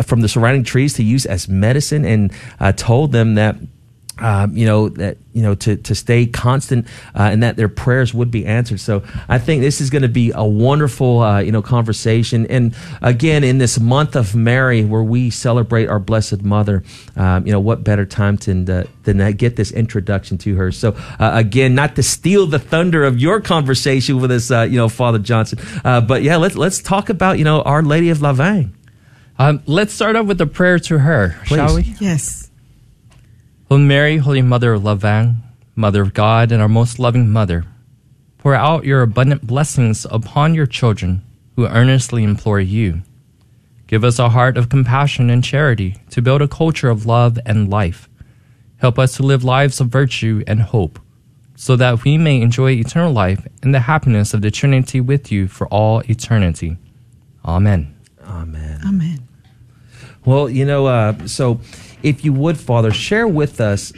from 0.02 0.20
the 0.20 0.28
surrounding 0.28 0.64
trees 0.64 0.94
to 0.94 1.02
use 1.02 1.26
as 1.26 1.48
medicine 1.48 2.04
and 2.04 2.32
uh, 2.60 2.72
told 2.72 3.12
them 3.12 3.34
that 3.34 3.56
um, 4.18 4.56
you 4.56 4.64
know 4.64 4.88
that 4.90 5.16
you 5.32 5.42
know 5.42 5.54
to 5.56 5.76
to 5.76 5.94
stay 5.94 6.26
constant 6.26 6.86
uh, 7.16 7.22
and 7.22 7.42
that 7.42 7.56
their 7.56 7.68
prayers 7.68 8.14
would 8.14 8.30
be 8.30 8.46
answered. 8.46 8.78
So 8.78 9.02
I 9.28 9.38
think 9.38 9.60
this 9.60 9.80
is 9.80 9.90
going 9.90 10.02
to 10.02 10.08
be 10.08 10.30
a 10.34 10.44
wonderful 10.44 11.20
uh, 11.20 11.40
you 11.40 11.50
know 11.50 11.62
conversation. 11.62 12.46
And 12.46 12.76
again, 13.02 13.42
in 13.42 13.58
this 13.58 13.80
month 13.80 14.14
of 14.14 14.34
Mary, 14.34 14.84
where 14.84 15.02
we 15.02 15.30
celebrate 15.30 15.88
our 15.88 15.98
Blessed 15.98 16.42
Mother, 16.42 16.84
um, 17.16 17.44
you 17.44 17.52
know 17.52 17.60
what 17.60 17.82
better 17.82 18.06
time 18.06 18.38
to, 18.38 18.52
uh, 18.72 18.84
than 19.02 19.18
to 19.18 19.32
get 19.32 19.56
this 19.56 19.72
introduction 19.72 20.38
to 20.38 20.54
her. 20.56 20.70
So 20.70 20.94
uh, 21.18 21.32
again, 21.34 21.74
not 21.74 21.96
to 21.96 22.02
steal 22.04 22.46
the 22.46 22.60
thunder 22.60 23.02
of 23.02 23.18
your 23.18 23.40
conversation 23.40 24.20
with 24.20 24.30
us, 24.30 24.50
uh, 24.50 24.62
you 24.62 24.76
know, 24.76 24.88
Father 24.88 25.18
Johnson, 25.18 25.58
uh, 25.84 26.00
but 26.00 26.22
yeah, 26.22 26.36
let's 26.36 26.54
let's 26.54 26.80
talk 26.80 27.08
about 27.10 27.38
you 27.38 27.44
know 27.44 27.62
Our 27.62 27.82
Lady 27.82 28.10
of 28.10 28.18
Lavang. 28.18 28.70
Um, 29.38 29.62
let's 29.66 29.92
start 29.92 30.16
off 30.16 30.26
with 30.26 30.40
a 30.40 30.46
prayer 30.46 30.78
to 30.80 30.98
her, 30.98 31.36
Please. 31.46 31.56
shall 31.56 31.74
we? 31.74 31.82
Yes. 32.00 32.50
Holy 33.68 33.82
Mary, 33.82 34.18
Holy 34.18 34.42
Mother 34.42 34.74
of 34.74 34.82
Lavang, 34.82 35.36
Mother 35.74 36.02
of 36.02 36.14
God, 36.14 36.52
and 36.52 36.62
our 36.62 36.68
most 36.68 36.98
loving 36.98 37.30
Mother, 37.30 37.64
pour 38.38 38.54
out 38.54 38.84
your 38.84 39.02
abundant 39.02 39.46
blessings 39.46 40.06
upon 40.10 40.54
your 40.54 40.66
children 40.66 41.22
who 41.56 41.66
earnestly 41.66 42.22
implore 42.22 42.60
you. 42.60 43.02
Give 43.86 44.04
us 44.04 44.18
a 44.18 44.28
heart 44.30 44.56
of 44.56 44.68
compassion 44.68 45.30
and 45.30 45.42
charity 45.42 45.96
to 46.10 46.22
build 46.22 46.42
a 46.42 46.48
culture 46.48 46.88
of 46.88 47.06
love 47.06 47.38
and 47.44 47.68
life. 47.68 48.08
Help 48.78 48.98
us 48.98 49.16
to 49.16 49.22
live 49.22 49.42
lives 49.44 49.80
of 49.80 49.88
virtue 49.88 50.44
and 50.46 50.62
hope, 50.62 50.98
so 51.56 51.74
that 51.76 52.04
we 52.04 52.18
may 52.18 52.40
enjoy 52.40 52.72
eternal 52.72 53.12
life 53.12 53.46
and 53.62 53.74
the 53.74 53.80
happiness 53.80 54.32
of 54.32 54.42
the 54.42 54.50
Trinity 54.50 55.00
with 55.00 55.32
you 55.32 55.48
for 55.48 55.66
all 55.68 56.00
eternity. 56.08 56.76
Amen. 57.44 57.94
Amen. 58.26 58.80
Amen. 58.86 59.23
Well, 60.24 60.48
you 60.48 60.64
know, 60.64 60.86
uh, 60.86 61.26
so 61.26 61.60
if 62.02 62.24
you 62.24 62.32
would, 62.32 62.58
Father, 62.58 62.90
share 62.92 63.28
with 63.28 63.60
us 63.60 63.92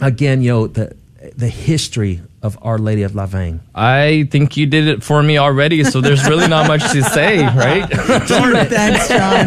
again, 0.00 0.42
you 0.42 0.50
know, 0.52 0.66
the 0.66 0.96
the 1.36 1.48
history 1.48 2.20
of 2.42 2.58
Our 2.62 2.78
Lady 2.78 3.02
of 3.02 3.12
Lavang. 3.12 3.60
I 3.74 4.28
think 4.30 4.56
you 4.56 4.66
did 4.66 4.86
it 4.86 5.02
for 5.02 5.22
me 5.22 5.38
already, 5.38 5.82
so 5.84 6.00
there's 6.00 6.28
really 6.28 6.46
not 6.46 6.68
much 6.68 6.82
to 6.92 7.02
say, 7.02 7.42
right? 7.42 7.88
Thanks, 8.68 9.08
John. 9.08 9.46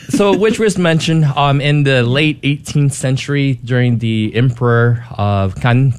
so, 0.10 0.36
which 0.36 0.58
was 0.58 0.76
mentioned 0.78 1.24
um, 1.24 1.60
in 1.60 1.84
the 1.84 2.02
late 2.02 2.42
18th 2.42 2.92
century 2.92 3.60
during 3.64 3.98
the 3.98 4.32
Emperor 4.34 5.04
of 5.16 5.54
Kan 5.56 5.94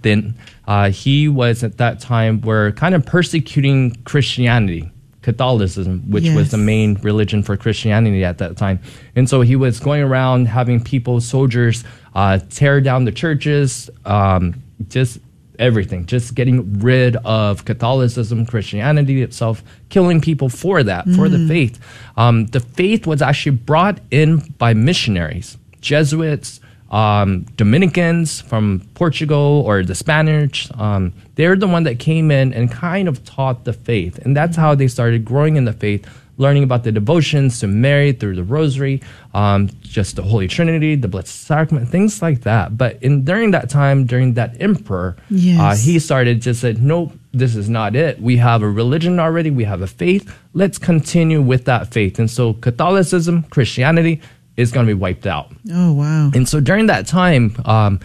Uh, 0.67 0.89
he 0.89 1.27
was 1.27 1.63
at 1.63 1.77
that 1.77 1.99
time 1.99 2.41
were 2.41 2.71
kind 2.73 2.93
of 2.95 3.05
persecuting 3.05 3.95
Christianity. 4.03 4.90
Catholicism, 5.21 6.09
which 6.09 6.23
yes. 6.23 6.35
was 6.35 6.51
the 6.51 6.57
main 6.57 6.95
religion 6.95 7.43
for 7.43 7.55
Christianity 7.55 8.23
at 8.23 8.39
that 8.39 8.57
time. 8.57 8.79
And 9.15 9.29
so 9.29 9.41
he 9.41 9.55
was 9.55 9.79
going 9.79 10.01
around 10.01 10.47
having 10.47 10.83
people, 10.83 11.21
soldiers, 11.21 11.83
uh, 12.15 12.39
tear 12.49 12.81
down 12.81 13.05
the 13.05 13.11
churches, 13.11 13.89
um, 14.05 14.61
just 14.87 15.19
everything, 15.59 16.07
just 16.07 16.33
getting 16.33 16.79
rid 16.79 17.15
of 17.17 17.65
Catholicism, 17.65 18.45
Christianity 18.47 19.21
itself, 19.21 19.63
killing 19.89 20.21
people 20.21 20.49
for 20.49 20.81
that, 20.81 21.05
mm. 21.05 21.15
for 21.15 21.29
the 21.29 21.37
mm. 21.37 21.47
faith. 21.47 21.79
Um, 22.17 22.47
the 22.47 22.59
faith 22.59 23.05
was 23.05 23.21
actually 23.21 23.57
brought 23.57 23.99
in 24.09 24.39
by 24.57 24.73
missionaries, 24.73 25.57
Jesuits, 25.81 26.60
um, 26.91 27.43
Dominicans 27.55 28.41
from 28.41 28.81
Portugal 28.93 29.63
or 29.65 29.83
the 29.83 29.95
Spanish. 29.95 30.69
Um, 30.77 31.13
they're 31.35 31.55
the 31.55 31.67
one 31.67 31.83
that 31.83 31.99
came 31.99 32.29
in 32.29 32.53
and 32.53 32.69
kind 32.69 33.07
of 33.07 33.23
taught 33.23 33.63
the 33.63 33.73
faith, 33.73 34.19
and 34.19 34.35
that's 34.35 34.57
how 34.57 34.75
they 34.75 34.87
started 34.87 35.25
growing 35.25 35.55
in 35.55 35.65
the 35.65 35.73
faith, 35.73 36.05
learning 36.37 36.63
about 36.63 36.83
the 36.83 36.91
devotions 36.91 37.59
to 37.59 37.67
Mary 37.67 38.11
through 38.11 38.35
the 38.35 38.43
Rosary, 38.43 39.01
um, 39.33 39.69
just 39.81 40.15
the 40.15 40.23
Holy 40.23 40.47
Trinity, 40.47 40.95
the 40.95 41.07
Blessed 41.07 41.45
Sacrament, 41.45 41.89
things 41.89 42.21
like 42.21 42.41
that. 42.41 42.77
But 42.77 43.01
in 43.01 43.23
during 43.23 43.51
that 43.51 43.69
time, 43.69 44.05
during 44.05 44.33
that 44.33 44.59
emperor, 44.61 45.15
yes. 45.29 45.59
uh, 45.59 45.75
he 45.75 45.99
started 45.99 46.41
to 46.43 46.53
said, 46.53 46.81
nope. 46.81 47.13
This 47.33 47.55
is 47.55 47.69
not 47.69 47.95
it. 47.95 48.21
We 48.21 48.35
have 48.37 48.61
a 48.61 48.69
religion 48.69 49.17
already. 49.17 49.51
We 49.51 49.63
have 49.63 49.81
a 49.81 49.87
faith. 49.87 50.37
Let's 50.53 50.77
continue 50.77 51.41
with 51.41 51.63
that 51.63 51.87
faith. 51.87 52.19
And 52.19 52.29
so, 52.29 52.55
Catholicism, 52.55 53.43
Christianity, 53.43 54.19
is 54.61 54.71
going 54.71 54.85
to 54.85 54.89
be 54.89 54.99
wiped 54.99 55.27
out. 55.27 55.51
Oh, 55.71 55.93
wow. 55.93 56.31
And 56.33 56.47
so 56.47 56.59
during 56.59 56.87
that 56.87 57.07
time, 57.07 57.55
um, 57.65 57.99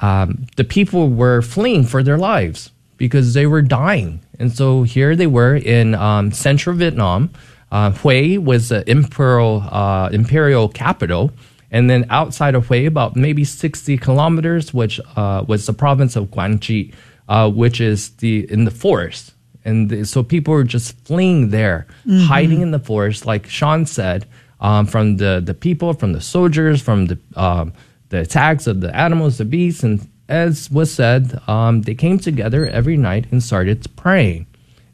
um, 0.00 0.46
the 0.56 0.64
people 0.64 1.08
were 1.08 1.42
fleeing 1.42 1.84
for 1.84 2.02
their 2.02 2.18
lives 2.18 2.70
because 2.96 3.34
they 3.34 3.46
were 3.46 3.62
dying. 3.62 4.20
And 4.38 4.52
so 4.52 4.82
here 4.82 5.16
they 5.16 5.26
were 5.26 5.56
in 5.56 5.94
um, 5.94 6.32
central 6.32 6.76
Vietnam. 6.76 7.30
Uh, 7.70 7.90
Hue 7.90 8.40
was 8.40 8.70
the 8.70 8.88
imperial, 8.90 9.62
uh, 9.70 10.08
imperial 10.12 10.68
capital. 10.68 11.32
And 11.70 11.90
then 11.90 12.06
outside 12.10 12.54
of 12.54 12.68
Hue, 12.68 12.86
about 12.86 13.16
maybe 13.16 13.44
60 13.44 13.98
kilometers, 13.98 14.72
which 14.72 15.00
uh, 15.16 15.44
was 15.46 15.66
the 15.66 15.72
province 15.72 16.16
of 16.16 16.30
Quang 16.30 16.58
Tri, 16.58 16.90
uh, 17.28 17.50
which 17.50 17.80
is 17.80 18.10
the 18.16 18.50
in 18.50 18.64
the 18.64 18.70
forest. 18.70 19.34
And 19.64 19.90
the, 19.90 20.06
so 20.06 20.22
people 20.22 20.54
were 20.54 20.64
just 20.64 20.96
fleeing 21.04 21.50
there, 21.50 21.86
mm-hmm. 22.06 22.26
hiding 22.26 22.62
in 22.62 22.70
the 22.70 22.78
forest, 22.78 23.26
like 23.26 23.46
Shaun 23.46 23.84
said 23.84 24.26
um, 24.60 24.86
from 24.86 25.16
the, 25.16 25.42
the 25.44 25.54
people, 25.54 25.92
from 25.92 26.12
the 26.12 26.20
soldiers, 26.20 26.82
from 26.82 27.06
the, 27.06 27.18
um, 27.36 27.72
the 28.08 28.20
attacks 28.20 28.66
of 28.66 28.80
the 28.80 28.94
animals, 28.94 29.38
the 29.38 29.44
beasts. 29.44 29.82
And 29.82 30.08
as 30.28 30.70
was 30.70 30.92
said, 30.92 31.40
um, 31.46 31.82
they 31.82 31.94
came 31.94 32.18
together 32.18 32.66
every 32.66 32.96
night 32.96 33.26
and 33.30 33.42
started 33.42 33.82
to 33.82 33.88
pray. 33.90 34.46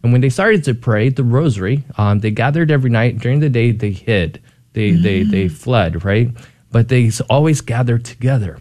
And 0.02 0.12
when 0.12 0.20
they 0.20 0.28
started 0.28 0.64
to 0.64 0.74
pray 0.74 1.08
the 1.08 1.24
rosary, 1.24 1.84
um, 1.96 2.20
they 2.20 2.30
gathered 2.30 2.70
every 2.70 2.90
night. 2.90 3.18
During 3.18 3.40
the 3.40 3.48
day, 3.48 3.70
they 3.70 3.92
hid, 3.92 4.42
they, 4.74 4.90
mm-hmm. 4.90 5.02
they, 5.02 5.22
they 5.22 5.48
fled, 5.48 6.04
right? 6.04 6.30
But 6.70 6.88
they 6.88 7.10
always 7.30 7.62
gathered 7.62 8.04
together 8.04 8.58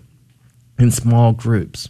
in 0.79 0.89
small 0.89 1.33
groups. 1.33 1.89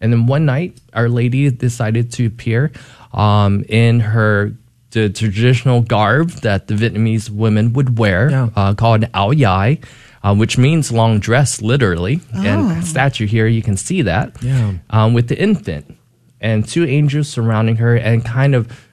And 0.00 0.12
then 0.12 0.26
one 0.26 0.46
night, 0.46 0.80
Our 0.94 1.08
Lady 1.08 1.50
decided 1.50 2.12
to 2.14 2.26
appear 2.26 2.72
um, 3.12 3.64
in 3.68 4.00
her 4.00 4.52
the 4.90 5.10
traditional 5.10 5.82
garb 5.82 6.30
that 6.42 6.66
the 6.66 6.74
Vietnamese 6.74 7.28
women 7.30 7.72
would 7.74 7.98
wear, 7.98 8.30
yeah. 8.30 8.48
uh, 8.56 8.74
called 8.74 9.04
ao 9.14 9.32
dai, 9.32 9.78
uh, 10.22 10.34
which 10.34 10.56
means 10.56 10.90
long 10.90 11.18
dress, 11.18 11.60
literally. 11.60 12.20
Oh. 12.34 12.42
And 12.42 12.84
statue 12.84 13.26
here, 13.26 13.46
you 13.46 13.62
can 13.62 13.76
see 13.76 14.02
that. 14.02 14.42
Yeah. 14.42 14.74
Um, 14.90 15.14
with 15.14 15.28
the 15.28 15.38
infant 15.38 15.96
and 16.40 16.66
two 16.66 16.84
angels 16.84 17.28
surrounding 17.28 17.76
her, 17.76 17.96
and 17.96 18.24
kind 18.24 18.54
of 18.54 18.86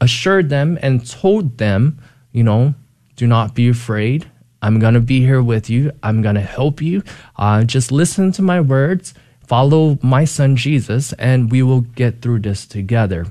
assured 0.00 0.48
them 0.48 0.78
and 0.82 1.08
told 1.08 1.58
them, 1.58 1.98
you 2.32 2.42
know, 2.42 2.74
do 3.16 3.26
not 3.26 3.54
be 3.54 3.68
afraid. 3.68 4.30
I'm 4.60 4.80
gonna 4.80 5.00
be 5.00 5.20
here 5.20 5.42
with 5.42 5.70
you. 5.70 5.92
I'm 6.02 6.20
gonna 6.20 6.40
help 6.42 6.82
you. 6.82 7.02
Uh, 7.36 7.64
just 7.64 7.92
listen 7.92 8.32
to 8.32 8.42
my 8.42 8.60
words. 8.60 9.14
Follow 9.46 9.98
my 10.02 10.24
son 10.24 10.56
Jesus, 10.56 11.12
and 11.14 11.50
we 11.50 11.62
will 11.62 11.80
get 11.80 12.20
through 12.20 12.40
this 12.40 12.66
together 12.66 13.26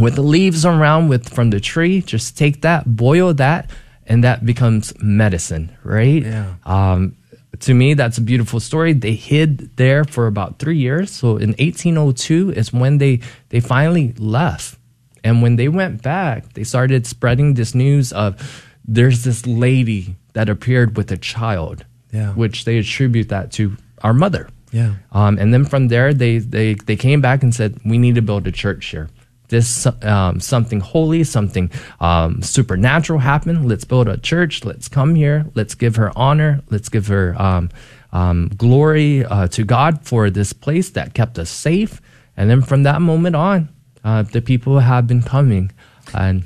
with 0.00 0.14
the 0.14 0.22
leaves 0.22 0.64
around 0.64 1.08
with 1.08 1.28
from 1.28 1.50
the 1.50 1.60
tree. 1.60 2.00
Just 2.02 2.36
take 2.36 2.62
that, 2.62 2.96
boil 2.96 3.34
that, 3.34 3.70
and 4.06 4.24
that 4.24 4.44
becomes 4.44 4.92
medicine, 5.00 5.76
right? 5.84 6.22
Yeah. 6.22 6.54
Um, 6.64 7.16
to 7.60 7.74
me, 7.74 7.94
that's 7.94 8.18
a 8.18 8.22
beautiful 8.22 8.60
story. 8.60 8.92
They 8.92 9.14
hid 9.14 9.76
there 9.76 10.04
for 10.04 10.26
about 10.26 10.58
three 10.58 10.78
years. 10.78 11.10
So 11.10 11.36
in 11.36 11.50
1802 11.50 12.52
is 12.52 12.72
when 12.72 12.98
they 12.98 13.20
they 13.50 13.60
finally 13.60 14.12
left, 14.18 14.78
and 15.22 15.42
when 15.42 15.56
they 15.56 15.68
went 15.68 16.02
back, 16.02 16.54
they 16.54 16.64
started 16.64 17.06
spreading 17.06 17.54
this 17.54 17.74
news 17.74 18.12
of 18.12 18.64
there's 18.84 19.24
this 19.24 19.46
lady 19.46 20.16
that 20.32 20.48
appeared 20.48 20.96
with 20.96 21.12
a 21.12 21.16
child, 21.16 21.84
yeah. 22.12 22.32
which 22.32 22.64
they 22.64 22.78
attribute 22.78 23.28
that 23.28 23.52
to 23.52 23.76
our 24.02 24.14
mother. 24.14 24.48
Yeah. 24.72 24.94
Um, 25.12 25.38
and 25.38 25.52
then 25.52 25.64
from 25.64 25.88
there, 25.88 26.14
they, 26.14 26.38
they, 26.38 26.74
they 26.74 26.96
came 26.96 27.20
back 27.20 27.42
and 27.42 27.54
said, 27.54 27.78
we 27.84 27.98
need 27.98 28.14
to 28.14 28.22
build 28.22 28.46
a 28.46 28.52
church 28.52 28.86
here 28.86 29.08
this 29.50 29.86
um, 30.02 30.40
something 30.40 30.80
holy, 30.80 31.24
something 31.24 31.70
um, 32.00 32.42
supernatural 32.42 33.18
happen. 33.18 33.68
Let's 33.68 33.84
build 33.84 34.08
a 34.08 34.16
church. 34.16 34.64
Let's 34.64 34.88
come 34.88 35.14
here. 35.14 35.46
Let's 35.54 35.74
give 35.74 35.96
her 35.96 36.10
honor. 36.16 36.62
Let's 36.70 36.88
give 36.88 37.08
her 37.08 37.40
um, 37.40 37.70
um, 38.12 38.48
glory 38.56 39.24
uh, 39.24 39.48
to 39.48 39.64
God 39.64 40.04
for 40.04 40.30
this 40.30 40.52
place 40.52 40.90
that 40.90 41.14
kept 41.14 41.38
us 41.38 41.50
safe. 41.50 42.00
And 42.36 42.48
then 42.48 42.62
from 42.62 42.84
that 42.84 43.02
moment 43.02 43.36
on, 43.36 43.68
uh, 44.02 44.22
the 44.22 44.40
people 44.40 44.78
have 44.78 45.06
been 45.06 45.22
coming. 45.22 45.72
And 46.14 46.44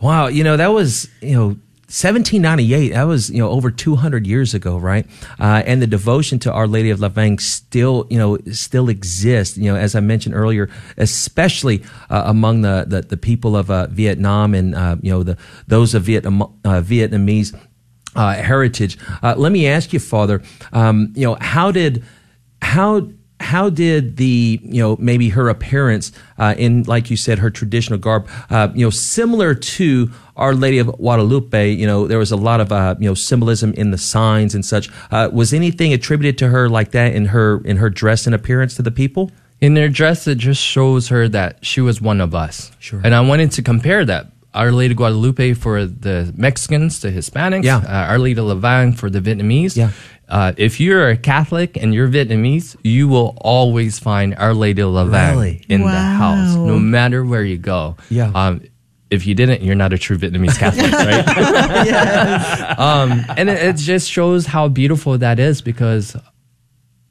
wow, 0.00 0.28
you 0.28 0.44
know 0.44 0.56
that 0.56 0.68
was 0.68 1.08
you 1.20 1.34
know 1.34 1.56
1798 1.86 2.88
that 2.94 3.04
was 3.04 3.30
you 3.30 3.38
know 3.38 3.48
over 3.48 3.70
200 3.70 4.26
years 4.26 4.54
ago 4.54 4.76
right? 4.76 5.06
Uh, 5.38 5.62
and 5.64 5.80
the 5.80 5.86
devotion 5.86 6.40
to 6.40 6.52
our 6.52 6.66
lady 6.66 6.90
of 6.90 6.98
lavang 6.98 7.40
still 7.40 8.08
you 8.10 8.18
know 8.18 8.36
still 8.50 8.88
exists 8.88 9.56
you 9.56 9.72
know 9.72 9.78
as 9.78 9.94
i 9.94 10.00
mentioned 10.00 10.34
earlier 10.34 10.68
especially 10.96 11.84
uh, 12.10 12.24
among 12.26 12.62
the, 12.62 12.84
the, 12.88 13.02
the 13.02 13.16
people 13.16 13.56
of 13.56 13.70
uh, 13.70 13.86
vietnam 13.86 14.52
and 14.52 14.74
uh, 14.74 14.96
you 15.00 15.12
know 15.12 15.22
the 15.22 15.38
those 15.68 15.94
of 15.94 16.02
Vietnam, 16.02 16.42
uh, 16.42 16.82
vietnamese 16.82 17.56
uh, 18.16 18.34
heritage. 18.34 18.98
Let 19.22 19.52
me 19.52 19.68
ask 19.68 19.92
you 19.92 20.00
father 20.00 20.42
um, 20.72 21.12
you 21.14 21.24
know 21.24 21.36
how 21.40 21.70
did 21.70 22.04
how 22.62 23.08
how 23.52 23.66
did 23.70 24.16
the 24.16 24.60
you 24.76 24.80
know 24.82 24.96
maybe 25.10 25.28
her 25.38 25.46
appearance 25.56 26.06
uh, 26.42 26.54
in 26.64 26.82
like 26.94 27.10
you 27.12 27.16
said 27.26 27.38
her 27.44 27.50
traditional 27.60 27.98
garb 28.06 28.22
uh, 28.50 28.68
you 28.74 28.84
know 28.86 28.90
similar 29.16 29.54
to 29.54 30.10
our 30.36 30.54
lady 30.64 30.78
of 30.78 30.88
guadalupe 30.98 31.70
you 31.80 31.86
know 31.90 32.06
there 32.10 32.18
was 32.18 32.32
a 32.32 32.40
lot 32.48 32.60
of 32.64 32.68
uh, 32.72 32.94
you 33.02 33.08
know 33.08 33.14
symbolism 33.14 33.72
in 33.82 33.90
the 33.94 33.98
signs 33.98 34.54
and 34.56 34.64
such 34.64 34.86
uh, 35.10 35.28
was 35.32 35.52
anything 35.52 35.92
attributed 35.98 36.36
to 36.38 36.46
her 36.54 36.68
like 36.78 36.90
that 36.92 37.14
in 37.18 37.26
her 37.34 37.48
in 37.64 37.76
her 37.82 37.90
dress 38.00 38.26
and 38.26 38.34
appearance 38.34 38.74
to 38.76 38.82
the 38.82 38.90
people 39.02 39.30
in 39.60 39.76
her 39.76 39.88
dress 39.88 40.26
it 40.26 40.38
just 40.38 40.62
shows 40.62 41.08
her 41.08 41.28
that 41.28 41.50
she 41.64 41.80
was 41.80 41.96
one 42.00 42.20
of 42.20 42.34
us 42.34 42.70
Sure. 42.78 43.00
and 43.04 43.14
i 43.14 43.20
wanted 43.20 43.50
to 43.52 43.62
compare 43.62 44.04
that 44.04 44.26
our 44.56 44.72
Lady 44.72 44.92
of 44.92 44.96
Guadalupe 44.96 45.52
for 45.52 45.84
the 45.84 46.32
Mexicans, 46.34 47.00
the 47.00 47.10
Hispanics, 47.10 47.64
Yeah. 47.64 47.76
uh, 47.86 48.10
Our 48.10 48.18
Lady 48.18 48.40
of 48.40 48.96
for 48.98 49.10
the 49.10 49.20
Vietnamese. 49.20 49.76
Yeah. 49.76 49.90
Uh, 50.28 50.52
if 50.56 50.80
you're 50.80 51.08
a 51.08 51.16
Catholic 51.16 51.76
and 51.76 51.94
you're 51.94 52.08
Vietnamese, 52.08 52.76
you 52.82 53.06
will 53.06 53.36
always 53.40 53.98
find 53.98 54.34
Our 54.34 54.54
Lady 54.54 54.82
of 54.82 54.90
Lavang 54.90 55.30
Really? 55.32 55.64
in 55.68 55.82
the 55.82 55.88
house, 55.88 56.54
no 56.56 56.78
matter 56.78 57.24
where 57.24 57.44
you 57.44 57.58
go. 57.58 57.96
Yeah. 58.10 58.32
Um, 58.34 58.62
if 59.08 59.24
you 59.24 59.36
didn't, 59.36 59.62
you're 59.62 59.76
not 59.76 59.92
a 59.92 59.98
true 59.98 60.18
Vietnamese 60.18 60.58
Catholic, 60.58 60.90
right? 60.92 62.78
um, 62.78 63.24
and 63.36 63.48
it, 63.48 63.62
it 63.62 63.76
just 63.76 64.10
shows 64.10 64.46
how 64.46 64.66
beautiful 64.66 65.16
that 65.18 65.38
is 65.38 65.62
because 65.62 66.16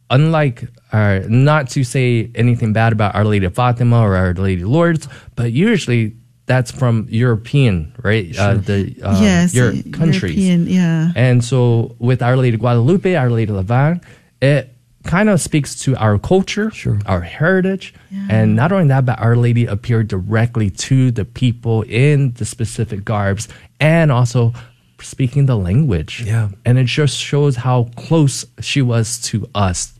unlike 0.10 0.68
uh, 0.92 1.22
not 1.28 1.70
to 1.70 1.84
say 1.84 2.30
anything 2.36 2.74
bad 2.74 2.92
about 2.94 3.16
Our 3.16 3.24
Lady 3.26 3.46
of 3.46 3.56
Fatima 3.56 4.00
or 4.02 4.16
Our 4.16 4.34
Lady 4.34 4.62
of 4.62 4.70
Lourdes, 4.70 5.08
but 5.36 5.52
usually 5.54 6.16
that's 6.48 6.72
from 6.72 7.08
European, 7.10 7.94
right? 8.04 8.38
Uh, 8.38 8.56
the 8.56 8.96
uh, 9.02 9.20
yes, 9.22 9.54
Euro- 9.56 9.74
y- 9.74 9.84
countries. 9.92 10.36
European, 10.36 10.68
yeah. 10.68 11.12
And 11.16 11.44
so 11.44 11.96
with 12.00 12.22
Our 12.22 12.38
Lady 12.38 12.56
of 12.56 12.60
Guadalupe, 12.62 13.16
Our 13.16 13.30
Lady 13.32 13.52
of 13.52 13.66
Lavang, 13.66 14.04
it 14.42 14.72
kind 15.04 15.30
of 15.30 15.40
speaks 15.42 15.80
to 15.82 15.96
our 15.98 16.18
culture, 16.18 16.72
Sure. 16.72 17.00
our 17.06 17.22
heritage. 17.22 17.94
And 18.30 18.56
not 18.56 18.72
only 18.72 18.88
that, 18.88 19.06
but 19.06 19.20
Our 19.20 19.36
Lady 19.36 19.66
appeared 19.66 20.08
directly 20.08 20.70
to 20.90 21.12
the 21.12 21.26
people 21.26 21.84
in 21.84 22.34
the 22.34 22.46
specific 22.46 23.06
garbs 23.06 23.48
and 23.80 24.12
also 24.12 24.54
speaking 25.02 25.46
the 25.46 25.58
language. 25.58 26.24
Yeah. 26.26 26.50
And 26.66 26.80
it 26.80 26.86
just 26.86 27.18
shows 27.18 27.58
how 27.58 27.90
close 27.96 28.46
she 28.62 28.82
was 28.82 29.20
to 29.30 29.48
us, 29.54 29.94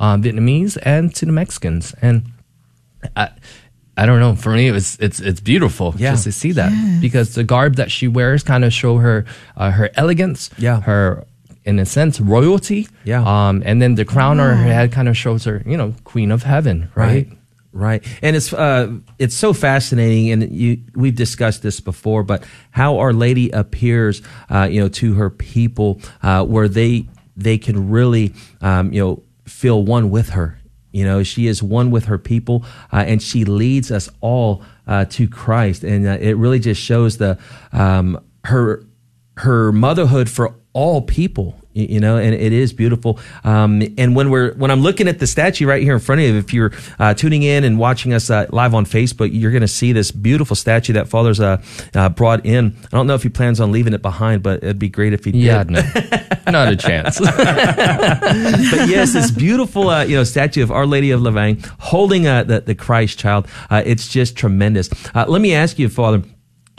um, 0.00 0.22
Vietnamese, 0.22 0.78
and 0.82 1.14
to 1.16 1.26
the 1.26 1.32
Mexicans. 1.32 1.94
And 2.00 2.32
I, 3.16 3.30
I 3.96 4.04
don't 4.06 4.20
know. 4.20 4.34
For 4.34 4.50
me, 4.52 4.68
it 4.68 4.72
was 4.72 4.96
it's 5.00 5.20
it's 5.20 5.40
beautiful 5.40 5.94
Yeah. 5.96 6.10
just 6.12 6.24
to 6.24 6.32
see 6.32 6.52
that 6.52 6.72
because 7.00 7.34
the 7.34 7.44
garb 7.44 7.76
that 7.76 7.90
she 7.90 8.08
wears 8.08 8.42
kind 8.42 8.64
of 8.64 8.72
show 8.72 8.98
her 8.98 9.24
uh, 9.56 9.70
her 9.70 9.88
elegance, 9.94 10.50
Yeah. 10.58 10.80
her 10.82 11.24
in 11.64 11.78
a 11.78 11.84
sense 11.84 12.20
royalty, 12.20 12.86
Yeah. 13.04 13.22
Um, 13.24 13.62
and 13.66 13.80
then 13.80 13.94
the 13.96 14.04
crown 14.04 14.38
on 14.40 14.56
her 14.56 14.62
head 14.72 14.92
kind 14.92 15.08
of 15.08 15.16
shows 15.16 15.44
her, 15.44 15.62
you 15.66 15.76
know, 15.76 15.94
queen 16.04 16.30
of 16.30 16.42
heaven, 16.42 16.88
right? 16.94 17.26
Right. 17.26 17.38
Right. 17.72 18.04
And 18.22 18.36
it's 18.36 18.52
uh 18.54 18.88
it's 19.18 19.34
so 19.36 19.52
fascinating 19.52 20.32
and 20.32 20.50
you 20.52 20.78
we've 20.94 21.14
discussed 21.16 21.62
this 21.62 21.80
before, 21.80 22.22
but 22.22 22.44
how 22.70 22.98
Our 22.98 23.12
Lady 23.12 23.50
appears 23.50 24.22
uh, 24.50 24.68
you 24.70 24.80
know, 24.80 24.88
to 24.88 25.14
her 25.14 25.28
people, 25.30 26.00
uh, 26.22 26.42
where 26.44 26.68
they 26.68 27.06
they 27.36 27.58
can 27.58 27.90
really 27.90 28.32
um, 28.62 28.92
you 28.94 29.00
know, 29.04 29.22
feel 29.44 29.82
one 29.84 30.08
with 30.10 30.30
her. 30.30 30.58
You 30.96 31.04
know, 31.04 31.22
she 31.22 31.46
is 31.46 31.62
one 31.62 31.90
with 31.90 32.06
her 32.06 32.16
people, 32.16 32.64
uh, 32.90 33.04
and 33.06 33.22
she 33.22 33.44
leads 33.44 33.92
us 33.92 34.08
all 34.22 34.62
uh, 34.86 35.04
to 35.04 35.28
Christ, 35.28 35.84
and 35.84 36.06
uh, 36.06 36.16
it 36.18 36.38
really 36.38 36.58
just 36.58 36.80
shows 36.80 37.18
the 37.18 37.38
um, 37.70 38.18
her 38.44 38.82
her 39.36 39.72
motherhood 39.72 40.30
for 40.30 40.54
all 40.76 41.00
people 41.00 41.48
you 41.72 42.00
know 42.00 42.16
and 42.16 42.34
it 42.34 42.52
is 42.52 42.72
beautiful 42.72 43.18
um, 43.44 43.82
and 43.98 44.14
when 44.16 44.30
we're 44.30 44.52
when 44.54 44.70
i'm 44.70 44.80
looking 44.80 45.08
at 45.08 45.18
the 45.18 45.26
statue 45.26 45.66
right 45.66 45.82
here 45.82 45.94
in 45.94 46.00
front 46.00 46.20
of 46.20 46.26
you 46.26 46.36
if 46.36 46.52
you're 46.52 46.72
uh, 46.98 47.12
tuning 47.14 47.42
in 47.42 47.64
and 47.64 47.78
watching 47.78 48.12
us 48.12 48.28
uh, 48.30 48.46
live 48.50 48.74
on 48.74 48.84
facebook 48.84 49.28
you're 49.32 49.50
going 49.50 49.62
to 49.62 49.68
see 49.80 49.92
this 49.92 50.10
beautiful 50.10 50.56
statue 50.56 50.92
that 50.92 51.06
father's 51.08 51.40
uh, 51.40 51.56
uh, 51.94 52.08
brought 52.10 52.44
in 52.44 52.74
i 52.84 52.96
don't 52.96 53.06
know 53.06 53.14
if 53.14 53.22
he 53.22 53.28
plans 53.28 53.60
on 53.60 53.72
leaving 53.72 53.94
it 53.94 54.02
behind 54.02 54.42
but 54.42 54.62
it'd 54.62 54.78
be 54.78 54.88
great 54.88 55.12
if 55.12 55.24
he 55.24 55.30
Yeah, 55.32 55.64
did 55.64 55.72
no, 55.72 55.82
not 56.52 56.72
a 56.72 56.76
chance. 56.76 57.18
but 57.20 58.88
yes, 58.88 59.12
this 59.12 59.30
beautiful, 59.30 59.88
uh, 59.90 60.04
you 60.04 60.16
know, 60.16 60.24
statue 60.24 60.62
of 60.62 60.70
Our 60.70 60.86
Lady 60.86 61.10
of 61.10 61.20
Lavang 61.20 61.64
holding 61.78 62.26
uh, 62.26 62.44
the 62.44 62.60
the 62.60 62.74
Christ 62.74 63.18
child. 63.18 63.46
Uh, 63.70 63.82
it's 63.84 64.08
just 64.08 64.36
tremendous. 64.36 64.88
Uh, 65.14 65.24
let 65.28 65.40
me 65.40 65.54
ask 65.54 65.78
you, 65.78 65.88
Father. 65.88 66.22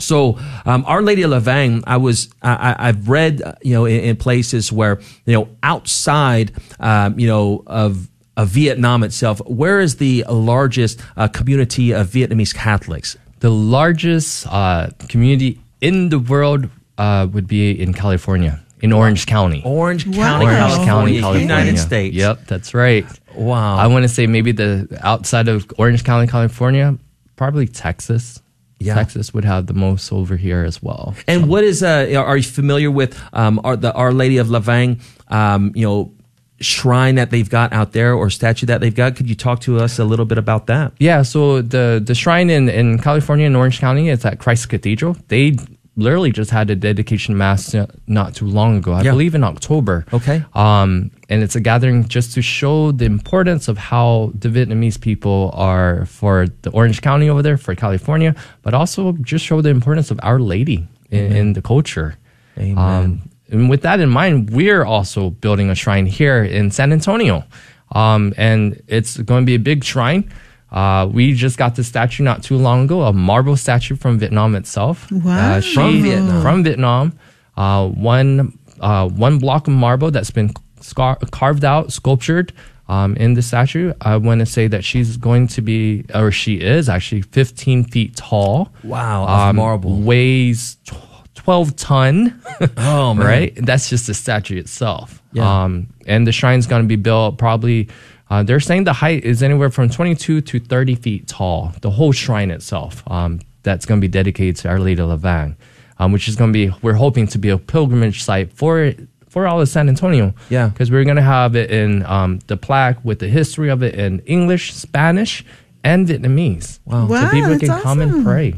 So, 0.00 0.38
um, 0.64 0.84
Our 0.86 1.02
Lady 1.02 1.22
of 1.22 1.30
Lavang, 1.32 1.82
I 1.86 1.96
was, 1.96 2.28
I, 2.42 2.52
I- 2.72 2.88
I've 2.88 3.08
read, 3.08 3.42
uh, 3.42 3.54
you 3.62 3.74
know, 3.74 3.84
in, 3.84 4.00
in 4.00 4.16
places 4.16 4.70
where, 4.72 5.00
you 5.26 5.32
know, 5.34 5.48
outside, 5.62 6.52
um, 6.80 7.18
you 7.18 7.26
know, 7.26 7.62
of, 7.66 8.08
of 8.36 8.48
Vietnam 8.48 9.02
itself, 9.02 9.40
where 9.46 9.80
is 9.80 9.96
the 9.96 10.24
largest 10.28 11.00
uh, 11.16 11.26
community 11.28 11.92
of 11.92 12.08
Vietnamese 12.08 12.54
Catholics? 12.54 13.16
the 13.40 13.50
largest 13.50 14.48
uh, 14.48 14.88
community 15.08 15.60
in 15.80 16.08
the 16.08 16.18
world 16.18 16.68
uh, 16.98 17.24
would 17.32 17.46
be 17.46 17.70
in 17.70 17.94
California, 17.94 18.60
in 18.82 18.92
Orange 18.92 19.26
County. 19.26 19.62
Orange 19.64 20.06
Wow. 20.08 20.14
County, 20.14 20.44
Orange 20.46 20.58
California, 20.58 20.86
County, 20.86 21.20
California. 21.20 21.40
United 21.42 21.78
States. 21.78 22.16
Yep, 22.16 22.46
that's 22.48 22.74
right. 22.74 23.06
Wow. 23.36 23.76
I 23.76 23.86
want 23.86 24.02
to 24.02 24.08
say 24.08 24.26
maybe 24.26 24.50
the 24.50 24.88
outside 25.02 25.46
of 25.46 25.70
Orange 25.78 26.02
County, 26.02 26.26
California, 26.26 26.98
probably 27.36 27.68
Texas. 27.68 28.42
Yeah. 28.80 28.94
Texas 28.94 29.34
would 29.34 29.44
have 29.44 29.66
the 29.66 29.74
most 29.74 30.12
over 30.12 30.36
here 30.36 30.64
as 30.64 30.82
well. 30.82 31.14
And 31.26 31.48
what 31.48 31.64
is 31.64 31.82
uh 31.82 32.12
are 32.16 32.36
you 32.36 32.42
familiar 32.42 32.90
with 32.90 33.18
um 33.32 33.60
our, 33.64 33.76
the 33.76 33.92
Our 33.92 34.12
Lady 34.12 34.38
of 34.38 34.48
Lavang 34.48 35.00
um 35.28 35.72
you 35.74 35.86
know 35.86 36.12
shrine 36.60 37.14
that 37.14 37.30
they've 37.30 37.48
got 37.48 37.72
out 37.72 37.92
there 37.92 38.14
or 38.14 38.30
statue 38.30 38.66
that 38.66 38.80
they've 38.80 38.94
got? 38.94 39.16
Could 39.16 39.28
you 39.28 39.34
talk 39.34 39.60
to 39.60 39.78
us 39.78 39.98
a 39.98 40.04
little 40.04 40.24
bit 40.24 40.38
about 40.38 40.66
that? 40.66 40.92
Yeah, 40.98 41.22
so 41.22 41.62
the 41.62 42.00
the 42.04 42.14
shrine 42.14 42.50
in, 42.50 42.68
in 42.68 42.98
California 42.98 43.46
in 43.46 43.56
Orange 43.56 43.80
County 43.80 44.10
it's 44.10 44.24
at 44.24 44.38
Christ 44.38 44.68
Cathedral. 44.68 45.16
They 45.28 45.56
literally 45.98 46.30
just 46.32 46.50
had 46.50 46.70
a 46.70 46.76
dedication 46.76 47.36
mass 47.36 47.74
uh, 47.74 47.86
not 48.06 48.34
too 48.34 48.46
long 48.46 48.76
ago. 48.78 48.92
I 48.92 49.02
Yeah. 49.02 49.10
believe 49.10 49.34
in 49.34 49.44
October. 49.44 50.04
Okay. 50.12 50.44
Um, 50.54 51.10
and 51.28 51.42
it's 51.42 51.56
a 51.56 51.60
gathering 51.60 52.06
just 52.08 52.32
to 52.34 52.40
show 52.42 52.92
the 52.92 53.04
importance 53.04 53.68
of 53.68 53.76
how 53.78 54.32
the 54.38 54.48
Vietnamese 54.48 54.98
people 55.00 55.50
are 55.54 56.06
for 56.06 56.46
the 56.62 56.70
Orange 56.70 57.00
County 57.02 57.28
over 57.28 57.42
there, 57.42 57.56
for 57.58 57.74
California, 57.74 58.34
but 58.62 58.72
also 58.74 59.12
just 59.22 59.44
show 59.44 59.60
the 59.60 59.70
importance 59.70 60.10
of 60.10 60.18
Our 60.22 60.38
Lady 60.40 60.86
in, 61.10 61.32
in 61.36 61.52
the 61.54 61.62
culture. 61.62 62.14
Amen. 62.56 62.78
Um, 62.78 63.30
and 63.50 63.68
with 63.70 63.82
that 63.82 63.98
in 64.00 64.08
mind, 64.10 64.50
we're 64.50 64.84
also 64.84 65.30
building 65.30 65.68
a 65.70 65.74
shrine 65.74 66.06
here 66.06 66.44
in 66.44 66.70
San 66.70 66.92
Antonio. 66.92 67.44
Um, 67.92 68.34
and 68.36 68.80
it's 68.86 69.16
going 69.16 69.42
to 69.42 69.46
be 69.46 69.54
a 69.54 69.58
big 69.72 69.82
shrine. 69.84 70.30
Uh, 70.70 71.08
we 71.10 71.32
just 71.32 71.56
got 71.56 71.76
the 71.76 71.84
statue 71.84 72.22
not 72.22 72.42
too 72.42 72.56
long 72.56 72.84
ago, 72.84 73.02
a 73.02 73.12
marble 73.12 73.56
statue 73.56 73.96
from 73.96 74.18
Vietnam 74.18 74.54
itself. 74.54 75.10
Wow. 75.10 75.54
Uh, 75.56 75.60
she- 75.60 75.74
From 75.74 76.02
Vietnam. 76.02 76.42
From 76.42 76.64
Vietnam. 76.64 77.18
Uh, 77.56 77.88
one, 77.88 78.58
uh, 78.80 79.08
one 79.08 79.38
block 79.38 79.66
of 79.66 79.72
marble 79.72 80.10
that's 80.10 80.30
been 80.30 80.52
scar- 80.80 81.18
carved 81.32 81.64
out, 81.64 81.90
sculptured 81.92 82.52
um, 82.88 83.16
in 83.16 83.34
the 83.34 83.42
statue. 83.42 83.92
I 84.00 84.16
want 84.18 84.40
to 84.40 84.46
say 84.46 84.66
that 84.68 84.84
she's 84.84 85.16
going 85.16 85.48
to 85.48 85.62
be, 85.62 86.04
or 86.14 86.30
she 86.30 86.56
is 86.60 86.88
actually 86.88 87.22
15 87.22 87.84
feet 87.84 88.14
tall. 88.16 88.70
Wow, 88.84 89.26
of 89.48 89.54
marble. 89.56 89.96
Weighs 90.02 90.76
tw- 90.84 90.94
12 91.34 91.76
ton. 91.76 92.42
Oh 92.76 93.14
man. 93.14 93.26
right? 93.26 93.52
That's 93.56 93.88
just 93.88 94.06
the 94.06 94.14
statue 94.14 94.58
itself. 94.58 95.22
Yeah. 95.32 95.64
Um, 95.64 95.88
and 96.06 96.26
the 96.26 96.32
shrine's 96.32 96.66
going 96.66 96.82
to 96.82 96.88
be 96.88 96.96
built 96.96 97.38
probably. 97.38 97.88
Uh, 98.30 98.42
they're 98.42 98.60
saying 98.60 98.84
the 98.84 98.92
height 98.92 99.24
is 99.24 99.42
anywhere 99.42 99.70
from 99.70 99.88
22 99.88 100.40
to 100.42 100.60
30 100.60 100.94
feet 100.96 101.26
tall. 101.28 101.72
The 101.80 101.90
whole 101.90 102.12
shrine 102.12 102.50
itself. 102.50 103.02
Um, 103.10 103.40
that's 103.62 103.86
going 103.86 104.00
to 104.00 104.04
be 104.04 104.10
dedicated 104.10 104.56
to 104.56 104.68
Our 104.68 104.78
Lady 104.78 105.00
of 105.02 105.08
Lavang, 105.08 105.56
um, 105.98 106.12
which 106.12 106.28
is 106.28 106.36
going 106.36 106.52
to 106.52 106.66
be. 106.70 106.74
We're 106.82 106.94
hoping 106.94 107.26
to 107.28 107.38
be 107.38 107.48
a 107.48 107.58
pilgrimage 107.58 108.22
site 108.22 108.52
for 108.52 108.92
for 109.28 109.46
all 109.46 109.60
of 109.60 109.68
San 109.68 109.88
Antonio. 109.88 110.34
Yeah. 110.48 110.68
because 110.68 110.90
we're 110.90 111.04
going 111.04 111.16
to 111.16 111.22
have 111.22 111.54
it 111.54 111.70
in 111.70 112.04
um, 112.06 112.38
the 112.46 112.56
plaque 112.56 113.04
with 113.04 113.18
the 113.18 113.28
history 113.28 113.68
of 113.68 113.82
it 113.82 113.94
in 113.94 114.20
English, 114.20 114.72
Spanish, 114.74 115.44
and 115.84 116.06
Vietnamese. 116.08 116.80
Wow. 116.84 117.06
Wow, 117.06 117.26
so 117.26 117.30
people 117.30 117.50
that's 117.50 117.64
can 117.64 117.80
come 117.82 118.00
and 118.00 118.24
pray. 118.24 118.54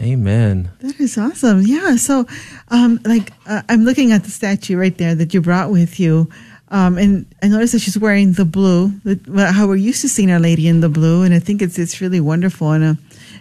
Amen. 0.00 0.70
That 0.80 0.98
is 1.00 1.16
awesome. 1.16 1.62
Yeah. 1.62 1.96
So, 1.96 2.26
um, 2.68 3.00
like, 3.04 3.32
uh, 3.46 3.62
I'm 3.68 3.84
looking 3.84 4.12
at 4.12 4.24
the 4.24 4.30
statue 4.30 4.76
right 4.76 4.96
there 4.96 5.14
that 5.14 5.32
you 5.32 5.40
brought 5.40 5.70
with 5.70 6.00
you. 6.00 6.28
Um, 6.68 6.96
and 6.98 7.26
I 7.42 7.48
noticed 7.48 7.72
that 7.74 7.80
she's 7.80 7.98
wearing 7.98 8.32
the 8.32 8.44
blue, 8.44 8.88
the, 9.04 9.52
how 9.52 9.66
we're 9.66 9.76
used 9.76 10.00
to 10.00 10.08
seeing 10.08 10.30
Our 10.30 10.40
Lady 10.40 10.66
in 10.66 10.80
the 10.80 10.88
blue. 10.88 11.22
And 11.22 11.34
I 11.34 11.38
think 11.38 11.62
it's, 11.62 11.78
it's 11.78 12.00
really 12.00 12.20
wonderful. 12.20 12.72
And, 12.72 12.84
uh, 12.84 12.94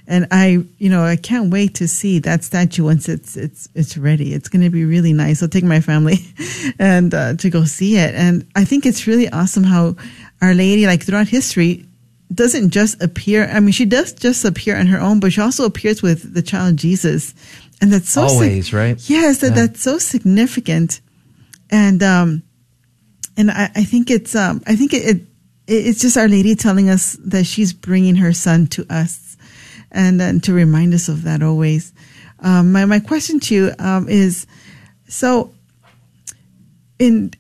and 0.08 0.28
I, 0.30 0.64
you 0.78 0.90
know, 0.90 1.04
I 1.04 1.16
can't 1.16 1.50
wait 1.52 1.76
to 1.76 1.88
see 1.88 2.20
that 2.20 2.44
statue 2.44 2.84
once 2.84 3.08
it's 3.08 3.38
it's 3.38 3.70
it's 3.74 3.98
ready. 3.98 4.34
It's 4.34 4.50
going 4.50 4.62
to 4.64 4.70
be 4.70 4.84
really 4.84 5.14
nice. 5.14 5.42
I'll 5.42 5.48
take 5.48 5.64
my 5.64 5.80
family 5.80 6.18
and 6.80 7.14
uh, 7.14 7.36
to 7.36 7.50
go 7.50 7.64
see 7.64 7.96
it. 7.96 8.14
And 8.14 8.46
I 8.56 8.66
think 8.66 8.86
it's 8.86 9.08
really 9.08 9.30
awesome 9.30 9.64
how 9.64 9.96
Our 10.42 10.54
Lady, 10.54 10.86
like 10.88 11.04
throughout 11.04 11.30
history, 11.30 11.86
doesn't 12.34 12.72
just 12.72 13.02
appear. 13.02 13.46
I 13.48 13.62
mean, 13.62 13.72
she 13.72 13.86
does 13.86 14.12
just 14.12 14.44
appear 14.44 14.76
on 14.78 14.88
her 14.88 15.00
own, 15.00 15.22
but 15.22 15.32
she 15.32 15.40
also 15.40 15.64
appears 15.66 16.02
with 16.02 16.34
the 16.34 16.42
child 16.42 16.76
Jesus, 16.76 17.34
and 17.80 17.94
that's 17.94 18.10
so 18.10 18.28
sig- 18.28 18.34
Always, 18.36 18.74
right? 18.74 19.10
Yes, 19.10 19.38
that, 19.38 19.56
Yeah. 19.56 19.68
that's 19.68 19.82
so 19.82 19.98
significant, 20.00 21.00
and 21.70 22.04
um, 22.04 22.44
and 23.38 23.52
I, 23.52 23.72
I 23.76 23.84
think 23.84 24.10
it's 24.10 24.36
um, 24.36 24.62
I 24.68 24.76
think 24.76 24.94
it, 24.94 25.06
it 25.06 25.22
it's 25.68 26.02
just 26.02 26.18
Our 26.18 26.28
Lady 26.28 26.56
telling 26.56 26.90
us 26.90 27.18
that 27.26 27.46
she's 27.46 27.74
bringing 27.74 28.16
her 28.16 28.34
son 28.34 28.68
to 28.68 28.86
us, 28.90 29.38
and 29.92 30.22
and 30.22 30.44
to 30.44 30.54
remind 30.54 30.94
us 30.94 31.08
of 31.08 31.24
that 31.24 31.42
always. 31.42 31.94
Um, 32.40 32.72
my 32.72 32.86
my 32.86 33.00
question 33.00 33.40
to 33.42 33.56
you 33.56 33.72
um, 33.80 34.10
is, 34.10 34.46
so 35.08 35.54
in 37.00 37.32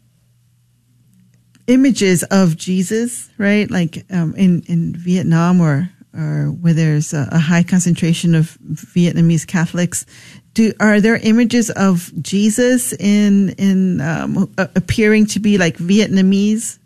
images 1.67 2.23
of 2.23 2.57
Jesus, 2.57 3.29
right? 3.37 3.69
Like 3.69 4.05
um, 4.11 4.33
in 4.35 4.61
in 4.67 4.95
Vietnam 4.95 5.61
or 5.61 5.89
or 6.15 6.51
where 6.51 6.73
there's 6.73 7.13
a, 7.13 7.27
a 7.31 7.39
high 7.39 7.63
concentration 7.63 8.35
of 8.35 8.57
Vietnamese 8.61 9.47
Catholics, 9.47 10.05
do 10.53 10.73
are 10.79 11.01
there 11.01 11.15
images 11.17 11.69
of 11.71 12.11
Jesus 12.21 12.93
in 12.93 13.49
in 13.57 14.01
um, 14.01 14.53
appearing 14.57 15.25
to 15.27 15.39
be 15.39 15.57
like 15.57 15.77
Vietnamese? 15.77 16.77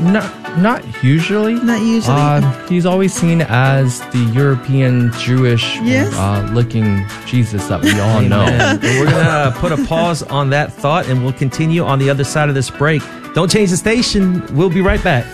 Not 0.00 0.58
not 0.58 1.02
usually. 1.02 1.54
Not 1.54 1.80
usually. 1.82 2.16
Um, 2.16 2.68
he's 2.68 2.86
always 2.86 3.12
seen 3.12 3.42
as 3.42 4.00
the 4.10 4.30
European 4.34 5.12
Jewish 5.18 5.76
Yes. 5.82 6.14
uh, 6.14 6.48
looking 6.52 7.04
Jesus 7.26 7.66
that 7.68 7.82
we 7.82 7.98
all 8.00 8.22
know. 8.22 8.44
We're 8.82 9.10
going 9.10 9.52
to 9.52 9.54
put 9.58 9.72
a 9.72 9.84
pause 9.86 10.22
on 10.22 10.50
that 10.50 10.72
thought 10.72 11.06
and 11.08 11.22
we'll 11.22 11.32
continue 11.34 11.82
on 11.84 11.98
the 11.98 12.08
other 12.08 12.24
side 12.24 12.48
of 12.48 12.54
this 12.54 12.70
break. 12.70 13.02
Don't 13.34 13.50
change 13.50 13.70
the 13.70 13.76
station. 13.76 14.42
We'll 14.56 14.70
be 14.70 14.80
right 14.80 15.02
back. 15.02 15.26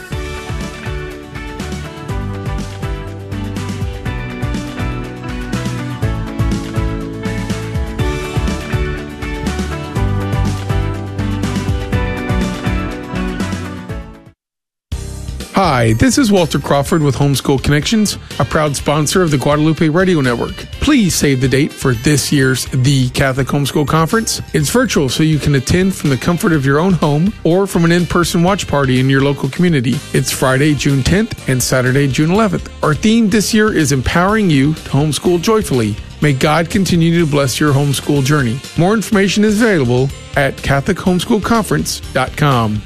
Hi, 15.83 15.95
this 15.95 16.17
is 16.17 16.31
Walter 16.31 16.61
Crawford 16.61 17.03
with 17.03 17.17
Homeschool 17.17 17.61
Connections, 17.61 18.17
a 18.39 18.45
proud 18.45 18.77
sponsor 18.77 19.21
of 19.21 19.33
the 19.33 19.37
Guadalupe 19.37 19.89
Radio 19.89 20.21
Network. 20.21 20.55
Please 20.81 21.13
save 21.13 21.41
the 21.41 21.49
date 21.49 21.73
for 21.73 21.93
this 21.93 22.31
year's 22.31 22.67
The 22.67 23.11
Catholic 23.11 23.49
Homeschool 23.49 23.89
Conference. 23.89 24.41
It's 24.55 24.71
virtual, 24.71 25.09
so 25.09 25.25
you 25.25 25.41
can 25.41 25.57
attend 25.57 25.93
from 25.93 26.11
the 26.11 26.17
comfort 26.17 26.53
of 26.53 26.65
your 26.65 26.79
own 26.79 26.93
home 26.93 27.33
or 27.43 27.67
from 27.67 27.85
an 27.85 27.91
in 27.91 28.07
person 28.07 28.45
watch 28.45 28.69
party 28.69 29.01
in 29.01 29.11
your 29.11 29.23
local 29.23 29.49
community. 29.49 29.95
It's 30.13 30.31
Friday, 30.31 30.77
June 30.77 31.01
10th 31.01 31.49
and 31.49 31.61
Saturday, 31.61 32.07
June 32.07 32.31
11th. 32.31 32.71
Our 32.85 32.95
theme 32.95 33.29
this 33.29 33.53
year 33.53 33.77
is 33.77 33.91
empowering 33.91 34.51
you 34.51 34.75
to 34.75 34.91
homeschool 34.91 35.43
joyfully. 35.43 35.97
May 36.21 36.33
God 36.33 36.71
continue 36.71 37.19
to 37.19 37.27
bless 37.29 37.59
your 37.59 37.73
homeschool 37.73 38.25
journey. 38.25 38.61
More 38.79 38.95
information 38.95 39.43
is 39.43 39.61
available 39.61 40.11
at 40.37 40.55
CatholicHomeschoolConference.com. 40.59 42.83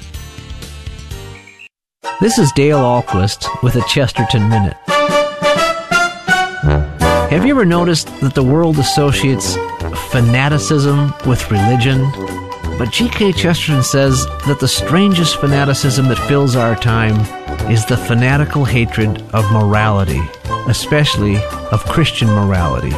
This 2.19 2.39
is 2.39 2.51
Dale 2.53 2.79
Ahlquist 2.79 3.47
with 3.63 3.77
a 3.77 3.83
Chesterton 3.83 4.49
Minute. 4.49 4.77
Have 7.29 7.45
you 7.45 7.51
ever 7.51 7.67
noticed 7.67 8.07
that 8.21 8.35
the 8.35 8.43
world 8.43 8.79
associates 8.79 9.55
fanaticism 10.11 11.13
with 11.27 11.51
religion? 11.51 12.11
But 12.79 12.91
G.K. 12.91 13.33
Chesterton 13.33 13.83
says 13.83 14.25
that 14.47 14.57
the 14.61 14.67
strangest 14.67 15.39
fanaticism 15.41 16.09
that 16.09 16.27
fills 16.27 16.57
our 16.57 16.75
time 16.75 17.21
is 17.71 17.85
the 17.85 17.99
fanatical 17.99 18.65
hatred 18.65 19.21
of 19.35 19.53
morality, 19.53 20.23
especially 20.69 21.37
of 21.71 21.85
Christian 21.85 22.29
morality. 22.29 22.97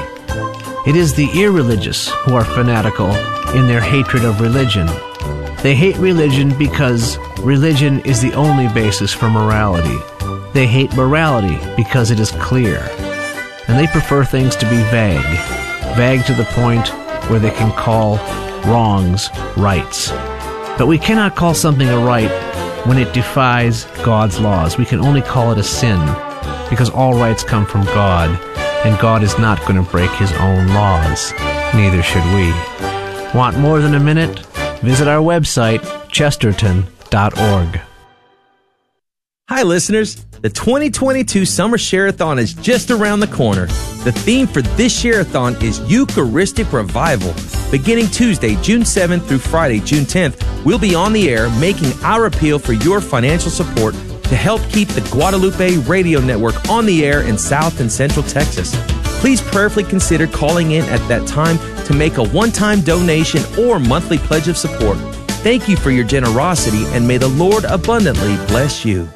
It 0.86 0.94
is 0.94 1.14
the 1.14 1.28
irreligious 1.34 2.08
who 2.08 2.36
are 2.36 2.44
fanatical 2.44 3.10
in 3.56 3.66
their 3.66 3.80
hatred 3.80 4.24
of 4.24 4.40
religion. 4.40 4.88
They 5.62 5.74
hate 5.74 5.96
religion 5.96 6.56
because 6.56 7.18
religion 7.40 7.98
is 8.00 8.22
the 8.22 8.32
only 8.34 8.68
basis 8.68 9.12
for 9.12 9.28
morality. 9.28 9.98
They 10.52 10.66
hate 10.66 10.94
morality 10.94 11.59
because 11.76 12.12
it 12.12 12.20
is 12.20 12.30
clear. 12.32 12.78
And 13.66 13.76
they 13.78 13.88
prefer 13.88 14.24
things 14.24 14.54
to 14.56 14.70
be 14.70 14.82
vague, 14.84 15.24
vague 15.96 16.24
to 16.26 16.34
the 16.34 16.48
point 16.52 16.88
where 17.28 17.40
they 17.40 17.50
can 17.50 17.72
call 17.72 18.18
wrongs 18.70 19.30
rights. 19.56 20.11
But 20.78 20.86
we 20.86 20.96
cannot 20.96 21.34
call 21.34 21.54
something 21.54 21.88
a 21.88 21.98
right 21.98 22.30
when 22.86 22.96
it 22.96 23.12
defies 23.12 23.84
God's 24.04 24.38
laws. 24.38 24.78
We 24.78 24.84
can 24.84 25.00
only 25.00 25.22
call 25.22 25.50
it 25.50 25.59
a 25.59 25.64
sin 25.64 25.98
because 26.70 26.88
all 26.88 27.14
rights 27.14 27.42
come 27.42 27.66
from 27.66 27.84
God, 27.86 28.30
and 28.86 28.98
God 29.00 29.24
is 29.24 29.38
not 29.38 29.61
going 29.62 29.82
to 29.82 29.90
break 29.90 30.11
his 30.12 30.32
own 30.34 30.68
laws. 30.68 31.32
Neither 31.74 32.02
should 32.02 32.24
we. 32.32 32.52
Want 33.36 33.59
more 33.59 33.80
than 33.80 33.94
a 33.94 34.00
minute? 34.00 34.47
Visit 34.80 35.08
our 35.08 35.22
website, 35.22 35.82
chesterton.org. 36.10 37.80
Hi, 39.48 39.62
listeners. 39.62 40.24
The 40.42 40.50
2022 40.50 41.44
Summer 41.44 41.78
Share-a-thon 41.78 42.38
is 42.38 42.54
just 42.54 42.90
around 42.90 43.20
the 43.20 43.26
corner. 43.26 43.66
The 44.04 44.12
theme 44.12 44.46
for 44.46 44.62
this 44.62 44.96
Share-a-thon 44.96 45.60
is 45.64 45.80
Eucharistic 45.90 46.72
Revival. 46.72 47.34
Beginning 47.70 48.06
Tuesday, 48.06 48.54
June 48.62 48.82
7th 48.82 49.26
through 49.26 49.38
Friday, 49.38 49.80
June 49.80 50.04
10th, 50.04 50.64
we'll 50.64 50.78
be 50.78 50.94
on 50.94 51.12
the 51.12 51.28
air 51.28 51.50
making 51.58 51.92
our 52.04 52.26
appeal 52.26 52.58
for 52.58 52.74
your 52.74 53.00
financial 53.00 53.50
support 53.50 53.94
to 53.94 54.36
help 54.36 54.62
keep 54.68 54.88
the 54.88 55.00
Guadalupe 55.10 55.78
Radio 55.88 56.20
Network 56.20 56.68
on 56.68 56.86
the 56.86 57.04
air 57.04 57.22
in 57.22 57.36
South 57.36 57.80
and 57.80 57.90
Central 57.90 58.24
Texas. 58.26 58.76
Please 59.20 59.40
prayerfully 59.40 59.84
consider 59.84 60.26
calling 60.26 60.72
in 60.72 60.84
at 60.84 61.06
that 61.08 61.26
time 61.26 61.58
to 61.84 61.94
make 61.94 62.18
a 62.18 62.28
one-time 62.28 62.80
donation 62.80 63.42
or 63.58 63.78
monthly 63.78 64.18
pledge 64.18 64.48
of 64.48 64.56
support. 64.56 64.96
Thank 65.42 65.68
you 65.68 65.76
for 65.76 65.90
your 65.90 66.04
generosity 66.04 66.84
and 66.88 67.06
may 67.06 67.18
the 67.18 67.28
Lord 67.28 67.64
abundantly 67.64 68.36
bless 68.46 68.84
you. 68.84 69.08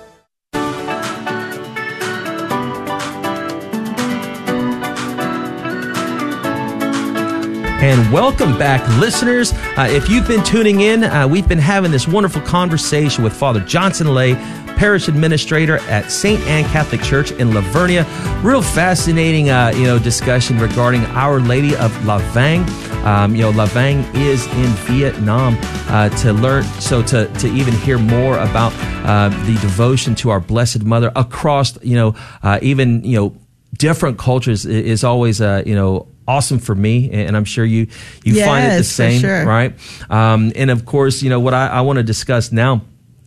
And 7.83 8.13
welcome 8.13 8.57
back, 8.57 8.87
listeners. 9.01 9.53
Uh, 9.77 9.89
if 9.91 10.09
you've 10.09 10.29
been 10.29 10.45
tuning 10.45 10.83
in, 10.83 11.03
uh, 11.03 11.27
we've 11.27 11.49
been 11.49 11.59
having 11.59 11.91
this 11.91 12.07
wonderful 12.07 12.41
conversation 12.43 13.25
with 13.25 13.33
Father 13.33 13.59
Johnson 13.59 14.07
Lay, 14.07 14.35
parish 14.83 15.07
administrator 15.07 15.79
at 15.83 16.11
St. 16.11 16.41
Anne 16.49 16.65
Catholic 16.65 17.01
Church 17.03 17.31
in 17.31 17.55
La 17.55 17.61
Vernia. 17.61 18.05
Real 18.43 18.63
fascinating, 18.63 19.49
uh, 19.49 19.73
you 19.77 19.85
know, 19.85 19.97
discussion 19.97 20.59
regarding 20.59 21.05
Our 21.05 21.39
Lady 21.39 21.77
of 21.77 21.93
Lavang. 22.03 22.69
Um, 23.05 23.37
you 23.37 23.43
know, 23.43 23.53
Lavang 23.53 24.13
is 24.17 24.45
in 24.49 24.67
Vietnam. 24.91 25.57
Uh, 25.87 26.09
to 26.23 26.33
learn, 26.33 26.65
so 26.81 27.01
to 27.01 27.29
to 27.35 27.47
even 27.47 27.75
hear 27.75 27.97
more 27.97 28.37
about 28.39 28.73
uh, 29.07 29.29
the 29.47 29.57
devotion 29.61 30.17
to 30.17 30.31
our 30.31 30.41
Blessed 30.41 30.83
Mother 30.83 31.13
across, 31.15 31.81
you 31.85 31.95
know, 31.95 32.17
uh, 32.43 32.59
even 32.61 33.05
you 33.05 33.17
know 33.17 33.37
different 33.79 34.19
cultures 34.19 34.67
is 34.67 35.05
always 35.05 35.41
uh, 35.41 35.63
you 35.65 35.77
know 35.77 36.09
awesome 36.27 36.61
for 36.61 36.73
me 36.73 37.11
and 37.11 37.37
i'm 37.37 37.45
sure 37.45 37.65
you 37.65 37.89
you 38.23 38.45
find 38.45 38.73
it 38.73 38.77
the 38.77 38.85
same 38.85 39.21
sure. 39.21 39.45
right 39.45 39.75
um, 40.09 40.53
and 40.55 40.71
of 40.71 40.87
course 40.87 41.21
you 41.21 41.29
know 41.29 41.41
what 41.41 41.53
i, 41.53 41.67
I 41.67 41.81
want 41.81 41.97
to 41.97 42.05
discuss 42.05 42.53
now 42.53 42.83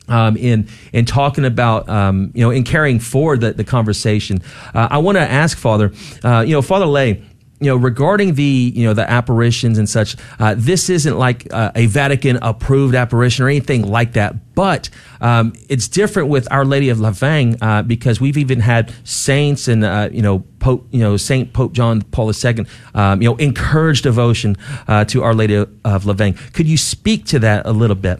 um, 0.08 0.38
in 0.38 0.68
in 0.93 1.06
talking 1.06 1.45
about 1.45 1.88
um, 1.89 2.32
you 2.34 2.41
know 2.41 2.51
in 2.51 2.64
carrying 2.64 2.99
forward 2.99 3.41
the, 3.41 3.53
the 3.53 3.64
conversation. 3.64 4.39
Uh, 4.74 4.88
i 4.91 4.97
want 4.97 5.18
to 5.18 5.22
ask 5.22 5.58
father 5.58 5.91
uh, 6.24 6.41
you 6.41 6.53
know 6.53 6.62
father 6.62 6.86
lay 6.86 7.22
you 7.62 7.68
know 7.68 7.76
regarding 7.78 8.36
the 8.36 8.72
you 8.76 8.86
know 8.86 8.93
the 8.93 9.10
apparitions 9.10 9.78
and 9.78 9.89
such 9.89 10.16
uh, 10.39 10.56
this 10.58 10.89
isn't 10.89 11.18
like 11.18 11.51
uh, 11.53 11.72
a 11.76 11.86
vatican 11.86 12.38
approved 12.41 12.95
apparition 12.95 13.45
or 13.45 13.49
anything 13.49 13.88
like 13.88 14.14
that 14.14 14.53
but 14.56 14.89
um, 15.22 15.53
it's 15.70 15.88
different 15.88 16.30
with 16.30 16.51
our 16.51 16.66
lady 16.66 16.89
of 16.89 16.97
lavang 16.97 17.58
uh, 17.62 17.82
because 17.82 18.20
we've 18.20 18.38
even 18.38 18.60
had 18.60 18.93
saints 19.06 19.68
and 19.70 19.86
uh, 19.86 20.10
you 20.12 20.22
know 20.22 20.39
pope 20.60 20.86
you 20.91 20.99
know 20.99 21.16
saint 21.16 21.53
pope 21.53 21.72
john 21.72 22.01
paul 22.01 22.32
ii 22.32 22.66
um, 22.93 23.22
you 23.22 23.30
know 23.30 23.36
encourage 23.38 24.01
devotion 24.01 24.58
uh, 24.88 25.06
to 25.06 25.24
our 25.24 25.34
lady 25.34 25.56
of 25.56 25.70
lavang. 25.84 26.36
Could 26.53 26.68
you 26.68 26.78
speak 26.78 27.26
to 27.28 27.39
that 27.39 27.66
a 27.66 27.72
little 27.72 27.95
bit 27.95 28.20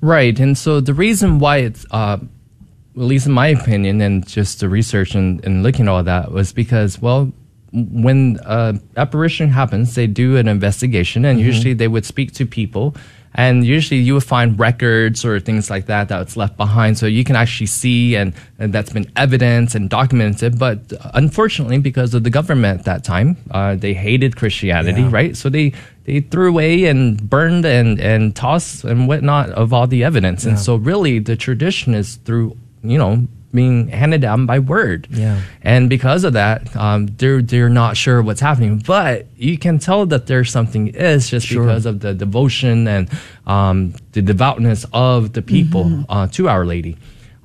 Right, 0.00 0.38
and 0.38 0.56
so 0.56 0.80
the 0.80 0.94
reason 0.94 1.38
why 1.38 1.58
it's, 1.58 1.86
uh, 1.90 2.18
at 2.20 3.00
least 3.02 3.26
in 3.26 3.32
my 3.32 3.48
opinion, 3.48 4.00
and 4.00 4.26
just 4.26 4.60
the 4.60 4.68
research 4.68 5.14
and, 5.14 5.44
and 5.44 5.62
looking 5.62 5.86
at 5.86 5.90
all 5.90 6.02
that, 6.02 6.32
was 6.32 6.52
because, 6.52 7.00
well, 7.00 7.32
when 7.72 8.38
uh, 8.40 8.74
apparition 8.96 9.48
happens, 9.50 9.94
they 9.94 10.06
do 10.06 10.36
an 10.36 10.48
investigation, 10.48 11.24
and 11.24 11.40
usually 11.40 11.74
they 11.74 11.88
would 11.88 12.04
speak 12.04 12.32
to 12.34 12.46
people 12.46 12.94
and 13.38 13.66
usually 13.66 14.00
you 14.00 14.14
would 14.14 14.24
find 14.24 14.58
records 14.58 15.22
or 15.22 15.38
things 15.38 15.68
like 15.68 15.84
that 15.86 16.08
that's 16.08 16.38
left 16.38 16.56
behind, 16.56 16.96
so 16.96 17.04
you 17.04 17.22
can 17.22 17.36
actually 17.36 17.66
see 17.66 18.16
and, 18.16 18.32
and 18.58 18.72
that's 18.72 18.90
been 18.90 19.12
evidence 19.14 19.74
and 19.74 19.90
documented. 19.90 20.58
But 20.58 20.90
unfortunately, 21.12 21.76
because 21.78 22.14
of 22.14 22.24
the 22.24 22.30
government 22.30 22.78
at 22.80 22.84
that 22.86 23.04
time, 23.04 23.36
uh, 23.50 23.74
they 23.74 23.92
hated 23.92 24.36
Christianity, 24.36 25.02
Yeah. 25.02 25.10
right? 25.12 25.36
So 25.36 25.50
they 25.50 25.74
they 26.06 26.20
threw 26.20 26.48
away 26.48 26.84
and 26.86 27.28
burned 27.28 27.64
and 27.66 28.00
and 28.00 28.34
tossed 28.34 28.84
and 28.84 29.06
whatnot 29.08 29.50
of 29.50 29.72
all 29.72 29.86
the 29.86 30.02
evidence, 30.04 30.44
and 30.46 30.58
so 30.58 30.76
really 30.76 31.18
the 31.18 31.36
tradition 31.36 31.94
is 31.94 32.16
through 32.24 32.56
you 32.82 32.96
know 32.98 33.26
being 33.54 33.88
handed 33.88 34.20
down 34.20 34.44
by 34.44 34.58
word. 34.58 35.08
Yeah. 35.10 35.40
And 35.62 35.88
because 35.88 36.24
of 36.24 36.34
that, 36.34 36.76
um, 36.76 37.06
they're 37.16 37.40
they're 37.40 37.70
not 37.70 37.96
sure 37.96 38.20
what's 38.22 38.40
happening, 38.40 38.82
but 38.86 39.26
you 39.36 39.56
can 39.56 39.78
tell 39.78 40.04
that 40.06 40.26
there's 40.26 40.50
something 40.50 40.88
is 40.88 41.30
just 41.30 41.46
Sure. 41.46 41.64
because 41.64 41.86
of 41.86 42.00
the 42.00 42.12
devotion 42.12 42.86
and 42.86 43.08
um, 43.46 43.94
the 44.12 44.20
devoutness 44.20 44.84
of 44.92 45.32
the 45.32 45.40
people 45.42 46.04
uh, 46.10 46.26
to 46.36 46.48
Our 46.48 46.66
Lady. 46.66 46.96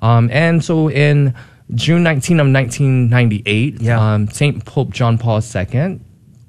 Um, 0.01 0.30
and 0.34 0.62
so 0.64 0.89
in 0.89 1.34
June 1.76 2.03
19 2.03 2.39
of 2.41 2.47
1998, 2.47 3.82
Yeah. 3.82 4.14
um, 4.14 4.28
Saint 4.30 4.66
Pope 4.66 4.89
John 4.91 5.18
Paul 5.18 5.39
II, 5.39 5.99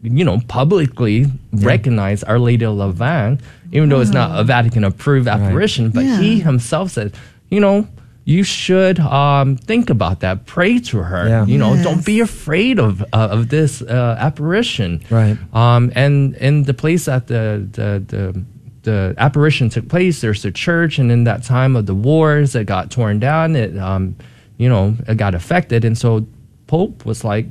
you 0.03 0.25
know, 0.25 0.41
publicly 0.49 1.27
recognize 1.53 2.23
Our 2.25 2.39
Lady 2.39 2.65
of 2.65 2.75
Lavang, 2.77 3.41
even 3.73 3.89
though 3.89 4.01
it's 4.01 4.11
not 4.11 4.39
a 4.39 4.45
Vatican 4.45 4.85
approved 4.85 5.29
apparition, 5.29 5.91
but 5.91 6.05
Yeah. 6.05 6.19
he 6.21 6.41
himself 6.41 6.91
said, 6.91 7.15
you 7.51 7.61
know. 7.61 7.87
You 8.25 8.45
should 8.45 9.01
um, 9.01 9.57
think 9.57 9.91
about 9.91 10.21
that. 10.21 10.47
Pray 10.47 10.79
to 10.79 10.99
her. 10.99 11.29
Yeah. 11.29 11.45
You 11.45 11.59
know, 11.59 11.75
Yes. 11.75 11.83
don't 11.83 12.07
be 12.07 12.21
afraid 12.21 12.79
of 12.79 13.03
uh, 13.13 13.29
of 13.33 13.49
this 13.49 13.83
uh, 13.83 14.15
apparition. 14.17 15.01
Right. 15.11 15.37
Um, 15.53 15.91
and 15.97 16.37
in 16.37 16.63
the 16.63 16.73
place 16.73 17.07
that 17.07 17.27
the, 17.27 17.67
the 17.73 18.05
the 18.07 18.45
the 18.85 19.15
apparition 19.19 19.71
took 19.71 19.89
place, 19.89 20.21
there's 20.21 20.45
a 20.45 20.53
church, 20.53 21.01
and 21.01 21.11
in 21.11 21.25
that 21.25 21.43
time 21.43 21.75
of 21.75 21.87
the 21.87 21.97
wars, 21.97 22.55
it 22.55 22.67
got 22.67 22.93
torn 22.93 23.19
down. 23.19 23.57
It 23.57 23.77
um, 23.77 24.15
you 24.57 24.69
know, 24.69 24.95
it 25.09 25.17
got 25.17 25.35
affected, 25.35 25.85
and 25.85 25.99
so 25.99 26.25
Pope 26.69 27.05
was 27.05 27.25
like, 27.25 27.47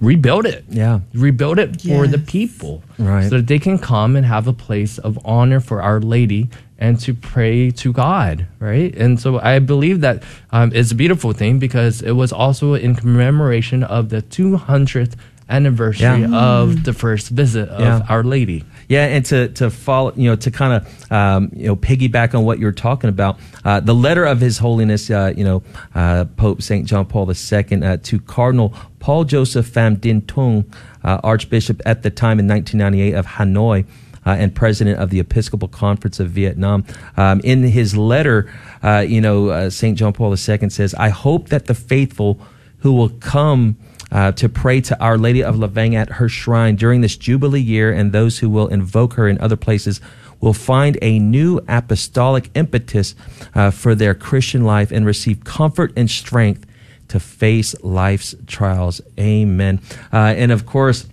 rebuild 0.00 0.46
it. 0.46 0.64
Yeah. 0.68 1.00
rebuild 1.14 1.58
it 1.58 1.80
for 1.82 2.06
the 2.06 2.18
people, 2.18 2.82
Right. 2.98 3.28
So 3.28 3.36
that 3.38 3.46
they 3.46 3.58
can 3.58 3.78
come 3.78 4.16
and 4.16 4.24
have 4.26 4.46
a 4.48 4.52
place 4.52 4.98
of 4.98 5.18
honor 5.24 5.60
for 5.60 5.82
Our 5.82 6.00
Lady 6.00 6.48
and 6.78 7.00
to 7.00 7.14
pray 7.14 7.70
to 7.70 7.92
God, 7.92 8.46
right? 8.60 8.94
And 8.96 9.18
so 9.18 9.38
I 9.40 9.58
believe 9.60 10.00
that 10.02 10.22
um, 10.50 10.72
it's 10.74 10.90
a 10.92 10.94
beautiful 10.94 11.32
thing 11.32 11.58
because 11.58 12.02
it 12.02 12.12
was 12.12 12.32
also 12.32 12.74
in 12.74 12.94
commemoration 12.94 13.82
of 13.82 14.08
the 14.10 14.20
200th 14.22 15.14
anniversary 15.48 16.22
Yeah. 16.22 16.36
of 16.36 16.84
the 16.84 16.92
first 16.92 17.28
visit 17.30 17.68
of 17.68 17.80
Yeah. 17.80 18.06
Our 18.08 18.22
Lady. 18.24 18.64
Yeah, 18.88 19.06
and 19.06 19.24
to 19.26 19.48
to 19.48 19.70
follow, 19.70 20.12
you 20.14 20.30
know, 20.30 20.36
to 20.36 20.50
kind 20.50 20.74
of 20.74 21.12
um, 21.12 21.50
you 21.52 21.66
know 21.66 21.76
piggyback 21.76 22.34
on 22.34 22.44
what 22.44 22.58
you're 22.58 22.72
talking 22.72 23.10
about, 23.10 23.38
uh, 23.64 23.80
the 23.80 23.94
letter 23.94 24.24
of 24.24 24.40
His 24.40 24.58
Holiness, 24.58 25.10
uh, 25.10 25.32
you 25.36 25.44
know, 25.44 25.62
uh, 25.94 26.26
Pope 26.36 26.62
Saint 26.62 26.86
John 26.86 27.06
Paul 27.06 27.30
II 27.30 27.82
uh, 27.82 27.96
to 27.96 28.20
Cardinal 28.20 28.74
Paul 29.00 29.24
Joseph 29.24 29.66
Pham 29.66 29.96
Dinh 29.96 30.26
Tung, 30.26 30.64
uh, 31.02 31.20
Archbishop 31.24 31.82
at 31.84 32.02
the 32.02 32.10
time 32.10 32.38
in 32.38 32.46
1998 32.46 33.14
of 33.14 33.26
Hanoi. 33.26 33.86
Uh, 34.24 34.30
and 34.30 34.56
president 34.56 34.98
of 34.98 35.10
the 35.10 35.20
Episcopal 35.20 35.68
Conference 35.68 36.18
of 36.18 36.30
Vietnam. 36.30 36.84
Um, 37.16 37.40
in 37.44 37.62
his 37.62 37.96
letter, 37.96 38.52
you 39.06 39.20
know, 39.20 39.68
St. 39.68 39.96
John 39.96 40.12
Paul 40.12 40.32
II 40.32 40.68
says, 40.68 40.94
I 40.94 41.10
hope 41.10 41.50
that 41.50 41.66
the 41.66 41.76
faithful 41.76 42.40
who 42.80 42.92
will 42.92 43.10
come 43.10 43.76
uh, 44.12 44.32
to 44.32 44.48
pray 44.48 44.80
to 44.82 45.00
Our 45.00 45.18
Lady 45.18 45.42
of 45.42 45.56
Lavang 45.56 45.94
at 45.94 46.12
her 46.12 46.28
shrine 46.28 46.76
during 46.76 47.00
this 47.00 47.16
Jubilee 47.16 47.60
year, 47.60 47.92
and 47.92 48.12
those 48.12 48.38
who 48.38 48.48
will 48.48 48.68
invoke 48.68 49.14
her 49.14 49.28
in 49.28 49.40
other 49.40 49.56
places 49.56 50.00
will 50.40 50.52
find 50.52 50.98
a 51.02 51.18
new 51.18 51.60
apostolic 51.68 52.50
impetus 52.54 53.14
uh, 53.54 53.70
for 53.70 53.94
their 53.94 54.14
Christian 54.14 54.64
life 54.64 54.92
and 54.92 55.06
receive 55.06 55.44
comfort 55.44 55.92
and 55.96 56.10
strength 56.10 56.66
to 57.08 57.20
face 57.20 57.74
life's 57.82 58.34
trials. 58.46 59.00
Amen. 59.18 59.80
Uh, 60.12 60.34
and 60.36 60.52
of 60.52 60.66
course, 60.66 61.08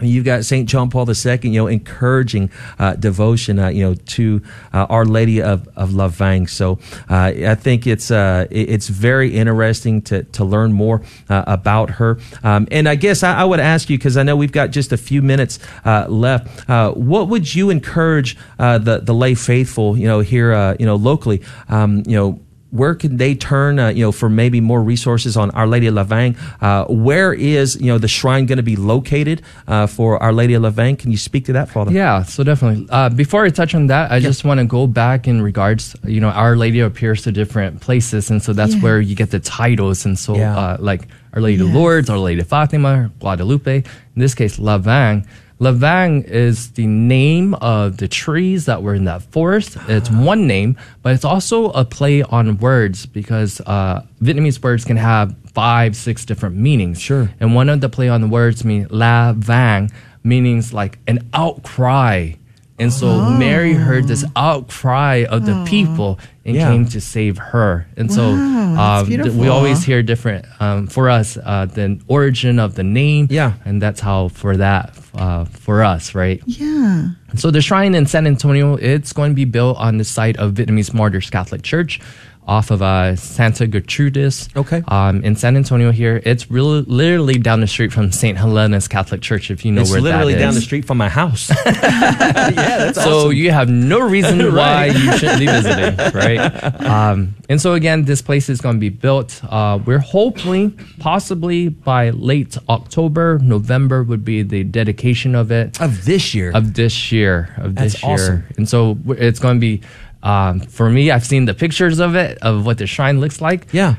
You've 0.00 0.24
got 0.24 0.44
Saint 0.44 0.68
John 0.68 0.90
Paul 0.90 1.08
II, 1.08 1.38
you 1.42 1.52
know, 1.52 1.66
encouraging 1.68 2.50
uh, 2.80 2.94
devotion, 2.94 3.60
uh, 3.60 3.68
you 3.68 3.84
know, 3.84 3.94
to 3.94 4.42
uh, 4.72 4.86
Our 4.90 5.04
Lady 5.04 5.40
of 5.40 5.68
of 5.76 5.90
Lavang. 5.90 6.50
So 6.50 6.80
uh, 7.08 7.32
I 7.36 7.54
think 7.54 7.86
it's 7.86 8.10
uh, 8.10 8.46
it's 8.50 8.88
very 8.88 9.34
interesting 9.36 10.02
to 10.02 10.24
to 10.24 10.44
learn 10.44 10.72
more 10.72 11.02
uh, 11.28 11.44
about 11.46 11.90
her. 11.90 12.18
Um, 12.42 12.66
and 12.72 12.88
I 12.88 12.96
guess 12.96 13.22
I, 13.22 13.34
I 13.38 13.44
would 13.44 13.60
ask 13.60 13.88
you 13.88 13.96
because 13.96 14.16
I 14.16 14.24
know 14.24 14.34
we've 14.34 14.52
got 14.52 14.70
just 14.70 14.92
a 14.92 14.96
few 14.96 15.22
minutes 15.22 15.60
uh, 15.84 16.06
left. 16.08 16.68
Uh, 16.68 16.90
what 16.92 17.28
would 17.28 17.54
you 17.54 17.70
encourage 17.70 18.36
uh, 18.58 18.78
the 18.78 18.98
the 18.98 19.14
lay 19.14 19.34
faithful, 19.34 19.96
you 19.96 20.08
know, 20.08 20.20
here, 20.20 20.52
uh, 20.52 20.74
you 20.80 20.86
know, 20.86 20.96
locally, 20.96 21.40
um, 21.68 22.02
you 22.06 22.16
know? 22.16 22.40
Where 22.74 22.94
can 22.96 23.16
they 23.18 23.36
turn, 23.36 23.78
uh, 23.78 23.88
you 23.88 24.02
know, 24.04 24.10
for 24.10 24.28
maybe 24.28 24.60
more 24.60 24.82
resources 24.82 25.36
on 25.36 25.50
Our 25.52 25.66
Lady 25.66 25.86
of 25.86 25.94
Lavang? 25.94 26.36
Uh, 26.60 26.84
where 26.92 27.32
is, 27.32 27.76
you 27.80 27.86
know, 27.86 27.98
the 27.98 28.08
shrine 28.08 28.46
going 28.46 28.56
to 28.58 28.64
be 28.64 28.74
located 28.74 29.42
uh, 29.68 29.86
for 29.86 30.20
Our 30.20 30.32
Lady 30.32 30.54
of 30.54 30.62
Lavang? 30.64 30.98
Can 30.98 31.12
you 31.12 31.16
speak 31.16 31.44
to 31.46 31.52
that, 31.54 31.68
Father? 31.68 31.92
Yeah, 31.92 32.24
so 32.24 32.42
definitely. 32.42 32.86
Uh, 32.90 33.10
before 33.10 33.44
I 33.44 33.50
touch 33.50 33.74
on 33.76 33.86
that, 33.86 34.10
I 34.10 34.18
just 34.18 34.44
want 34.44 34.58
to 34.58 34.66
go 34.66 34.88
back 34.88 35.28
in 35.28 35.40
regards, 35.40 35.94
you 36.04 36.20
know, 36.20 36.30
Our 36.30 36.56
Lady 36.56 36.80
appears 36.80 37.22
to 37.22 37.32
different 37.32 37.80
places, 37.80 38.28
and 38.30 38.42
so 38.42 38.52
that's 38.52 38.74
Yeah. 38.74 38.80
where 38.82 39.00
you 39.00 39.14
get 39.14 39.30
the 39.30 39.38
titles. 39.40 40.04
And 40.04 40.18
so, 40.18 40.34
Yeah. 40.36 40.56
uh, 40.58 40.76
like 40.80 41.06
Our 41.32 41.40
Lady 41.42 41.62
of 41.62 41.68
Yes. 41.68 41.76
Lourdes, 41.76 42.10
Our 42.10 42.18
Lady 42.18 42.40
of 42.40 42.48
Fatima, 42.48 43.10
Guadalupe, 43.20 43.76
in 43.78 43.84
this 44.20 44.34
case, 44.34 44.58
Lavang. 44.58 45.24
Lavang 45.60 46.24
is 46.24 46.72
the 46.72 46.86
name 46.86 47.54
of 47.54 47.98
the 47.98 48.08
trees 48.08 48.66
that 48.66 48.82
were 48.82 48.94
in 48.94 49.04
that 49.04 49.22
forest. 49.22 49.76
It's 49.88 50.10
one 50.10 50.46
name, 50.46 50.76
but 51.02 51.14
it's 51.14 51.24
also 51.24 51.70
a 51.70 51.84
play 51.84 52.22
on 52.22 52.58
words 52.58 53.06
because 53.06 53.60
uh, 53.60 54.04
Vietnamese 54.20 54.62
words 54.62 54.84
can 54.84 54.96
have 54.96 55.36
five, 55.52 55.94
six 55.94 56.24
different 56.24 56.56
meanings. 56.56 57.00
Sure. 57.00 57.30
And 57.38 57.54
one 57.54 57.68
of 57.68 57.80
the 57.80 57.88
play 57.88 58.08
on 58.08 58.20
the 58.20 58.26
words 58.26 58.64
mean 58.64 58.88
La 58.90 59.32
Vang, 59.32 59.92
meanings 60.24 60.72
like 60.72 60.98
an 61.06 61.28
outcry. 61.32 62.32
And 62.78 62.92
so 62.92 63.30
Mary 63.30 63.72
heard 63.72 64.08
this 64.08 64.24
outcry 64.34 65.24
of 65.30 65.46
the 65.46 65.64
people 65.64 66.18
and 66.44 66.56
Yeah. 66.56 66.70
came 66.70 66.86
to 66.86 67.00
save 67.00 67.38
her. 67.38 67.86
And 67.96 68.12
so 68.12 68.32
Wow, 68.32 69.04
that's 69.04 69.08
um, 69.16 69.22
th- 69.22 69.32
we 69.34 69.46
always 69.48 69.84
hear 69.84 70.02
different, 70.02 70.44
um, 70.58 70.88
for 70.88 71.08
us, 71.08 71.38
uh, 71.42 71.66
the 71.66 72.00
origin 72.08 72.58
of 72.58 72.74
the 72.74 72.82
name. 72.82 73.28
Yeah. 73.30 73.52
And 73.64 73.80
that's 73.80 74.00
how 74.00 74.28
for 74.28 74.56
that, 74.56 74.92
uh, 75.14 75.44
for 75.44 75.84
us, 75.84 76.14
right? 76.16 76.42
Yeah. 76.46 77.10
So 77.36 77.50
the 77.52 77.62
shrine 77.62 77.94
in 77.94 78.06
San 78.06 78.26
Antonio, 78.26 78.74
it's 78.74 79.12
going 79.12 79.30
to 79.30 79.36
be 79.36 79.44
built 79.44 79.76
on 79.78 79.98
the 79.98 80.04
site 80.04 80.36
of 80.38 80.54
Vietnamese 80.54 80.92
Martyrs 80.92 81.30
Catholic 81.30 81.62
Church 81.62 82.00
off 82.46 82.70
of 82.70 82.82
uh, 82.82 83.16
Santa 83.16 83.66
Gertrudis. 83.66 84.54
Okay. 84.56 84.82
Um, 84.88 85.24
in 85.24 85.36
San 85.36 85.56
Antonio 85.56 85.90
here, 85.90 86.20
it's 86.24 86.50
really 86.50 86.82
literally 86.82 87.38
down 87.38 87.60
the 87.60 87.66
street 87.66 87.92
from 87.92 88.12
St. 88.12 88.36
Helena's 88.36 88.88
Catholic 88.88 89.22
Church, 89.22 89.50
if 89.50 89.64
you 89.64 89.72
know 89.72 89.80
where 89.80 89.84
it's 89.84 89.92
where 89.92 90.02
literally 90.02 90.34
down 90.34 90.54
the 90.54 90.60
street 90.60 90.84
from 90.84 90.98
my 90.98 91.08
house. 91.08 91.50
yeah, 91.66 91.72
that's 91.72 92.98
awesome. 92.98 93.10
so 93.10 93.18
awesome. 93.18 93.32
you 93.32 93.50
have 93.50 93.68
no 93.68 94.00
reason 94.00 94.54
why 94.54 94.86
you 94.86 95.16
shouldn't 95.18 95.40
be 95.40 95.46
visiting, 95.46 95.96
right? 96.14 96.74
Um, 96.94 97.34
and 97.48 97.60
so 97.60 97.74
again, 97.74 98.04
this 98.04 98.20
place 98.22 98.48
is 98.48 98.60
going 98.60 98.76
to 98.76 98.80
be 98.80 98.88
built. 98.88 99.40
Uh, 99.44 99.78
we're 99.84 99.98
hoping, 99.98 100.72
possibly 100.98 101.68
by 101.68 102.10
late 102.10 102.56
October, 102.68 103.38
November 103.42 104.02
would 104.02 104.24
be 104.24 104.42
the 104.42 104.64
dedication 104.64 105.34
of 105.34 105.50
it 105.50 105.80
of 105.80 106.04
this 106.04 106.34
year. 106.34 106.52
of 106.54 106.74
this 106.74 107.10
year 107.10 107.54
of 107.58 107.74
That's 107.74 107.94
this 107.94 108.02
year 108.02 108.12
awesome. 108.12 108.44
and 108.56 108.68
so 108.68 108.98
it's 109.08 109.38
going 109.38 109.56
to 109.56 109.60
be 109.60 109.82
um, 110.24 110.58
for 110.60 110.90
me 110.90 111.10
i've 111.12 111.24
seen 111.24 111.44
the 111.44 111.54
pictures 111.54 112.00
of 112.00 112.16
it 112.16 112.36
of 112.42 112.66
what 112.66 112.78
the 112.78 112.86
shrine 112.86 113.20
looks 113.20 113.40
like 113.40 113.68
yeah. 113.72 113.94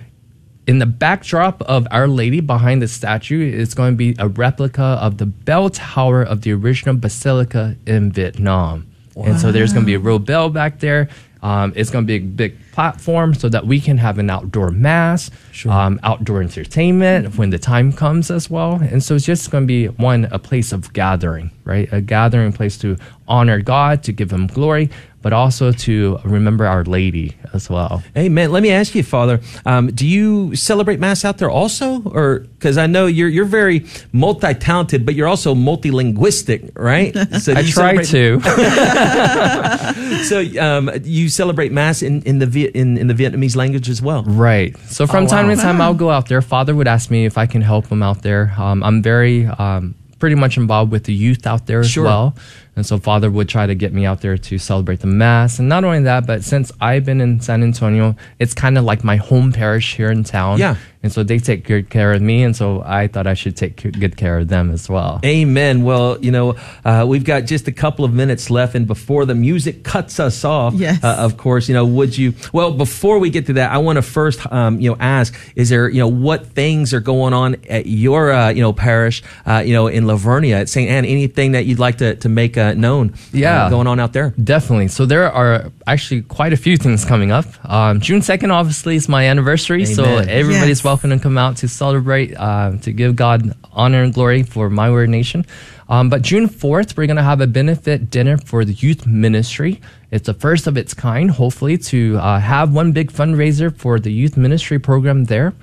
in 0.68 0.80
the 0.80 0.86
backdrop 0.86 1.62
of 1.62 1.88
our 1.92 2.08
lady 2.08 2.42
behind 2.42 2.82
the 2.82 2.88
statue 2.88 3.50
is 3.50 3.74
going 3.74 3.94
to 3.94 3.98
be 3.98 4.14
a 4.20 4.28
replica 4.28 4.84
of 5.02 5.18
the 5.18 5.26
bell 5.26 5.70
tower 5.70 6.22
of 6.22 6.42
the 6.42 6.52
original 6.52 6.96
basilica 6.96 7.78
in 7.88 8.12
vietnam 8.12 8.88
Wow. 9.16 9.28
and 9.28 9.40
so 9.40 9.54
there's 9.54 9.72
going 9.72 9.86
to 9.86 9.88
be 9.88 9.94
a 9.94 10.00
real 10.00 10.20
bell 10.20 10.50
back 10.50 10.80
there 10.80 11.08
um, 11.46 11.74
it's 11.76 11.92
going 11.92 12.06
to 12.06 12.08
be 12.08 12.16
a 12.16 12.28
big 12.28 12.58
platform 12.72 13.36
so 13.36 13.50
that 13.50 13.68
we 13.68 13.80
can 13.80 14.00
have 14.00 14.18
an 14.18 14.32
outdoor 14.32 14.72
mass, 14.72 15.30
um, 15.70 16.00
outdoor 16.02 16.42
entertainment 16.42 17.38
when 17.38 17.52
the 17.52 17.60
time 17.60 17.94
comes 17.94 18.32
as 18.32 18.50
well. 18.50 18.82
And 18.82 19.04
so 19.04 19.14
it's 19.14 19.26
just 19.26 19.52
going 19.52 19.66
to 19.66 19.68
be 19.68 19.86
one, 19.86 20.26
a 20.32 20.40
place 20.40 20.72
of 20.72 20.92
gathering, 20.94 21.52
right? 21.64 21.88
A 21.94 22.02
gathering 22.02 22.52
place 22.52 22.80
to 22.80 22.98
honor 23.28 23.62
God, 23.62 24.02
to 24.06 24.12
give 24.12 24.32
Him 24.32 24.48
glory, 24.48 24.90
but 25.26 25.34
also 25.34 25.72
to 25.72 26.20
remember 26.24 26.68
Our 26.68 26.84
Lady 26.84 27.36
as 27.52 27.68
well. 27.68 28.04
Amen. 28.16 28.52
Let 28.52 28.62
me 28.62 28.70
ask 28.70 28.94
you, 28.94 29.02
Father, 29.02 29.42
um, 29.66 29.88
do 29.88 30.06
you 30.06 30.56
celebrate 30.56 31.00
Mass 31.00 31.26
out 31.26 31.40
there 31.40 31.50
also? 31.50 32.04
Or, 32.04 32.42
because 32.42 32.78
I 32.78 32.86
know 32.86 33.08
you're, 33.08 33.28
you're 33.28 33.44
very 33.46 33.88
multi 34.12 34.54
talented, 34.54 35.04
but 35.04 35.16
you're 35.16 35.28
also 35.28 35.56
multilinguistic, 35.56 36.74
right? 36.76 37.16
So 37.42 37.54
I 37.56 37.64
try 37.64 38.04
to. 38.04 38.40
So 40.26 40.42
um, 40.62 40.92
you 41.04 41.28
celebrate 41.30 41.72
Mass 41.72 42.04
in, 42.04 42.22
in, 42.22 42.38
the 42.38 42.46
Viet, 42.46 42.76
in, 42.76 42.96
in 42.96 43.08
the 43.08 43.16
Vietnamese 43.16 43.56
language 43.56 43.90
as 43.90 44.04
well? 44.04 44.22
Right. 44.26 44.78
So 44.86 45.08
from 45.08 45.24
Oh, 45.24 45.28
time 45.28 45.48
wow. 45.48 45.56
to 45.56 45.62
time, 45.62 45.82
I'll 45.82 45.96
go 45.96 46.12
out 46.12 46.30
there. 46.30 46.44
Father 46.44 46.76
would 46.76 46.88
ask 46.88 47.10
me 47.10 47.26
if 47.26 47.36
I 47.36 47.48
can 47.48 47.64
help 47.64 47.88
him 47.88 48.04
out 48.04 48.22
there. 48.22 48.54
Um, 48.60 48.84
I'm 48.84 49.02
very 49.02 49.48
um, 49.48 49.96
pretty 50.20 50.36
much 50.36 50.58
involved 50.58 50.92
with 50.92 51.06
the 51.06 51.14
youth 51.14 51.46
out 51.48 51.66
there 51.66 51.80
as 51.80 51.90
Sure. 51.90 52.04
well. 52.04 52.36
And 52.76 52.86
so 52.86 52.98
Father 52.98 53.32
would 53.32 53.48
try 53.48 53.66
to 53.66 53.76
get 53.76 53.94
me 53.94 54.06
out 54.06 54.22
there 54.22 54.38
to 54.38 54.58
celebrate 54.58 55.00
the 55.00 55.08
Mass. 55.08 55.60
And 55.60 55.70
not 55.70 55.84
only 55.84 56.02
that, 56.02 56.28
but 56.28 56.44
since 56.44 56.72
I've 56.82 57.06
been 57.06 57.22
in 57.22 57.40
San 57.40 57.64
Antonio, 57.64 58.16
it's 58.40 58.54
kind 58.54 58.78
of 58.78 58.84
like 58.84 59.04
my 59.04 59.16
home 59.16 59.52
parish 59.54 59.96
here 59.96 60.12
in 60.12 60.24
town. 60.24 60.60
Yeah. 60.60 60.76
And 61.06 61.14
so 61.14 61.22
they 61.22 61.38
take 61.38 61.66
good 61.66 61.92
care 61.92 62.14
of 62.14 62.22
me. 62.24 62.42
And 62.42 62.56
so 62.56 62.82
I 62.84 63.06
thought 63.08 63.28
I 63.28 63.36
should 63.36 63.56
take 63.56 63.76
good 64.00 64.18
care 64.18 64.40
of 64.40 64.48
them 64.48 64.72
as 64.72 64.90
well. 64.90 65.20
Amen. 65.24 65.84
Well, 65.84 66.18
you 66.20 66.32
know, 66.32 66.56
uh, 66.84 67.06
we've 67.08 67.24
got 67.24 67.42
just 67.46 67.68
a 67.68 67.72
couple 67.72 68.04
of 68.04 68.12
minutes 68.12 68.50
left, 68.50 68.74
and 68.74 68.88
before 68.88 69.26
the 69.26 69.36
music 69.36 69.84
cuts 69.84 70.20
us 70.20 70.44
off, 70.44 70.74
Yes. 70.74 71.04
uh, 71.04 71.16
of 71.20 71.38
course, 71.38 71.70
you 71.70 71.76
know, 71.76 71.86
would 71.86 72.18
you? 72.18 72.34
Well, 72.54 72.72
before 72.74 73.20
we 73.20 73.30
get 73.30 73.46
to 73.46 73.54
that, 73.54 73.72
I 73.72 73.78
want 73.78 73.98
to 73.98 74.02
first, 74.02 74.40
um, 74.52 74.80
you 74.80 74.90
know, 74.90 74.98
ask: 75.00 75.36
Is 75.56 75.70
there, 75.70 75.88
you 75.90 76.00
know, 76.00 76.08
what 76.08 76.48
things 76.48 76.92
are 76.92 77.00
going 77.00 77.34
on 77.34 77.56
at 77.70 77.86
your, 77.86 78.32
uh, 78.32 78.50
you 78.50 78.62
know, 78.64 78.74
parish, 78.74 79.22
uh, 79.46 79.62
you 79.64 79.74
know, 79.74 79.86
in 79.88 80.08
La 80.08 80.16
Vernia 80.16 80.62
at 80.62 80.70
St. 80.70 80.90
Anne? 80.90 81.06
Anything 81.06 81.52
that 81.52 81.66
you'd 81.68 81.78
like 81.78 82.00
to 82.00 82.16
to 82.16 82.30
make 82.30 82.58
uh, 82.58 82.74
known? 82.74 83.12
uh, 83.14 83.18
Yeah. 83.32 83.70
going 83.70 83.86
on 83.86 84.00
out 84.00 84.14
there. 84.14 84.34
Definitely. 84.44 84.88
So 84.88 85.06
there 85.06 85.32
are 85.32 85.72
actually 85.86 86.24
quite 86.24 86.52
a 86.52 86.58
few 86.58 86.78
things 86.78 87.06
coming 87.06 87.32
up. 87.32 87.46
Um, 87.64 88.00
June 88.00 88.22
2nd, 88.22 88.52
obviously, 88.52 88.96
is 88.96 89.08
my 89.08 89.26
anniversary. 89.28 89.86
So 89.86 90.04
everybody's 90.04 90.80
Yes. 90.80 90.84
welcome 90.84 90.95
to 91.02 91.20
come 91.20 91.38
out 91.38 91.58
to 91.58 91.68
celebrate, 91.68 92.36
uh, 92.36 92.78
to 92.82 92.92
give 92.92 93.16
God 93.16 93.56
honor 93.72 94.04
and 94.04 94.14
glory 94.14 94.44
for 94.44 94.70
my 94.70 94.90
ordination. 94.90 95.46
Um, 95.88 96.10
but 96.10 96.22
June 96.22 96.48
4th, 96.48 96.98
we're 96.98 97.06
going 97.06 97.18
to 97.18 97.24
have 97.24 97.42
a 97.42 97.48
benefit 97.48 98.10
dinner 98.10 98.38
for 98.38 98.66
the 98.66 98.74
youth 98.74 99.06
ministry. 99.06 99.82
It's 100.12 100.26
the 100.26 100.34
first 100.34 100.68
of 100.68 100.78
its 100.78 100.94
kind, 100.94 101.30
hopefully, 101.30 101.78
to 101.78 102.18
uh, 102.18 102.40
have 102.40 102.74
one 102.74 102.92
big 102.92 103.12
fundraiser 103.12 103.76
for 103.76 104.00
the 104.00 104.12
youth 104.12 104.38
ministry 104.38 104.80
program 104.80 105.26
there. 105.26 105.54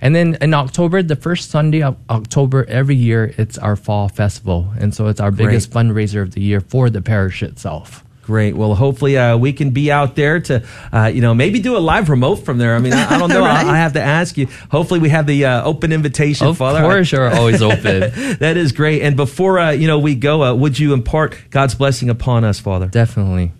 And 0.00 0.14
then 0.14 0.38
in 0.40 0.54
October, 0.54 1.02
the 1.02 1.16
first 1.16 1.50
Sunday 1.50 1.82
of 1.82 1.96
October 2.08 2.64
every 2.68 2.96
year, 2.96 3.34
it's 3.36 3.58
our 3.58 3.76
fall 3.76 4.08
festival. 4.08 4.72
And 4.78 4.94
so 4.94 5.08
it's 5.08 5.20
our 5.20 5.30
biggest 5.30 5.70
fundraiser 5.70 6.22
of 6.22 6.32
the 6.32 6.40
year 6.40 6.60
for 6.60 6.88
the 6.88 7.02
parish 7.02 7.42
itself. 7.42 8.04
Great. 8.30 8.56
Well, 8.56 8.76
hopefully 8.76 9.18
uh, 9.18 9.36
we 9.36 9.52
can 9.52 9.70
be 9.70 9.90
out 9.90 10.14
there 10.14 10.38
to, 10.38 10.62
uh, 10.92 11.10
you 11.12 11.20
know, 11.20 11.34
maybe 11.34 11.58
do 11.58 11.76
a 11.76 11.82
live 11.82 12.08
remote 12.08 12.36
from 12.36 12.58
there. 12.58 12.76
I 12.76 12.78
mean, 12.78 12.92
I, 12.92 13.16
I 13.16 13.18
don't 13.18 13.28
know. 13.36 13.40
Right. 13.40 13.66
I, 13.66 13.70
I 13.74 13.76
have 13.78 13.94
to 13.94 14.00
ask 14.00 14.38
you. 14.38 14.46
Hopefully, 14.70 15.00
we 15.00 15.08
have 15.08 15.26
the 15.26 15.46
uh, 15.46 15.64
open 15.64 15.90
invitation, 15.90 16.46
Of 16.46 16.56
Father. 16.58 16.80
course, 16.80 17.10
you're 17.10 17.28
always 17.28 17.60
open. 17.70 18.36
that 18.38 18.56
is 18.56 18.70
great. 18.70 19.02
And 19.02 19.16
before 19.16 19.58
uh, 19.58 19.72
you 19.72 19.88
know 19.88 19.98
we 19.98 20.14
go, 20.14 20.44
uh, 20.44 20.54
would 20.54 20.78
you 20.78 20.92
impart 20.92 21.36
God's 21.50 21.74
blessing 21.74 22.08
upon 22.08 22.44
us, 22.44 22.60
Father? 22.60 22.86
Definitely. 22.86 23.50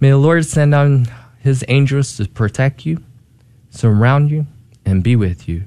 May 0.00 0.10
the 0.10 0.18
Lord 0.18 0.44
send 0.44 0.72
down 0.72 1.06
his 1.40 1.64
angels 1.68 2.14
to 2.18 2.28
protect 2.28 2.84
you, 2.84 3.02
surround 3.70 4.30
you, 4.30 4.46
and 4.84 5.02
be 5.02 5.16
with 5.16 5.48
you. 5.48 5.64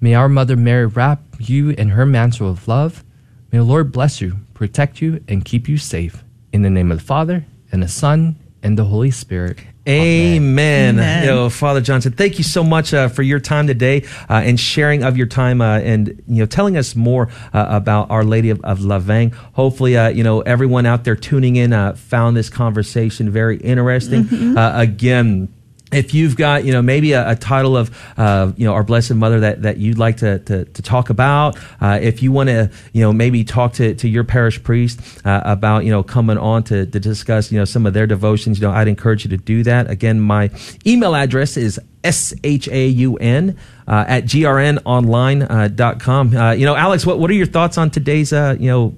May 0.00 0.14
our 0.14 0.28
Mother 0.28 0.56
Mary 0.56 0.86
wrap 0.86 1.22
you 1.38 1.70
in 1.70 1.90
her 1.90 2.04
mantle 2.04 2.50
of 2.50 2.66
love. 2.66 3.04
May 3.52 3.58
the 3.58 3.64
Lord 3.64 3.92
bless 3.92 4.20
you, 4.20 4.38
protect 4.52 5.00
you, 5.00 5.22
and 5.28 5.44
keep 5.44 5.68
you 5.68 5.78
safe. 5.78 6.24
In 6.52 6.62
the 6.62 6.70
name 6.70 6.90
of 6.92 6.98
the 6.98 7.04
Father, 7.04 7.46
and 7.72 7.82
the 7.82 7.88
Son, 7.88 8.36
and 8.62 8.78
the 8.78 8.84
Holy 8.84 9.10
Spirit. 9.10 9.58
Amen. 9.88 10.94
Amen. 10.94 11.24
You 11.24 11.30
know, 11.30 11.50
Father 11.50 11.80
Johnson, 11.80 12.12
thank 12.12 12.38
you 12.38 12.44
so 12.44 12.62
much 12.62 12.94
uh, 12.94 13.08
for 13.08 13.22
your 13.22 13.40
time 13.40 13.66
today 13.66 14.04
uh, 14.30 14.34
and 14.34 14.58
sharing 14.58 15.02
of 15.02 15.16
your 15.16 15.26
time 15.26 15.60
uh, 15.60 15.78
and 15.80 16.22
you 16.28 16.38
know 16.38 16.46
telling 16.46 16.76
us 16.76 16.94
more 16.94 17.28
uh, 17.52 17.66
about 17.68 18.08
Our 18.08 18.22
Lady 18.22 18.50
of, 18.50 18.60
of 18.60 18.78
Lavang. 18.78 19.34
Hopefully, 19.54 19.96
uh, 19.96 20.08
you 20.08 20.22
know 20.22 20.42
everyone 20.42 20.86
out 20.86 21.02
there 21.02 21.16
tuning 21.16 21.56
in 21.56 21.72
uh, 21.72 21.94
found 21.94 22.36
this 22.36 22.48
conversation 22.48 23.30
very 23.30 23.56
interesting. 23.56 24.56
Uh, 24.56 24.72
again. 24.76 25.52
If 25.92 26.14
you've 26.14 26.36
got, 26.36 26.64
you 26.64 26.72
know, 26.72 26.82
maybe 26.82 27.12
a, 27.12 27.30
a 27.30 27.36
title 27.36 27.76
of, 27.76 27.90
uh, 28.16 28.52
you 28.56 28.66
know, 28.66 28.74
our 28.74 28.82
Blessed 28.82 29.14
Mother 29.14 29.40
that, 29.40 29.62
that 29.62 29.76
you'd 29.78 29.98
like 29.98 30.18
to, 30.18 30.38
to, 30.40 30.64
to 30.64 30.82
talk 30.82 31.10
about, 31.10 31.58
uh, 31.80 31.98
if 32.00 32.22
you 32.22 32.32
want 32.32 32.48
to, 32.48 32.70
you 32.92 33.02
know, 33.02 33.12
maybe 33.12 33.44
talk 33.44 33.74
to, 33.74 33.94
to 33.94 34.08
your 34.08 34.24
parish 34.24 34.62
priest 34.62 35.00
uh, 35.24 35.42
about, 35.44 35.84
you 35.84 35.90
know, 35.90 36.02
coming 36.02 36.38
on 36.38 36.62
to, 36.64 36.86
to 36.86 37.00
discuss, 37.00 37.52
you 37.52 37.58
know, 37.58 37.64
some 37.64 37.86
of 37.86 37.94
their 37.94 38.06
devotions, 38.06 38.58
you 38.58 38.66
know, 38.66 38.72
I'd 38.72 38.88
encourage 38.88 39.24
you 39.24 39.30
to 39.30 39.36
do 39.36 39.62
that. 39.64 39.90
Again, 39.90 40.20
my 40.20 40.50
email 40.86 41.14
address 41.14 41.56
is 41.56 41.80
S-H-A-U-N 42.04 43.56
uh, 43.86 44.04
at 44.08 44.24
grnonline 44.24 45.46
uh. 45.48 46.36
Uh, 46.36 46.52
you 46.52 46.66
know, 46.66 46.74
Alex, 46.74 47.06
what, 47.06 47.18
what 47.18 47.30
are 47.30 47.34
your 47.34 47.46
thoughts 47.46 47.78
on 47.78 47.90
today's, 47.90 48.32
uh, 48.32 48.56
you 48.58 48.68
know, 48.68 48.94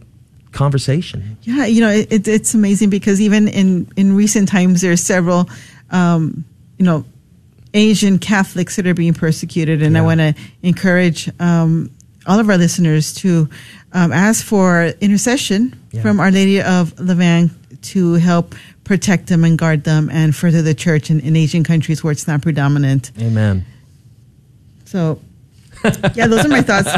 conversation? 0.52 1.36
Yeah, 1.42 1.66
you 1.66 1.80
know, 1.80 1.90
it, 1.90 2.12
it, 2.12 2.28
it's 2.28 2.54
amazing 2.54 2.90
because 2.90 3.20
even 3.20 3.48
in, 3.48 3.90
in 3.96 4.16
recent 4.16 4.48
times, 4.48 4.80
there 4.80 4.92
are 4.92 4.96
several, 4.96 5.48
um, 5.90 6.44
you 6.78 6.84
know, 6.84 7.04
Asian 7.72 8.18
Catholics 8.18 8.76
that 8.76 8.86
are 8.86 8.94
being 8.94 9.14
persecuted. 9.14 9.82
And 9.82 9.98
I 9.98 10.02
want 10.02 10.20
to 10.20 10.34
encourage 10.62 11.28
um, 11.40 11.90
all 12.26 12.38
of 12.38 12.48
our 12.48 12.56
listeners 12.56 13.12
to 13.14 13.48
um, 13.92 14.12
ask 14.12 14.44
for 14.44 14.86
intercession 15.00 15.74
Yeah. 15.92 16.02
from 16.02 16.20
Our 16.20 16.30
Lady 16.30 16.60
of 16.62 16.94
Lavang 16.96 17.50
to 17.92 18.14
help 18.14 18.54
protect 18.84 19.26
them 19.28 19.44
and 19.44 19.58
guard 19.58 19.84
them 19.84 20.08
and 20.10 20.34
further 20.36 20.62
the 20.62 20.74
church 20.74 21.10
in, 21.10 21.20
in 21.20 21.36
Asian 21.36 21.64
countries 21.64 22.04
where 22.04 22.12
it's 22.12 22.28
not 22.28 22.42
predominant. 22.42 23.10
Amen. 23.20 23.64
So, 24.84 25.20
yeah, 26.14 26.26
those 26.28 26.44
are 26.44 26.48
my 26.48 26.62
thoughts. 26.62 26.88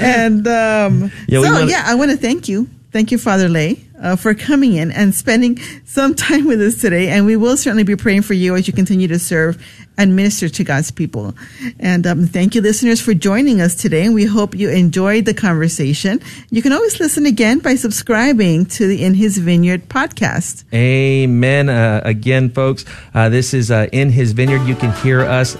and 0.00 0.46
um, 0.46 1.10
Yeah, 1.28 1.42
so, 1.42 1.52
wanna- 1.52 1.66
yeah, 1.66 1.82
I 1.86 1.94
want 1.94 2.10
to 2.10 2.16
thank 2.16 2.48
you. 2.48 2.68
Thank 2.90 3.12
you, 3.12 3.18
Father 3.18 3.48
Lay, 3.48 3.84
uh, 4.00 4.16
for 4.16 4.34
coming 4.34 4.74
in 4.74 4.90
and 4.90 5.14
spending 5.14 5.58
some 5.84 6.14
time 6.14 6.46
with 6.46 6.60
us 6.60 6.80
today. 6.80 7.08
And 7.08 7.26
we 7.26 7.36
will 7.36 7.56
certainly 7.56 7.84
be 7.84 7.96
praying 7.96 8.22
for 8.22 8.34
you 8.34 8.56
as 8.56 8.66
you 8.66 8.72
continue 8.72 9.08
to 9.08 9.18
serve 9.18 9.62
and 9.96 10.14
minister 10.14 10.48
to 10.48 10.64
God's 10.64 10.90
people. 10.90 11.34
And 11.80 12.06
um, 12.06 12.26
thank 12.26 12.54
you, 12.54 12.62
listeners, 12.62 13.00
for 13.00 13.14
joining 13.14 13.60
us 13.60 13.74
today. 13.74 14.04
And 14.04 14.14
we 14.14 14.24
hope 14.24 14.54
you 14.54 14.70
enjoyed 14.70 15.24
the 15.24 15.34
conversation. 15.34 16.20
You 16.50 16.62
can 16.62 16.72
always 16.72 17.00
listen 17.00 17.26
again 17.26 17.58
by 17.58 17.74
subscribing 17.74 18.66
to 18.66 18.86
the 18.86 19.04
In 19.04 19.14
His 19.14 19.38
Vineyard 19.38 19.88
podcast. 19.88 20.64
Amen. 20.72 21.68
Uh, 21.68 22.00
again, 22.04 22.50
folks, 22.50 22.84
uh, 23.14 23.28
this 23.28 23.52
is 23.52 23.70
uh, 23.70 23.88
In 23.92 24.10
His 24.10 24.32
Vineyard. 24.32 24.64
You 24.66 24.76
can 24.76 24.92
hear 25.02 25.22
us 25.22 25.56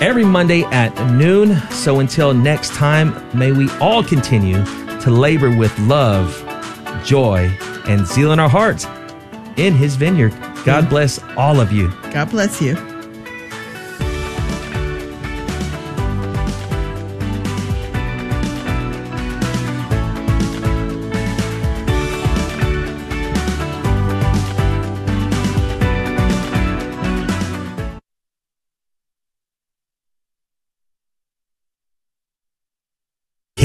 every 0.00 0.24
Monday 0.24 0.64
at 0.64 0.94
noon. 1.12 1.56
So 1.70 2.00
until 2.00 2.34
next 2.34 2.74
time, 2.74 3.14
may 3.36 3.52
we 3.52 3.70
all 3.80 4.02
continue 4.02 4.64
to 5.00 5.10
labor 5.10 5.56
with 5.56 5.76
love, 5.80 6.42
joy, 7.08 7.50
and 7.86 8.06
zeal 8.06 8.32
in 8.32 8.38
our 8.38 8.50
hearts 8.50 8.86
in 9.56 9.74
His 9.74 9.96
Vineyard. 9.96 10.32
God 10.64 10.82
mm-hmm. 10.82 10.90
bless 10.90 11.22
all 11.38 11.58
of 11.58 11.72
you. 11.72 11.88
God 12.12 12.30
bless 12.30 12.60
you. 12.60 12.76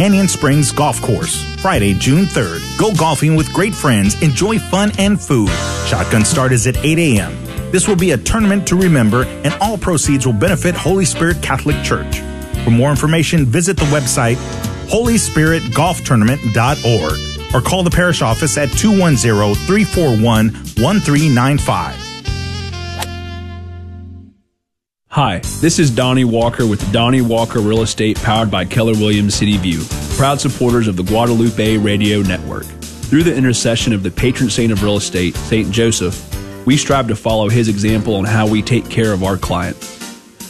Canyon 0.04 0.28
Springs 0.28 0.74
Golf 0.74 1.02
Course, 1.02 1.42
Friday, 1.62 1.94
June 1.94 2.26
3rd. 2.26 2.78
Go 2.78 2.94
golfing 2.94 3.38
with 3.38 3.48
great 3.54 3.74
friends, 3.74 4.22
enjoy 4.22 4.60
fun 4.60 4.92
and 5.00 5.18
food. 5.18 5.48
Shotgun 5.88 6.26
start 6.26 6.52
is 6.52 6.68
at 6.68 6.76
8 6.76 7.00
a.m. 7.00 7.72
This 7.72 7.88
will 7.88 7.96
be 7.96 8.12
a 8.12 8.18
tournament 8.18 8.68
to 8.68 8.76
remember, 8.76 9.24
and 9.24 9.54
all 9.62 9.78
proceeds 9.78 10.26
will 10.26 10.34
benefit 10.34 10.76
Holy 10.76 11.06
Spirit 11.06 11.42
Catholic 11.42 11.82
Church. 11.86 12.20
For 12.66 12.72
more 12.72 12.90
information, 12.90 13.46
visit 13.46 13.78
the 13.78 13.86
website 13.86 14.36
holyspiritgolftournament.org 14.90 17.56
or 17.56 17.62
call 17.66 17.84
the 17.84 17.90
parish 17.90 18.22
office 18.22 18.58
at 18.58 18.74
210 18.74 19.56
341 19.56 20.54
1395. 20.54 22.13
Hi, 25.14 25.38
this 25.62 25.78
is 25.78 25.92
Donnie 25.92 26.26
Walker 26.26 26.66
with 26.66 26.92
Donnie 26.92 27.22
Walker 27.22 27.60
Real 27.60 27.84
Estate 27.84 28.18
powered 28.18 28.50
by 28.50 28.66
Keller 28.66 28.94
Williams 28.94 29.36
City 29.36 29.58
View, 29.58 29.84
proud 30.18 30.42
supporters 30.42 30.88
of 30.88 30.98
the 30.98 31.04
Guadalupe 31.04 31.78
Radio 31.78 32.24
Network. 32.24 32.64
Through 32.66 33.22
the 33.22 33.36
intercession 33.36 33.94
of 33.94 34.02
the 34.02 34.10
patron 34.10 34.50
saint 34.50 34.72
of 34.72 34.82
real 34.82 34.98
estate, 34.98 35.36
St. 35.36 35.70
Joseph, 35.70 36.66
we 36.66 36.76
strive 36.76 37.08
to 37.10 37.16
follow 37.16 37.48
his 37.48 37.68
example 37.68 38.16
on 38.16 38.26
how 38.26 38.48
we 38.48 38.64
take 38.64 38.90
care 38.90 39.14
of 39.14 39.24
our 39.24 39.38
clients. 39.38 39.88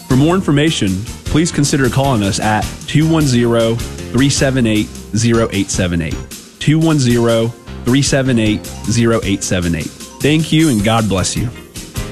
For 0.07 0.15
more 0.15 0.33
information, 0.33 0.91
please 1.25 1.51
consider 1.51 1.89
calling 1.89 2.23
us 2.23 2.39
at 2.39 2.61
210 2.87 3.75
378 4.13 4.87
0878. 5.13 6.13
210 6.61 7.49
378 7.83 8.59
0878. 8.61 9.83
Thank 10.21 10.53
you 10.53 10.69
and 10.69 10.81
God 10.85 11.09
bless 11.09 11.35
you. 11.35 11.49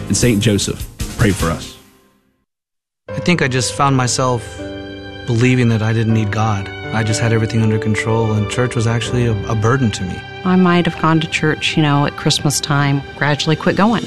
And 0.08 0.18
St. 0.18 0.42
Joseph, 0.44 0.86
pray 1.18 1.32
for 1.32 1.46
us. 1.46 1.71
I 3.16 3.20
think 3.20 3.42
I 3.42 3.48
just 3.50 3.74
found 3.74 3.98
myself 3.98 4.58
believing 5.28 5.68
that 5.70 5.82
I 5.82 5.92
didn't 5.92 6.14
need 6.14 6.32
God. 6.32 6.68
I 6.94 7.04
just 7.04 7.20
had 7.20 7.34
everything 7.34 7.62
under 7.62 7.78
control, 7.78 8.32
and 8.32 8.50
church 8.50 8.76
was 8.76 8.88
actually 8.88 9.26
a, 9.26 9.34
a 9.50 9.56
burden 9.56 9.92
to 9.92 10.04
me. 10.04 10.22
I 10.46 10.56
might 10.56 10.86
have 10.86 11.00
gone 11.02 11.20
to 11.20 11.28
church, 11.28 11.76
you 11.76 11.84
know, 11.84 12.06
at 12.06 12.16
Christmas 12.16 12.60
time, 12.60 13.02
gradually 13.18 13.56
quit 13.58 13.76
going. 13.76 14.04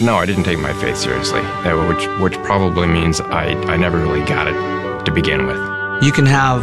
No, 0.00 0.16
I 0.16 0.26
didn't 0.26 0.42
take 0.44 0.58
my 0.58 0.72
faith 0.74 0.96
seriously, 0.96 1.40
uh, 1.40 1.88
which 1.88 2.06
which 2.20 2.34
probably 2.44 2.88
means 2.88 3.20
I, 3.20 3.52
I 3.72 3.76
never 3.76 3.98
really 3.98 4.24
got 4.26 4.48
it 4.48 5.04
to 5.04 5.12
begin 5.12 5.46
with. 5.46 5.58
You 6.02 6.10
can 6.10 6.26
have 6.26 6.62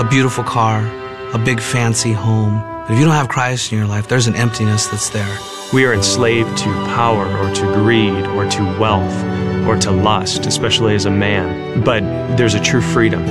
a 0.00 0.04
beautiful 0.04 0.42
car, 0.42 0.84
a 1.32 1.38
big 1.38 1.60
fancy 1.60 2.12
home, 2.12 2.60
But 2.82 2.94
if 2.94 2.98
you 2.98 3.04
don't 3.04 3.14
have 3.14 3.28
Christ 3.28 3.70
in 3.70 3.78
your 3.78 3.86
life, 3.86 4.08
there's 4.08 4.26
an 4.26 4.34
emptiness 4.34 4.88
that's 4.88 5.10
there. 5.10 5.38
We 5.72 5.84
are 5.84 5.92
enslaved 5.92 6.56
to 6.58 6.64
power 6.96 7.26
or 7.38 7.54
to 7.54 7.62
greed 7.74 8.26
or 8.26 8.48
to 8.50 8.78
wealth 8.80 9.47
or 9.68 9.76
to 9.76 9.90
lust, 9.90 10.46
especially 10.46 10.94
as 10.94 11.04
a 11.04 11.10
man. 11.10 11.82
But 11.84 12.00
there's 12.36 12.54
a 12.54 12.60
true 12.60 12.80
freedom 12.80 13.24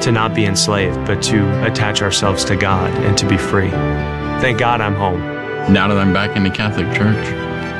to 0.00 0.12
not 0.12 0.34
be 0.34 0.44
enslaved, 0.44 1.06
but 1.06 1.22
to 1.24 1.66
attach 1.66 2.02
ourselves 2.02 2.44
to 2.44 2.56
God 2.56 2.90
and 3.04 3.16
to 3.18 3.26
be 3.26 3.36
free. 3.36 3.70
Thank 4.40 4.58
God 4.58 4.80
I'm 4.80 4.94
home. 4.94 5.20
Now 5.72 5.88
that 5.88 5.98
I'm 5.98 6.12
back 6.12 6.36
in 6.36 6.44
the 6.44 6.50
Catholic 6.50 6.86
Church, 6.96 7.26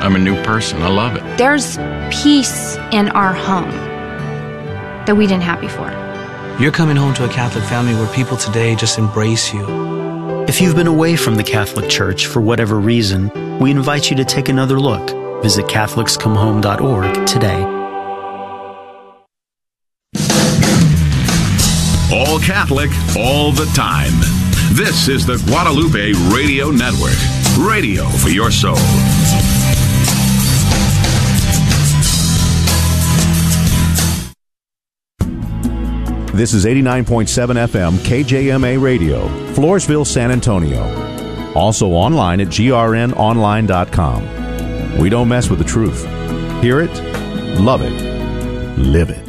I'm 0.01 0.15
a 0.15 0.19
new 0.19 0.35
person. 0.43 0.81
I 0.81 0.89
love 0.89 1.15
it. 1.15 1.37
There's 1.37 1.77
peace 2.11 2.75
in 2.91 3.09
our 3.09 3.33
home 3.33 3.71
that 5.05 5.15
we 5.15 5.27
didn't 5.27 5.43
have 5.43 5.61
before. 5.61 5.91
You're 6.59 6.71
coming 6.71 6.95
home 6.95 7.13
to 7.15 7.25
a 7.25 7.29
Catholic 7.29 7.63
family 7.65 7.93
where 7.93 8.11
people 8.13 8.37
today 8.37 8.75
just 8.75 8.97
embrace 8.97 9.53
you. 9.53 9.65
If 10.47 10.61
you've 10.61 10.75
been 10.75 10.87
away 10.87 11.15
from 11.15 11.35
the 11.35 11.43
Catholic 11.43 11.89
Church 11.89 12.27
for 12.27 12.41
whatever 12.41 12.79
reason, 12.79 13.29
we 13.59 13.71
invite 13.71 14.09
you 14.09 14.15
to 14.17 14.25
take 14.25 14.49
another 14.49 14.79
look. 14.79 15.11
Visit 15.43 15.65
CatholicsComeHome.org 15.65 17.27
today. 17.27 17.74
All 22.15 22.39
Catholic, 22.39 22.89
all 23.17 23.51
the 23.51 23.65
time. 23.75 24.13
This 24.73 25.09
is 25.09 25.25
the 25.25 25.35
Guadalupe 25.47 26.13
Radio 26.33 26.71
Network. 26.71 27.17
Radio 27.59 28.05
for 28.05 28.29
your 28.29 28.51
soul. 28.51 28.77
This 36.33 36.53
is 36.53 36.63
89.7 36.65 37.67
FM 37.67 37.97
KJMA 37.97 38.81
Radio, 38.81 39.27
Floresville, 39.53 40.07
San 40.07 40.31
Antonio. 40.31 40.83
Also 41.53 41.89
online 41.89 42.39
at 42.39 42.47
grnonline.com. 42.47 44.99
We 44.99 45.09
don't 45.09 45.27
mess 45.27 45.49
with 45.49 45.59
the 45.59 45.65
truth. 45.65 46.05
Hear 46.61 46.79
it, 46.79 46.93
love 47.59 47.81
it, 47.81 47.91
live 48.77 49.09
it. 49.09 49.24